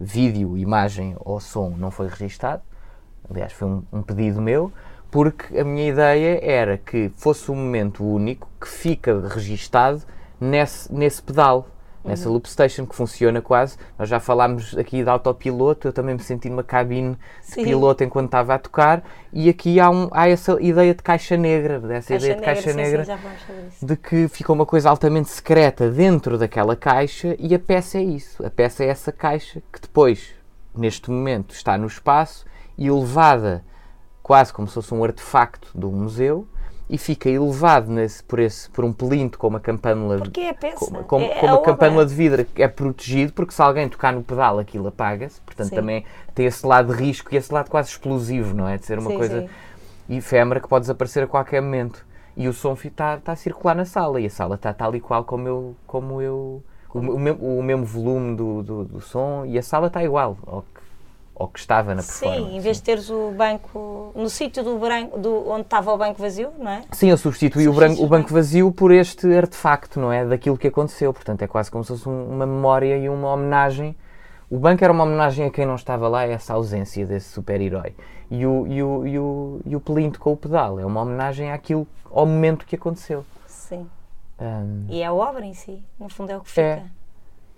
vídeo, 0.00 0.58
imagem 0.58 1.14
ou 1.20 1.38
som, 1.38 1.70
não 1.70 1.90
foi 1.90 2.08
registado. 2.08 2.62
Aliás, 3.30 3.52
foi 3.52 3.68
um, 3.68 3.82
um, 3.92 4.02
pedido 4.02 4.40
meu, 4.40 4.72
porque 5.10 5.58
a 5.58 5.64
minha 5.64 5.88
ideia 5.88 6.40
era 6.42 6.76
que 6.76 7.10
fosse 7.16 7.50
um 7.50 7.54
momento 7.54 8.04
único 8.04 8.48
que 8.60 8.68
fica 8.68 9.28
registado 9.28 10.02
nesse, 10.40 10.92
nesse 10.92 11.22
pedal 11.22 11.68
nessa 12.06 12.28
loop 12.28 12.48
station 12.48 12.86
que 12.86 12.94
funciona 12.94 13.42
quase. 13.42 13.76
Nós 13.98 14.08
já 14.08 14.20
falámos 14.20 14.76
aqui 14.78 15.02
de 15.02 15.08
autopiloto, 15.08 15.88
eu 15.88 15.92
também 15.92 16.14
me 16.14 16.22
senti 16.22 16.48
numa 16.48 16.62
cabine 16.62 17.16
Sim. 17.42 17.62
de 17.62 17.68
piloto 17.68 18.04
enquanto 18.04 18.26
estava 18.26 18.54
a 18.54 18.58
tocar, 18.58 19.02
e 19.32 19.48
aqui 19.48 19.80
há, 19.80 19.90
um, 19.90 20.08
há 20.12 20.28
essa 20.28 20.56
ideia 20.60 20.94
de 20.94 21.02
caixa 21.02 21.36
negra, 21.36 21.80
dessa 21.80 22.08
caixa 22.08 22.24
ideia 22.24 22.34
de 22.36 22.42
caixa 22.42 22.72
negra, 22.72 23.04
sim, 23.04 23.12
sim, 23.70 23.86
de 23.86 23.96
que 23.96 24.28
fica 24.28 24.52
uma 24.52 24.64
coisa 24.64 24.88
altamente 24.88 25.28
secreta 25.28 25.90
dentro 25.90 26.38
daquela 26.38 26.76
caixa, 26.76 27.36
e 27.38 27.54
a 27.54 27.58
peça 27.58 27.98
é 27.98 28.02
isso. 28.02 28.44
A 28.44 28.50
peça 28.50 28.84
é 28.84 28.88
essa 28.88 29.12
caixa 29.12 29.62
que 29.72 29.80
depois, 29.80 30.34
neste 30.74 31.10
momento, 31.10 31.54
está 31.54 31.76
no 31.76 31.86
espaço 31.86 32.46
e 32.78 32.90
levada 32.90 33.64
quase 34.22 34.52
como 34.52 34.66
se 34.66 34.74
fosse 34.74 34.92
um 34.92 35.04
artefacto 35.04 35.70
de 35.72 35.86
um 35.86 35.92
museu 35.92 36.48
e 36.88 36.96
fica 36.96 37.28
elevado 37.28 37.90
nesse, 37.90 38.22
por, 38.22 38.38
esse, 38.38 38.70
por 38.70 38.84
um 38.84 38.92
pelinto 38.92 39.38
com 39.38 39.48
uma 39.48 39.58
campanula 39.58 40.18
porque 40.18 40.40
é 40.40 40.52
peça. 40.52 40.78
com, 40.78 41.02
com, 41.02 41.20
é, 41.20 41.40
com 41.40 41.46
uma 41.46 41.60
campanula 41.62 42.06
de 42.06 42.14
vidro 42.14 42.44
que 42.44 42.62
é 42.62 42.68
protegido 42.68 43.32
porque 43.32 43.52
se 43.52 43.60
alguém 43.60 43.88
tocar 43.88 44.12
no 44.12 44.22
pedal 44.22 44.58
aquilo 44.58 44.86
apaga-se 44.86 45.40
portanto 45.40 45.70
sim. 45.70 45.74
também 45.74 46.04
tem 46.34 46.46
esse 46.46 46.64
lado 46.64 46.94
de 46.94 47.02
risco 47.02 47.34
e 47.34 47.36
esse 47.36 47.52
lado 47.52 47.70
quase 47.70 47.90
explosivo 47.90 48.54
não 48.54 48.68
é 48.68 48.78
de 48.78 48.86
ser 48.86 48.98
uma 48.98 49.10
sim, 49.10 49.16
coisa 49.16 49.48
sim. 50.08 50.16
efêmera 50.16 50.60
que 50.60 50.68
pode 50.68 50.84
desaparecer 50.84 51.24
a 51.24 51.26
qualquer 51.26 51.60
momento 51.60 52.06
e 52.36 52.46
o 52.46 52.52
som 52.52 52.74
está 52.84 53.16
tá 53.16 53.32
a 53.32 53.36
circular 53.36 53.74
na 53.74 53.84
sala 53.84 54.20
e 54.20 54.26
a 54.26 54.30
sala 54.30 54.54
está 54.54 54.72
tal 54.72 54.94
e 54.94 55.00
qual 55.00 55.24
como 55.24 55.48
eu 55.48 55.76
como 55.86 56.22
eu 56.22 56.62
o, 56.94 56.98
o, 56.98 57.18
mesmo, 57.18 57.58
o 57.58 57.62
mesmo 57.62 57.84
volume 57.84 58.36
do, 58.36 58.62
do, 58.62 58.84
do 58.84 59.00
som 59.00 59.44
e 59.44 59.58
a 59.58 59.62
sala 59.62 59.88
está 59.88 60.04
igual 60.04 60.38
ao 60.46 60.64
ou 61.38 61.48
que 61.48 61.58
estava 61.58 61.94
na 61.94 62.02
performance. 62.02 62.42
Sim, 62.42 62.56
em 62.56 62.60
vez 62.60 62.78
de 62.78 62.82
teres 62.82 63.10
o 63.10 63.30
banco 63.30 64.10
no 64.16 64.30
sítio 64.30 64.64
do 64.64 64.78
branco, 64.78 65.18
do, 65.18 65.50
onde 65.50 65.62
estava 65.62 65.92
o 65.92 65.98
banco 65.98 66.18
vazio, 66.18 66.50
não 66.58 66.70
é? 66.70 66.82
Sim, 66.92 67.10
eu 67.10 67.18
substituí 67.18 67.68
o, 67.68 67.74
branco, 67.74 68.02
o 68.02 68.06
banco 68.06 68.32
vazio 68.32 68.72
por 68.72 68.90
este 68.90 69.32
artefacto, 69.36 70.00
não 70.00 70.10
é? 70.10 70.24
Daquilo 70.24 70.56
que 70.56 70.66
aconteceu. 70.66 71.12
Portanto, 71.12 71.42
é 71.42 71.46
quase 71.46 71.70
como 71.70 71.84
se 71.84 71.88
fosse 71.88 72.08
uma 72.08 72.46
memória 72.46 72.96
e 72.96 73.06
uma 73.10 73.34
homenagem. 73.34 73.94
O 74.48 74.58
banco 74.58 74.82
era 74.82 74.90
uma 74.90 75.04
homenagem 75.04 75.44
a 75.44 75.50
quem 75.50 75.66
não 75.66 75.74
estava 75.74 76.08
lá, 76.08 76.24
essa 76.24 76.54
ausência 76.54 77.04
desse 77.04 77.28
super-herói. 77.28 77.94
E 78.30 78.46
o, 78.46 78.66
e, 78.66 78.82
o, 78.82 79.06
e, 79.06 79.18
o, 79.18 79.60
e 79.66 79.76
o 79.76 79.80
pelinto 79.80 80.18
com 80.18 80.32
o 80.32 80.36
pedal 80.36 80.80
é 80.80 80.86
uma 80.86 81.02
homenagem 81.02 81.52
àquilo, 81.52 81.86
ao 82.10 82.24
momento 82.24 82.64
que 82.64 82.76
aconteceu. 82.76 83.26
Sim. 83.46 83.86
Um... 84.40 84.86
E 84.88 85.02
é 85.02 85.06
a 85.06 85.12
obra 85.12 85.44
em 85.44 85.52
si, 85.52 85.82
no 85.98 86.08
fundo 86.08 86.32
é 86.32 86.36
o 86.36 86.40
que 86.40 86.48
fica. 86.48 86.62
É. 86.62 86.82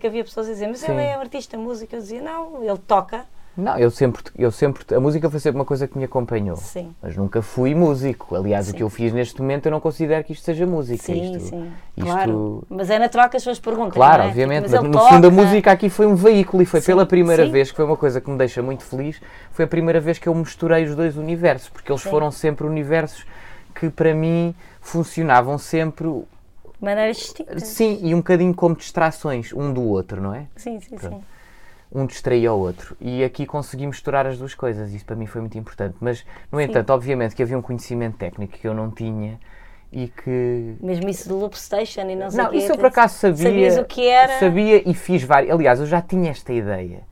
Que 0.01 0.07
havia 0.09 0.25
pessoas 0.25 0.49
a 0.49 0.53
dizer, 0.53 0.67
mas 0.67 0.81
Sim. 0.81 0.93
ele 0.93 1.03
é 1.03 1.15
artista, 1.15 1.57
música. 1.57 1.95
Eu 1.95 2.01
dizia, 2.01 2.23
não, 2.23 2.65
ele 2.65 2.79
toca 2.79 3.25
não, 3.59 3.77
eu 3.77 3.91
sempre, 3.91 4.23
eu 4.39 4.53
sempre. 4.53 4.95
A 4.95 5.01
música 5.01 5.29
foi 5.29 5.41
sempre 5.41 5.59
uma 5.59 5.65
coisa 5.65 5.89
que 5.89 5.99
me 5.99 6.05
acompanhou. 6.05 6.57
Sim. 6.57 6.95
Mas 7.03 7.17
nunca 7.17 7.43
fui 7.43 7.75
músico. 7.75 8.37
Aliás, 8.37 8.67
sim. 8.67 8.73
o 8.73 8.75
que 8.77 8.83
eu 8.85 8.89
fiz 8.89 9.13
neste 9.13 9.43
momento 9.43 9.67
eu 9.67 9.73
não 9.73 9.81
considero 9.81 10.23
que 10.23 10.33
isto 10.33 10.45
seja 10.45 10.65
música. 10.65 11.03
Sim, 11.03 11.35
isto, 11.35 11.49
sim. 11.49 11.73
Isto... 11.97 12.09
Claro. 12.09 12.65
Mas 12.71 12.89
é 12.89 13.01
natural 13.01 13.29
que 13.29 13.37
as 13.37 13.43
pessoas 13.43 13.59
perguntem. 13.59 13.95
Claro, 13.95 14.23
é? 14.23 14.27
obviamente. 14.29 14.63
Mas, 14.63 14.71
mas 14.71 14.83
no 14.85 14.93
toca... 14.93 15.13
fundo 15.13 15.27
a 15.27 15.31
música 15.33 15.73
aqui 15.73 15.91
foi 15.91 16.07
um 16.07 16.15
veículo 16.15 16.63
e 16.63 16.67
foi 16.67 16.81
sim, 16.81 16.87
pela 16.87 17.05
primeira 17.05 17.47
sim. 17.47 17.51
vez, 17.51 17.73
que 17.73 17.77
foi 17.77 17.85
uma 17.85 17.97
coisa 17.97 18.21
que 18.21 18.31
me 18.31 18.39
deixa 18.39 18.63
muito 18.63 18.85
feliz, 18.85 19.21
foi 19.51 19.65
a 19.65 19.69
primeira 19.69 20.01
vez 20.01 20.21
que 20.21 20.29
eu 20.29 20.35
misturei 20.37 20.85
os 20.85 20.95
dois 20.95 21.17
universos, 21.17 21.69
porque 21.69 21.91
eles 21.91 22.03
foram 22.03 22.31
sempre 22.31 22.65
universos 22.65 23.27
que 23.75 23.91
para 23.91 24.15
mim 24.15 24.55
funcionavam 24.81 25.59
sempre 25.59 26.07
maneiras 26.81 27.17
distintas. 27.17 27.65
Sim, 27.65 27.99
e 28.03 28.15
um 28.15 28.19
bocadinho 28.19 28.55
como 28.55 28.77
distrações 28.77 29.53
um 29.53 29.73
do 29.73 29.83
outro, 29.83 30.23
não 30.23 30.33
é? 30.33 30.47
Sim, 30.55 30.79
sim, 30.79 30.95
Pronto. 30.95 31.17
sim 31.17 31.38
um 31.93 32.07
distraía 32.07 32.53
o 32.53 32.59
outro. 32.59 32.97
E 33.01 33.25
aqui 33.25 33.47
consegui 33.47 33.87
misturar 33.87 34.27
as 34.27 34.39
duas 34.39 34.55
coisas, 34.55 34.93
isso 34.93 35.05
para 35.05 35.17
mim 35.17 35.27
foi 35.27 35.41
muito 35.41 35.59
importante. 35.59 35.97
Mas, 36.01 36.25
no 36.51 36.59
Sim. 36.59 36.65
entanto, 36.65 36.91
obviamente 36.91 37.35
que 37.35 37.43
havia 37.43 37.59
um 37.59 37.63
conhecimento 37.63 38.17
técnico 38.17 38.59
que 38.59 38.67
eu 38.67 38.75
não 38.75 38.91
tinha 38.91 39.39
e 39.93 40.09
que. 40.09 40.77
Mesmo 40.81 41.09
isso 41.09 41.29
do 41.29 41.39
Loop 41.39 41.59
Station 41.59 42.03
e 42.11 42.17
não 42.17 42.31
sei 42.31 42.45
Não, 42.45 42.53
isso 42.53 42.73
eu 42.73 42.77
por 42.77 42.87
acaso 42.87 43.15
sabia. 43.15 43.45
Sabias 43.45 43.77
o 43.79 43.85
que 43.85 44.07
era? 44.07 44.39
Sabia 44.39 44.89
e 44.89 44.95
fiz 44.95 45.23
vários. 45.23 45.53
Aliás, 45.53 45.81
eu 45.81 45.87
já 45.87 46.03
tinha 46.03 46.31
esta 46.31 46.53
ideia 46.53 47.03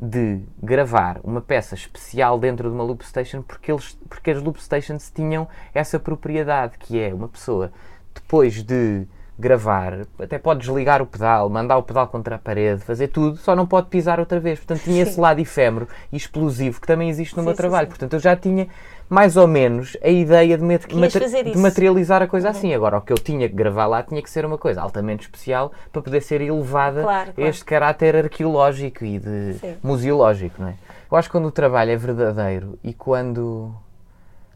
de 0.00 0.40
gravar 0.62 1.20
uma 1.22 1.40
peça 1.40 1.74
especial 1.74 2.38
dentro 2.38 2.68
de 2.68 2.74
uma 2.74 2.82
loop 2.82 3.04
station 3.06 3.42
porque, 3.42 3.70
eles, 3.70 3.96
porque 4.08 4.30
as 4.32 4.42
loop 4.42 4.60
stations 4.60 5.10
tinham 5.10 5.46
essa 5.72 6.00
propriedade 6.00 6.78
que 6.78 6.98
é 6.98 7.14
uma 7.14 7.28
pessoa 7.28 7.72
depois 8.12 8.62
de 8.62 9.06
gravar, 9.38 10.06
até 10.18 10.38
pode 10.38 10.60
desligar 10.60 11.02
o 11.02 11.06
pedal, 11.06 11.48
mandar 11.50 11.76
o 11.76 11.82
pedal 11.82 12.06
contra 12.06 12.36
a 12.36 12.38
parede, 12.38 12.82
fazer 12.82 13.08
tudo, 13.08 13.36
só 13.36 13.56
não 13.56 13.66
pode 13.66 13.88
pisar 13.88 14.20
outra 14.20 14.38
vez. 14.38 14.58
Portanto, 14.60 14.82
tinha 14.84 15.02
esse 15.02 15.18
lado 15.18 15.40
efêmero 15.40 15.88
e 16.12 16.16
explosivo 16.16 16.80
que 16.80 16.86
também 16.86 17.08
existe 17.08 17.34
no 17.36 17.42
Sim, 17.42 17.46
meu 17.46 17.54
sim, 17.54 17.56
trabalho. 17.56 17.86
sim. 17.86 17.90
Portanto, 17.90 18.12
eu 18.12 18.20
já 18.20 18.36
tinha 18.36 18.68
mais 19.08 19.36
ou 19.36 19.46
menos 19.46 19.96
a 20.02 20.08
ideia 20.08 20.56
de, 20.56 20.62
mat- 20.64 20.86
de. 20.86 20.94
Uhum. 20.94 21.60
materializar 21.60 22.22
a 22.22 22.26
coisa 22.28 22.48
assim. 22.50 22.72
Agora, 22.72 22.98
o 22.98 23.00
que 23.00 23.12
eu 23.12 23.18
tinha 23.18 23.48
que 23.48 23.54
gravar 23.54 23.86
lá 23.86 24.02
tinha 24.02 24.22
que 24.22 24.30
ser 24.30 24.46
uma 24.46 24.56
coisa 24.56 24.80
altamente 24.80 25.24
especial 25.24 25.72
para 25.92 26.00
poder 26.00 26.20
ser 26.22 26.40
elevada 26.40 27.02
Claro, 27.02 27.30
a 27.30 27.32
claro. 27.32 27.50
este 27.50 27.64
caráter 27.64 28.16
arqueológico 28.16 29.04
e 29.04 29.18
de 29.18 29.56
museológico, 29.82 30.62
não 30.62 30.68
é? 30.68 30.74
Eu 31.10 31.16
acho 31.18 31.28
que 31.28 31.32
quando 31.32 31.46
o 31.46 31.50
trabalho 31.50 31.90
é 31.90 31.96
verdadeiro 31.96 32.78
e 32.82 32.94
quando 32.94 33.74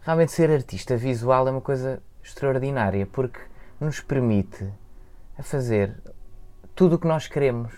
realmente 0.03 0.33
ser 0.33 0.51
artista 0.51 0.97
visual 0.97 1.47
é 1.47 1.51
uma 1.51 1.61
coisa 1.61 2.01
extraordinária 2.25 3.07
porque 3.11 3.39
nos 3.81 4.01
permite 4.01 4.69
a 5.37 5.43
fazer 5.43 5.95
tudo 6.75 6.97
o 6.97 6.99
que 6.99 7.07
nós 7.07 7.27
queremos. 7.27 7.75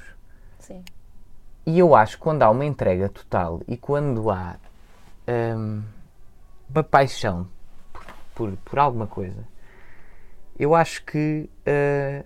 Sim. 0.58 0.84
E 1.66 1.78
eu 1.78 1.94
acho 1.94 2.16
que 2.16 2.22
quando 2.22 2.42
há 2.42 2.50
uma 2.50 2.64
entrega 2.64 3.08
total 3.08 3.60
e 3.68 3.76
quando 3.76 4.30
há 4.30 4.56
hum, 5.56 5.82
uma 6.68 6.82
paixão 6.82 7.48
por, 7.92 8.04
por, 8.34 8.56
por 8.64 8.78
alguma 8.78 9.06
coisa, 9.06 9.46
eu 10.58 10.74
acho 10.74 11.04
que 11.04 11.48
eh, 11.64 12.24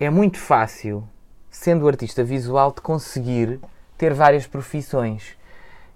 é 0.00 0.10
muito 0.10 0.38
fácil, 0.38 1.08
sendo 1.48 1.86
artista 1.86 2.24
visual, 2.24 2.72
de 2.72 2.80
conseguir 2.80 3.60
ter 3.96 4.12
várias 4.12 4.46
profissões. 4.48 5.36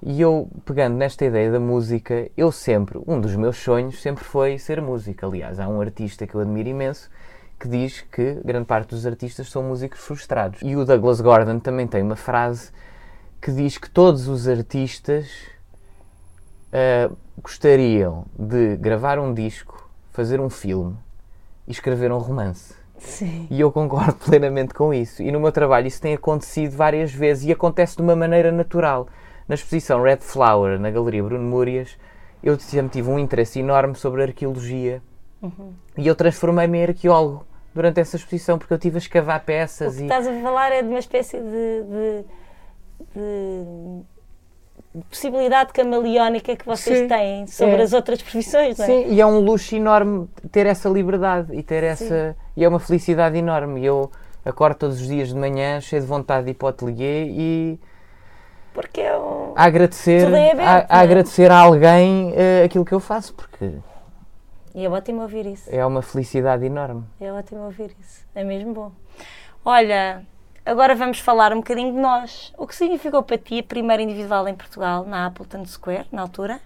E 0.02 0.20
eu, 0.20 0.48
pegando 0.64 0.96
nesta 0.96 1.24
ideia 1.24 1.50
da 1.50 1.60
música, 1.60 2.30
eu 2.36 2.52
sempre, 2.52 3.00
um 3.06 3.20
dos 3.20 3.34
meus 3.34 3.56
sonhos 3.56 4.00
sempre 4.00 4.24
foi 4.24 4.58
ser 4.58 4.80
músico. 4.80 5.26
Aliás, 5.26 5.58
há 5.58 5.68
um 5.68 5.80
artista 5.80 6.26
que 6.26 6.34
eu 6.34 6.40
admiro 6.40 6.68
imenso 6.68 7.10
que 7.58 7.68
diz 7.68 8.02
que 8.02 8.34
grande 8.44 8.66
parte 8.66 8.90
dos 8.90 9.06
artistas 9.06 9.48
são 9.48 9.62
músicos 9.62 10.00
frustrados. 10.00 10.60
E 10.62 10.76
o 10.76 10.84
Douglas 10.84 11.20
Gordon 11.20 11.58
também 11.58 11.86
tem 11.86 12.02
uma 12.02 12.16
frase 12.16 12.70
que 13.40 13.50
diz 13.50 13.78
que 13.78 13.88
todos 13.88 14.28
os 14.28 14.46
artistas 14.46 15.28
ah, 16.72 17.10
gostariam 17.40 18.26
de 18.38 18.76
gravar 18.76 19.18
um 19.18 19.32
disco, 19.32 19.88
fazer 20.12 20.40
um 20.40 20.50
filme 20.50 20.96
e 21.66 21.70
escrever 21.70 22.12
um 22.12 22.18
romance. 22.18 22.74
Sim. 22.98 23.46
E 23.50 23.60
eu 23.60 23.72
concordo 23.72 24.14
plenamente 24.24 24.74
com 24.74 24.92
isso. 24.92 25.22
E 25.22 25.30
no 25.30 25.40
meu 25.40 25.52
trabalho 25.52 25.86
isso 25.86 26.00
tem 26.00 26.14
acontecido 26.14 26.76
várias 26.76 27.12
vezes 27.12 27.44
e 27.44 27.52
acontece 27.52 27.96
de 27.96 28.02
uma 28.02 28.14
maneira 28.14 28.52
natural. 28.52 29.08
Na 29.48 29.54
exposição 29.54 30.02
Red 30.02 30.18
Flower, 30.20 30.78
na 30.78 30.90
Galeria 30.90 31.22
Bruno 31.22 31.44
Múrias, 31.44 31.96
eu 32.42 32.58
sempre 32.58 32.92
tive 32.92 33.08
um 33.10 33.18
interesse 33.18 33.60
enorme 33.60 33.94
sobre 33.94 34.22
arqueologia 34.22 35.00
e 35.96 36.06
eu 36.06 36.14
transformei-me 36.16 36.78
em 36.78 36.82
arqueólogo 36.84 37.46
durante 37.74 38.00
essa 38.00 38.16
exposição 38.16 38.58
porque 38.58 38.72
eu 38.74 38.78
tive 38.78 38.96
a 38.96 38.98
escavar 38.98 39.40
O 39.40 39.44
peças 39.44 39.94
que 39.96 40.00
e 40.02 40.04
estás 40.04 40.26
a 40.26 40.32
falar 40.40 40.72
é 40.72 40.82
de 40.82 40.88
uma 40.88 40.98
espécie 40.98 41.38
de, 41.38 41.44
de- 41.44 42.24
de- 43.14 44.02
de 44.94 45.04
possibilidade 45.10 45.72
camaleónica 45.72 46.56
que 46.56 46.64
vocês 46.66 47.00
Sim. 47.00 47.08
têm 47.08 47.46
sobre 47.46 47.76
É. 47.76 47.82
as 47.82 47.92
outras 47.92 48.20
profissões, 48.22 48.78
não 48.78 48.84
é? 48.84 48.88
Sim, 48.88 49.06
e 49.12 49.20
é 49.20 49.26
um 49.26 49.38
luxo 49.40 49.76
enorme 49.76 50.26
ter 50.50 50.66
essa 50.66 50.88
liberdade 50.88 51.54
e 51.54 51.62
ter 51.62 51.82
essa. 51.84 52.34
E 52.56 52.64
é 52.64 52.68
uma 52.68 52.80
felicidade 52.80 53.36
enorme. 53.36 53.84
Eu 53.84 54.10
acordo 54.44 54.76
todos 54.78 55.00
os 55.00 55.06
dias 55.06 55.28
de 55.28 55.34
manhã 55.34 55.80
cheio 55.80 56.00
de 56.00 56.08
vontade 56.08 56.46
de 56.46 56.50
ir 56.52 56.54
para 56.54 56.66
o 56.66 56.68
ateliê 56.70 57.24
e 57.28 57.80
Porque 58.76 59.00
um... 59.00 59.54
a 59.56 59.64
agradecer, 59.64 60.24
Tudo 60.26 60.36
é 60.36 60.52
aberto, 60.52 60.90
a, 60.90 60.96
a 60.96 61.00
é? 61.00 61.02
agradecer 61.02 61.50
a 61.50 61.58
alguém 61.58 62.34
eh, 62.36 62.62
aquilo 62.64 62.84
que 62.84 62.92
eu 62.92 63.00
faço, 63.00 63.32
porque 63.32 63.72
E 64.74 64.84
é 64.84 64.88
ótimo 64.90 65.22
ouvir 65.22 65.46
isso. 65.46 65.66
é 65.72 65.84
uma 65.86 66.02
felicidade 66.02 66.66
enorme. 66.66 67.02
É 67.18 67.32
ótimo 67.32 67.62
ouvir 67.64 67.96
isso. 67.98 68.26
É 68.34 68.44
mesmo 68.44 68.74
bom. 68.74 68.92
Olha, 69.64 70.22
agora 70.64 70.94
vamos 70.94 71.18
falar 71.20 71.54
um 71.54 71.56
bocadinho 71.56 71.90
de 71.90 71.98
nós. 71.98 72.52
O 72.58 72.66
que 72.66 72.76
significou 72.76 73.22
para 73.22 73.38
ti 73.38 73.60
a 73.60 73.62
primeira 73.62 74.02
individual 74.02 74.46
em 74.46 74.54
Portugal, 74.54 75.06
na 75.06 75.24
Appleton 75.24 75.64
Square, 75.64 76.06
na 76.12 76.20
altura? 76.20 76.60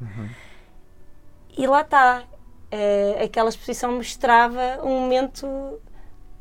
E 1.57 1.65
lá 1.69 1.83
está. 1.83 2.25
Eh, 2.73 3.23
aquela 3.25 3.49
exposição 3.49 3.93
mostrava 3.93 4.81
um 4.83 5.01
momento 5.01 5.47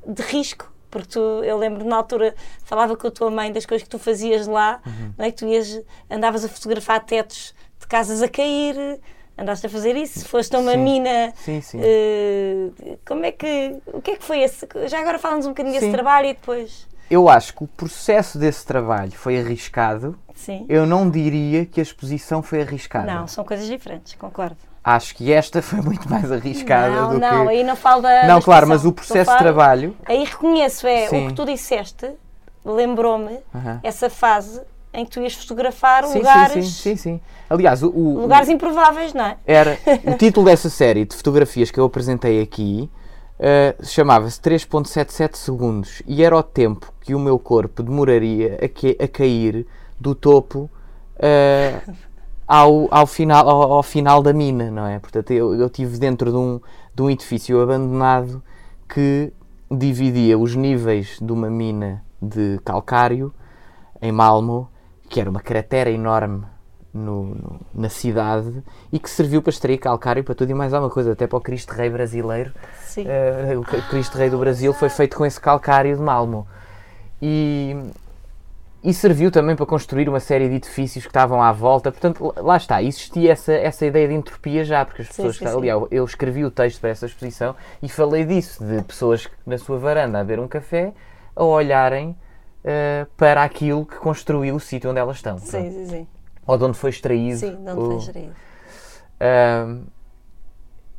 de 0.06 0.24
risco. 0.24 0.72
Porque 0.90 1.08
tu, 1.10 1.20
eu 1.20 1.58
lembro 1.58 1.86
na 1.86 1.98
altura, 1.98 2.36
falava 2.64 2.96
com 2.98 3.08
a 3.08 3.12
tua 3.12 3.30
mãe 3.30 3.52
das 3.52 3.66
coisas 3.66 3.84
que 3.84 3.90
tu 3.90 4.00
fazias 4.00 4.48
lá, 4.48 4.82
não 5.18 5.26
é? 5.26 5.32
que 5.32 5.38
tu 5.38 5.46
ias, 5.46 5.82
andavas 6.10 6.44
a 6.44 6.50
fotografar 6.50 7.04
tetos 7.06 7.54
de 7.80 7.88
casas 7.88 8.22
a 8.22 8.28
cair, 8.28 9.00
andaste 9.38 9.68
a 9.68 9.70
fazer 9.70 9.96
isso, 9.96 10.28
foste 10.28 10.56
a 10.56 10.60
uma 10.60 10.72
Sim. 10.72 10.78
mina 10.78 11.34
Sim, 11.36 11.62
sim. 11.62 11.80
Uh, 11.80 12.98
como 13.06 13.26
é 13.26 13.32
que. 13.32 13.78
O 13.88 14.02
que 14.02 14.12
é 14.12 14.16
que 14.18 14.24
foi 14.24 14.42
esse? 14.42 14.68
Já 14.88 15.00
agora 15.00 15.20
falamos 15.20 15.46
um 15.46 15.50
bocadinho 15.50 15.74
desse 15.74 15.88
Sim. 15.88 15.92
trabalho 15.92 16.28
e 16.28 16.34
depois. 16.34 16.88
Eu 17.10 17.28
acho 17.28 17.56
que 17.56 17.64
o 17.64 17.68
processo 17.68 18.38
desse 18.38 18.66
trabalho 18.66 19.12
foi 19.12 19.40
arriscado. 19.40 20.18
Sim. 20.36 20.66
Eu 20.70 20.86
não 20.86 21.10
diria 21.10 21.66
que 21.66 21.80
a 21.80 21.84
exposição 21.84 22.44
foi 22.44 22.62
arriscada. 22.62 23.12
Não, 23.12 23.28
são 23.28 23.44
coisas 23.44 23.68
diferentes, 23.68 24.14
concordo. 24.14 24.58
Acho 24.84 25.16
que 25.16 25.32
esta 25.32 25.62
foi 25.64 25.82
muito 25.82 26.10
mais 26.10 26.32
arriscada 26.32 26.90
não, 27.02 27.10
do 27.12 27.20
não, 27.20 27.44
que. 27.46 27.52
aí 27.54 27.64
não 27.64 27.76
falo 27.76 28.02
da. 28.02 28.26
Não, 28.28 28.42
claro, 28.42 28.68
mas 28.68 28.86
o 28.86 28.92
processo 28.94 29.20
de 29.20 29.26
falar- 29.26 29.40
trabalho. 29.40 29.96
Aí 30.06 30.24
reconheço, 30.24 30.88
é 30.88 31.08
Sim. 31.08 31.26
o 31.26 31.28
que 31.30 31.34
tu 31.36 31.46
disseste, 31.46 32.10
lembrou-me 32.66 33.40
essa 33.84 34.10
fase 34.10 34.62
em 34.94 35.06
que 35.06 35.12
tu 35.12 35.22
ias 35.22 35.34
fotografar 35.36 36.04
Sim, 36.06 36.18
lugares, 36.20 36.54
sim, 36.54 36.62
sim, 36.64 36.72
sim, 36.72 36.96
sim. 36.96 37.22
Aliás, 37.50 37.84
o, 37.84 37.90
o- 37.90 38.22
lugares 38.22 38.50
improváveis, 38.50 39.14
não 39.14 39.26
é? 39.26 39.38
era 39.46 39.78
o 40.06 40.14
título 40.18 40.46
dessa 40.48 40.70
série 40.70 41.06
de 41.06 41.16
fotografias 41.16 41.70
que 41.70 41.80
eu 41.80 41.86
apresentei 41.86 42.42
aqui 42.42 42.90
eh, 43.40 43.76
chamava-se 43.84 44.40
3.77 44.42 45.36
segundos 45.36 46.02
e 46.08 46.24
era 46.24 46.36
o 46.36 46.42
tempo 46.44 46.92
que 47.02 47.14
o 47.16 47.20
meu 47.20 47.38
corpo 47.40 47.84
demoraria 47.84 48.58
a, 48.64 48.68
que- 48.68 48.98
a 49.00 49.08
cair 49.08 49.66
do 50.00 50.14
topo 50.16 50.70
eh, 51.20 51.80
ao, 52.50 52.88
ao, 52.90 53.06
final, 53.06 53.48
ao, 53.48 53.74
ao 53.74 53.84
final 53.84 54.24
da 54.24 54.34
mina, 54.34 54.72
não 54.72 54.88
é? 54.88 54.98
Portanto, 54.98 55.30
eu, 55.32 55.54
eu 55.54 55.68
estive 55.68 56.00
dentro 56.00 56.32
de 56.32 56.38
um, 56.38 56.60
de 56.96 57.02
um 57.04 57.10
edifício 57.10 57.62
abandonado 57.62 58.42
que 58.92 59.32
dividia 59.70 60.36
os 60.38 60.56
níveis 60.56 61.20
de 61.22 61.32
uma 61.32 61.48
mina 61.48 62.04
de 62.20 62.60
calcário 62.66 63.32
em 64.02 64.12
Malmo, 64.12 64.68
que 65.08 65.22
era 65.22 65.30
uma 65.30 65.40
cratera 65.42 65.92
enorme 65.92 66.44
no- 66.92 67.36
no- 67.36 67.60
na 67.72 67.88
cidade 67.90 68.64
e 68.92 68.98
que 68.98 69.10
serviu 69.12 69.44
para 69.44 69.52
extrair 69.52 69.78
calcário 69.78 70.24
para 70.24 70.34
tudo 70.34 70.50
e 70.50 70.54
mais 70.56 70.74
alguma 70.74 70.92
coisa, 70.92 71.12
até 71.12 71.28
para 71.28 71.38
o 71.38 71.42
Cristo 71.42 71.72
Rei 71.74 71.90
brasileiro. 71.92 72.52
Sim. 72.84 73.06
Eh, 73.08 73.56
o 73.56 73.62
Cristo 73.90 74.18
Rei 74.18 74.32
do 74.32 74.40
Brasil 74.40 74.74
foi 74.74 74.90
feito 74.90 75.16
com 75.16 75.24
esse 75.24 75.40
calcário 75.40 75.96
de 75.96 76.02
Malmo. 76.02 76.48
E, 77.22 77.76
e 78.84 78.94
serviu 78.94 79.30
também 79.30 79.56
para 79.56 79.66
construir 79.66 80.08
uma 80.08 80.20
série 80.20 80.48
de 80.48 80.56
edifícios 80.56 81.04
que 81.06 81.10
estavam 81.10 81.42
à 81.42 81.52
volta. 81.52 81.92
Portanto, 81.92 82.34
lá 82.38 82.56
está, 82.58 82.82
existia 82.82 83.32
essa, 83.34 83.52
essa 83.54 83.86
ideia 83.86 84.08
de 84.08 84.14
entropia 84.14 84.64
já, 84.64 84.86
porque 84.86 85.02
as 85.02 85.08
pessoas. 85.10 85.36
sim, 85.38 85.46
sim. 85.48 85.58
aliás, 85.58 85.84
eu 85.92 86.06
escrevi 86.06 86.46
o 86.46 86.52
texto 86.52 86.80
para 86.80 86.90
essa 86.90 87.06
exposição 87.06 87.56
e 87.82 87.90
falei 87.90 88.24
disso, 88.26 88.64
de 88.64 88.82
pessoas 88.84 89.26
que 89.26 89.34
na 89.46 89.58
sua 89.58 89.78
varanda 89.78 90.20
a 90.20 90.24
beber 90.24 90.40
um 90.42 90.48
café 90.48 90.94
a 91.36 91.44
olharem 91.44 92.16
eh, 92.64 93.06
para 93.18 93.44
aquilo 93.44 93.86
que 93.86 93.98
construiu 93.98 94.56
o 94.56 94.60
sítio 94.60 94.90
onde 94.90 95.00
elas 95.00 95.18
estão. 95.18 95.38
Sim, 95.38 95.50
Pronto. 95.52 95.72
sim, 95.72 95.86
sim. 95.88 96.08
Ou 96.48 96.58
de 96.58 96.64
onde 96.64 96.78
foi 96.78 96.90
extraído. 96.90 97.38
Sim, 97.38 97.52
de 97.64 97.72
onde 97.72 97.80
o- 97.82 97.86
foi 97.86 97.96
extraído. 97.98 98.34
Ahm, 99.20 99.84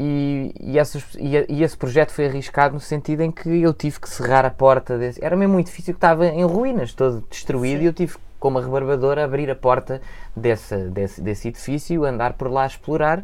e, 0.03 0.55
e, 0.59 0.79
essas- 0.79 1.05
e 1.19 1.45
e 1.47 1.63
esse 1.63 1.77
projeto 1.77 2.11
foi 2.11 2.25
arriscado 2.27 2.73
no 2.73 2.81
sentido 2.81 3.21
em 3.23 3.31
que 3.31 3.61
eu 3.61 3.75
tive 3.75 4.01
que 4.01 4.09
cerrar 4.09 4.47
a 4.47 4.51
porta 4.51 4.97
desse. 4.97 5.23
Era 5.23 5.37
mesmo 5.37 5.57
um 5.57 5.61
edifício 5.61 5.93
que 5.93 5.99
estava 5.99 6.27
em 6.27 6.43
ruínas, 6.43 6.95
todo 6.95 7.23
destruído, 7.29 7.79
Sim. 7.81 7.85
e 7.85 7.87
eu 7.87 7.93
tive, 7.93 8.17
com 8.39 8.49
uma 8.49 8.63
rebarbadora, 8.63 9.23
abrir 9.23 9.51
a 9.51 9.55
porta 9.55 10.01
dessa, 10.35 10.79
desse, 10.89 11.21
desse 11.21 11.49
edifício, 11.49 12.05
andar 12.07 12.33
por 12.33 12.51
lá 12.51 12.63
a 12.63 12.67
explorar. 12.67 13.23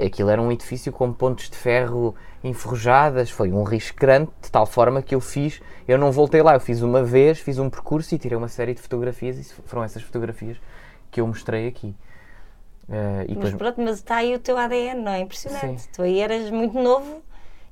Aquilo 0.00 0.30
era 0.30 0.40
um 0.40 0.52
edifício 0.52 0.92
com 0.92 1.12
pontos 1.12 1.50
de 1.50 1.56
ferro 1.56 2.14
enferrujadas, 2.44 3.28
foi 3.30 3.50
um 3.52 3.64
risco 3.64 3.98
grande, 3.98 4.30
de 4.40 4.50
tal 4.50 4.64
forma 4.64 5.02
que 5.02 5.14
eu 5.16 5.20
fiz. 5.20 5.60
Eu 5.88 5.98
não 5.98 6.12
voltei 6.12 6.40
lá, 6.40 6.54
eu 6.54 6.60
fiz 6.60 6.82
uma 6.82 7.02
vez, 7.02 7.40
fiz 7.40 7.58
um 7.58 7.68
percurso 7.68 8.14
e 8.14 8.18
tirei 8.18 8.38
uma 8.38 8.48
série 8.48 8.74
de 8.74 8.80
fotografias, 8.80 9.38
e 9.38 9.44
foram 9.66 9.82
essas 9.82 10.02
fotografias 10.02 10.56
que 11.10 11.20
eu 11.20 11.26
mostrei 11.26 11.66
aqui. 11.66 11.94
E 13.26 13.34
Mas 13.34 13.34
depois- 13.36 13.54
pronto, 13.54 13.80
mas 13.80 13.96
está 13.96 14.16
aí 14.16 14.34
o 14.34 14.38
teu 14.38 14.56
ADN, 14.58 15.00
não 15.02 15.12
é? 15.12 15.20
Impressionante. 15.20 15.82
Sim. 15.82 15.88
Tu 15.94 16.02
aí 16.02 16.20
eras 16.20 16.50
muito 16.50 16.78
novo 16.80 17.22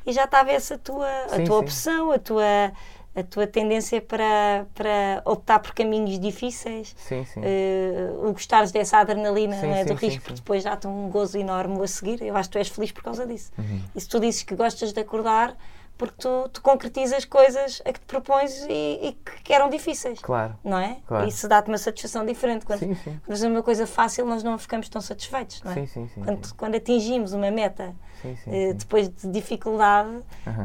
e 0.07 0.12
já 0.12 0.25
estava 0.25 0.51
essa 0.51 0.79
tua, 0.79 1.07
a 1.27 1.37
Sim, 1.37 1.45
tua 1.45 1.59
sim. 1.59 1.62
opção, 1.64 2.11
a 2.12 2.18
tua 2.18 2.73
a 3.12 3.25
tua 3.25 3.45
tendência 3.45 4.01
para, 4.01 4.66
para 4.73 5.21
optar 5.25 5.59
por 5.59 5.75
caminhos 5.75 6.16
difíceis, 6.21 6.95
Sim, 6.97 7.25
sim. 7.25 7.41
uh, 7.41 8.29
o 8.29 8.33
gostares 8.33 8.71
dessa 8.71 8.99
adrenalina 8.99 9.57
Sim, 9.57 9.66
não 9.66 9.75
é, 9.75 9.85
do 9.85 9.95
risco, 9.95 10.21
porque 10.23 10.35
depois 10.37 10.62
dá-te 10.62 10.87
um 10.87 11.09
gozo 11.11 11.37
enorme 11.37 11.83
a 11.83 11.89
seguir. 11.89 12.23
Eu 12.23 12.37
acho 12.37 12.49
que 12.49 12.53
tu 12.53 12.59
és 12.59 12.68
feliz 12.68 12.93
por 12.93 13.03
causa 13.03 13.27
disso. 13.27 13.51
Uhum. 13.59 13.81
E 13.97 14.01
se 14.01 14.09
tu 14.09 14.21
dizes 14.21 14.45
que 14.45 14.55
gostas 14.55 14.93
de 14.93 15.01
acordar, 15.01 15.57
porque 16.01 16.14
tu, 16.16 16.48
tu 16.51 16.62
concretizas 16.62 17.26
coisas 17.26 17.82
a 17.84 17.92
que 17.92 18.01
te 18.01 18.07
propões 18.07 18.64
e, 18.70 19.09
e 19.09 19.18
que, 19.44 19.53
eram 19.53 19.68
difíceis. 19.68 20.18
Claro. 20.18 20.57
Não 20.64 20.78
é? 20.78 20.96
Claro. 21.07 21.28
Isso 21.28 21.46
dá-te 21.46 21.68
uma 21.68 21.76
satisfação 21.76 22.24
diferente. 22.24 22.64
Quando 22.64 22.78
Sim, 22.78 22.94
sim. 22.94 23.20
fazemos 23.28 23.55
uma 23.55 23.62
coisa 23.62 23.86
fácil, 23.86 24.24
nós 24.24 24.42
não 24.42 24.57
ficamos 24.57 24.88
tão 24.88 25.03
satisfeitos. 25.03 25.62
Não 25.62 25.72
é? 25.72 25.74
Sim, 25.74 25.86
sim, 25.86 26.09
sim. 26.09 26.22
Quando, 26.24 26.46
sim. 26.46 26.55
quando 26.57 26.74
atingimos 26.74 27.34
uma 27.34 27.51
meta 27.51 27.94
eh, 28.46 28.72
depois 28.72 29.11
de 29.11 29.28
dificuldade, 29.28 30.22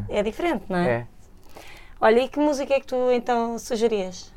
é 0.08 0.24
diferente, 0.24 0.64
não 0.70 0.80
é? 0.80 0.90
É. 0.90 1.08
Olha, 2.00 2.22
e 2.22 2.30
que 2.30 2.40
música 2.40 2.74
é 2.74 2.80
que 2.80 2.88
tu 2.88 3.12
então 3.12 3.60
sugerias? 3.60 4.34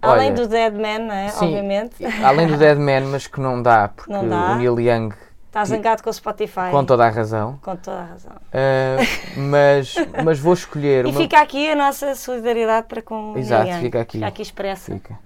Olha, 0.00 0.12
Além 0.12 0.34
do 0.34 0.46
Dead 0.46 0.74
Man, 0.74 0.98
não 1.08 1.14
é? 1.14 1.28
sim. 1.30 1.46
Obviamente. 1.46 1.96
Além 2.22 2.46
do 2.46 2.56
Dead 2.56 2.78
Man, 2.78 3.10
mas 3.10 3.26
que 3.26 3.40
não 3.40 3.60
dá, 3.60 3.88
porque 3.88 4.12
Não 4.12 4.28
dá. 4.28 4.52
o 4.52 4.54
Neil 4.58 4.78
Young, 4.78 5.12
Está 5.54 5.64
zangado 5.66 6.02
com 6.02 6.10
o 6.10 6.12
Spotify. 6.12 6.72
com 6.72 6.84
toda 6.84 7.06
a 7.06 7.10
razão. 7.10 7.60
Com 7.62 7.76
toda 7.76 8.00
a 8.00 8.04
razão. 8.06 8.32
Ah, 8.52 8.96
mas, 9.36 9.94
mas 10.24 10.40
vou 10.40 10.52
escolher 10.52 11.06
E 11.06 11.10
uma. 11.10 11.20
fica 11.20 11.40
aqui 11.40 11.70
a 11.70 11.76
nossa 11.76 12.16
solidariedade 12.16 12.88
para 12.88 13.00
com 13.00 13.34
o 13.34 13.38
Exato, 13.38 13.72
fica 13.74 14.00
aqui. 14.00 14.18
Fica 14.18 14.26
aqui 14.26 14.42
expressa. 14.42 14.92
Fica. 14.92 15.16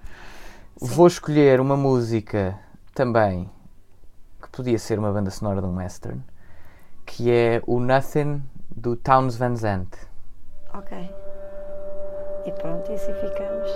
Vou 0.79 1.07
escolher 1.07 1.59
uma 1.59 1.75
música 1.75 2.55
também 2.93 3.49
que 4.39 4.49
podia 4.49 4.77
ser 4.77 4.99
uma 4.99 5.11
banda 5.11 5.31
sonora 5.31 5.61
de 5.61 5.65
um 5.67 5.77
western, 5.77 6.21
que 7.07 7.31
é 7.31 7.59
o 7.65 7.79
Nothing 7.79 8.43
do 8.69 8.95
Towns 8.95 9.35
Van 9.35 9.55
Zandt. 9.55 9.97
Ok. 10.75 10.95
E 12.45 12.51
pronto, 12.51 12.91
e 12.91 12.93
assim 12.93 13.13
ficamos. 13.15 13.71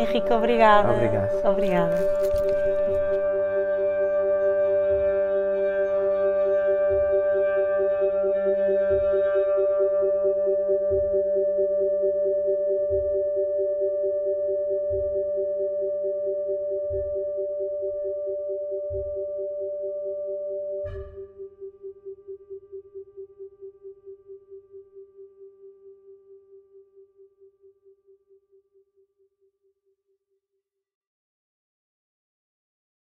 Henrique, 0.00 0.32
obrigada. 0.32 0.92
Obrigado. 0.92 1.46
Obrigada. 1.46 2.51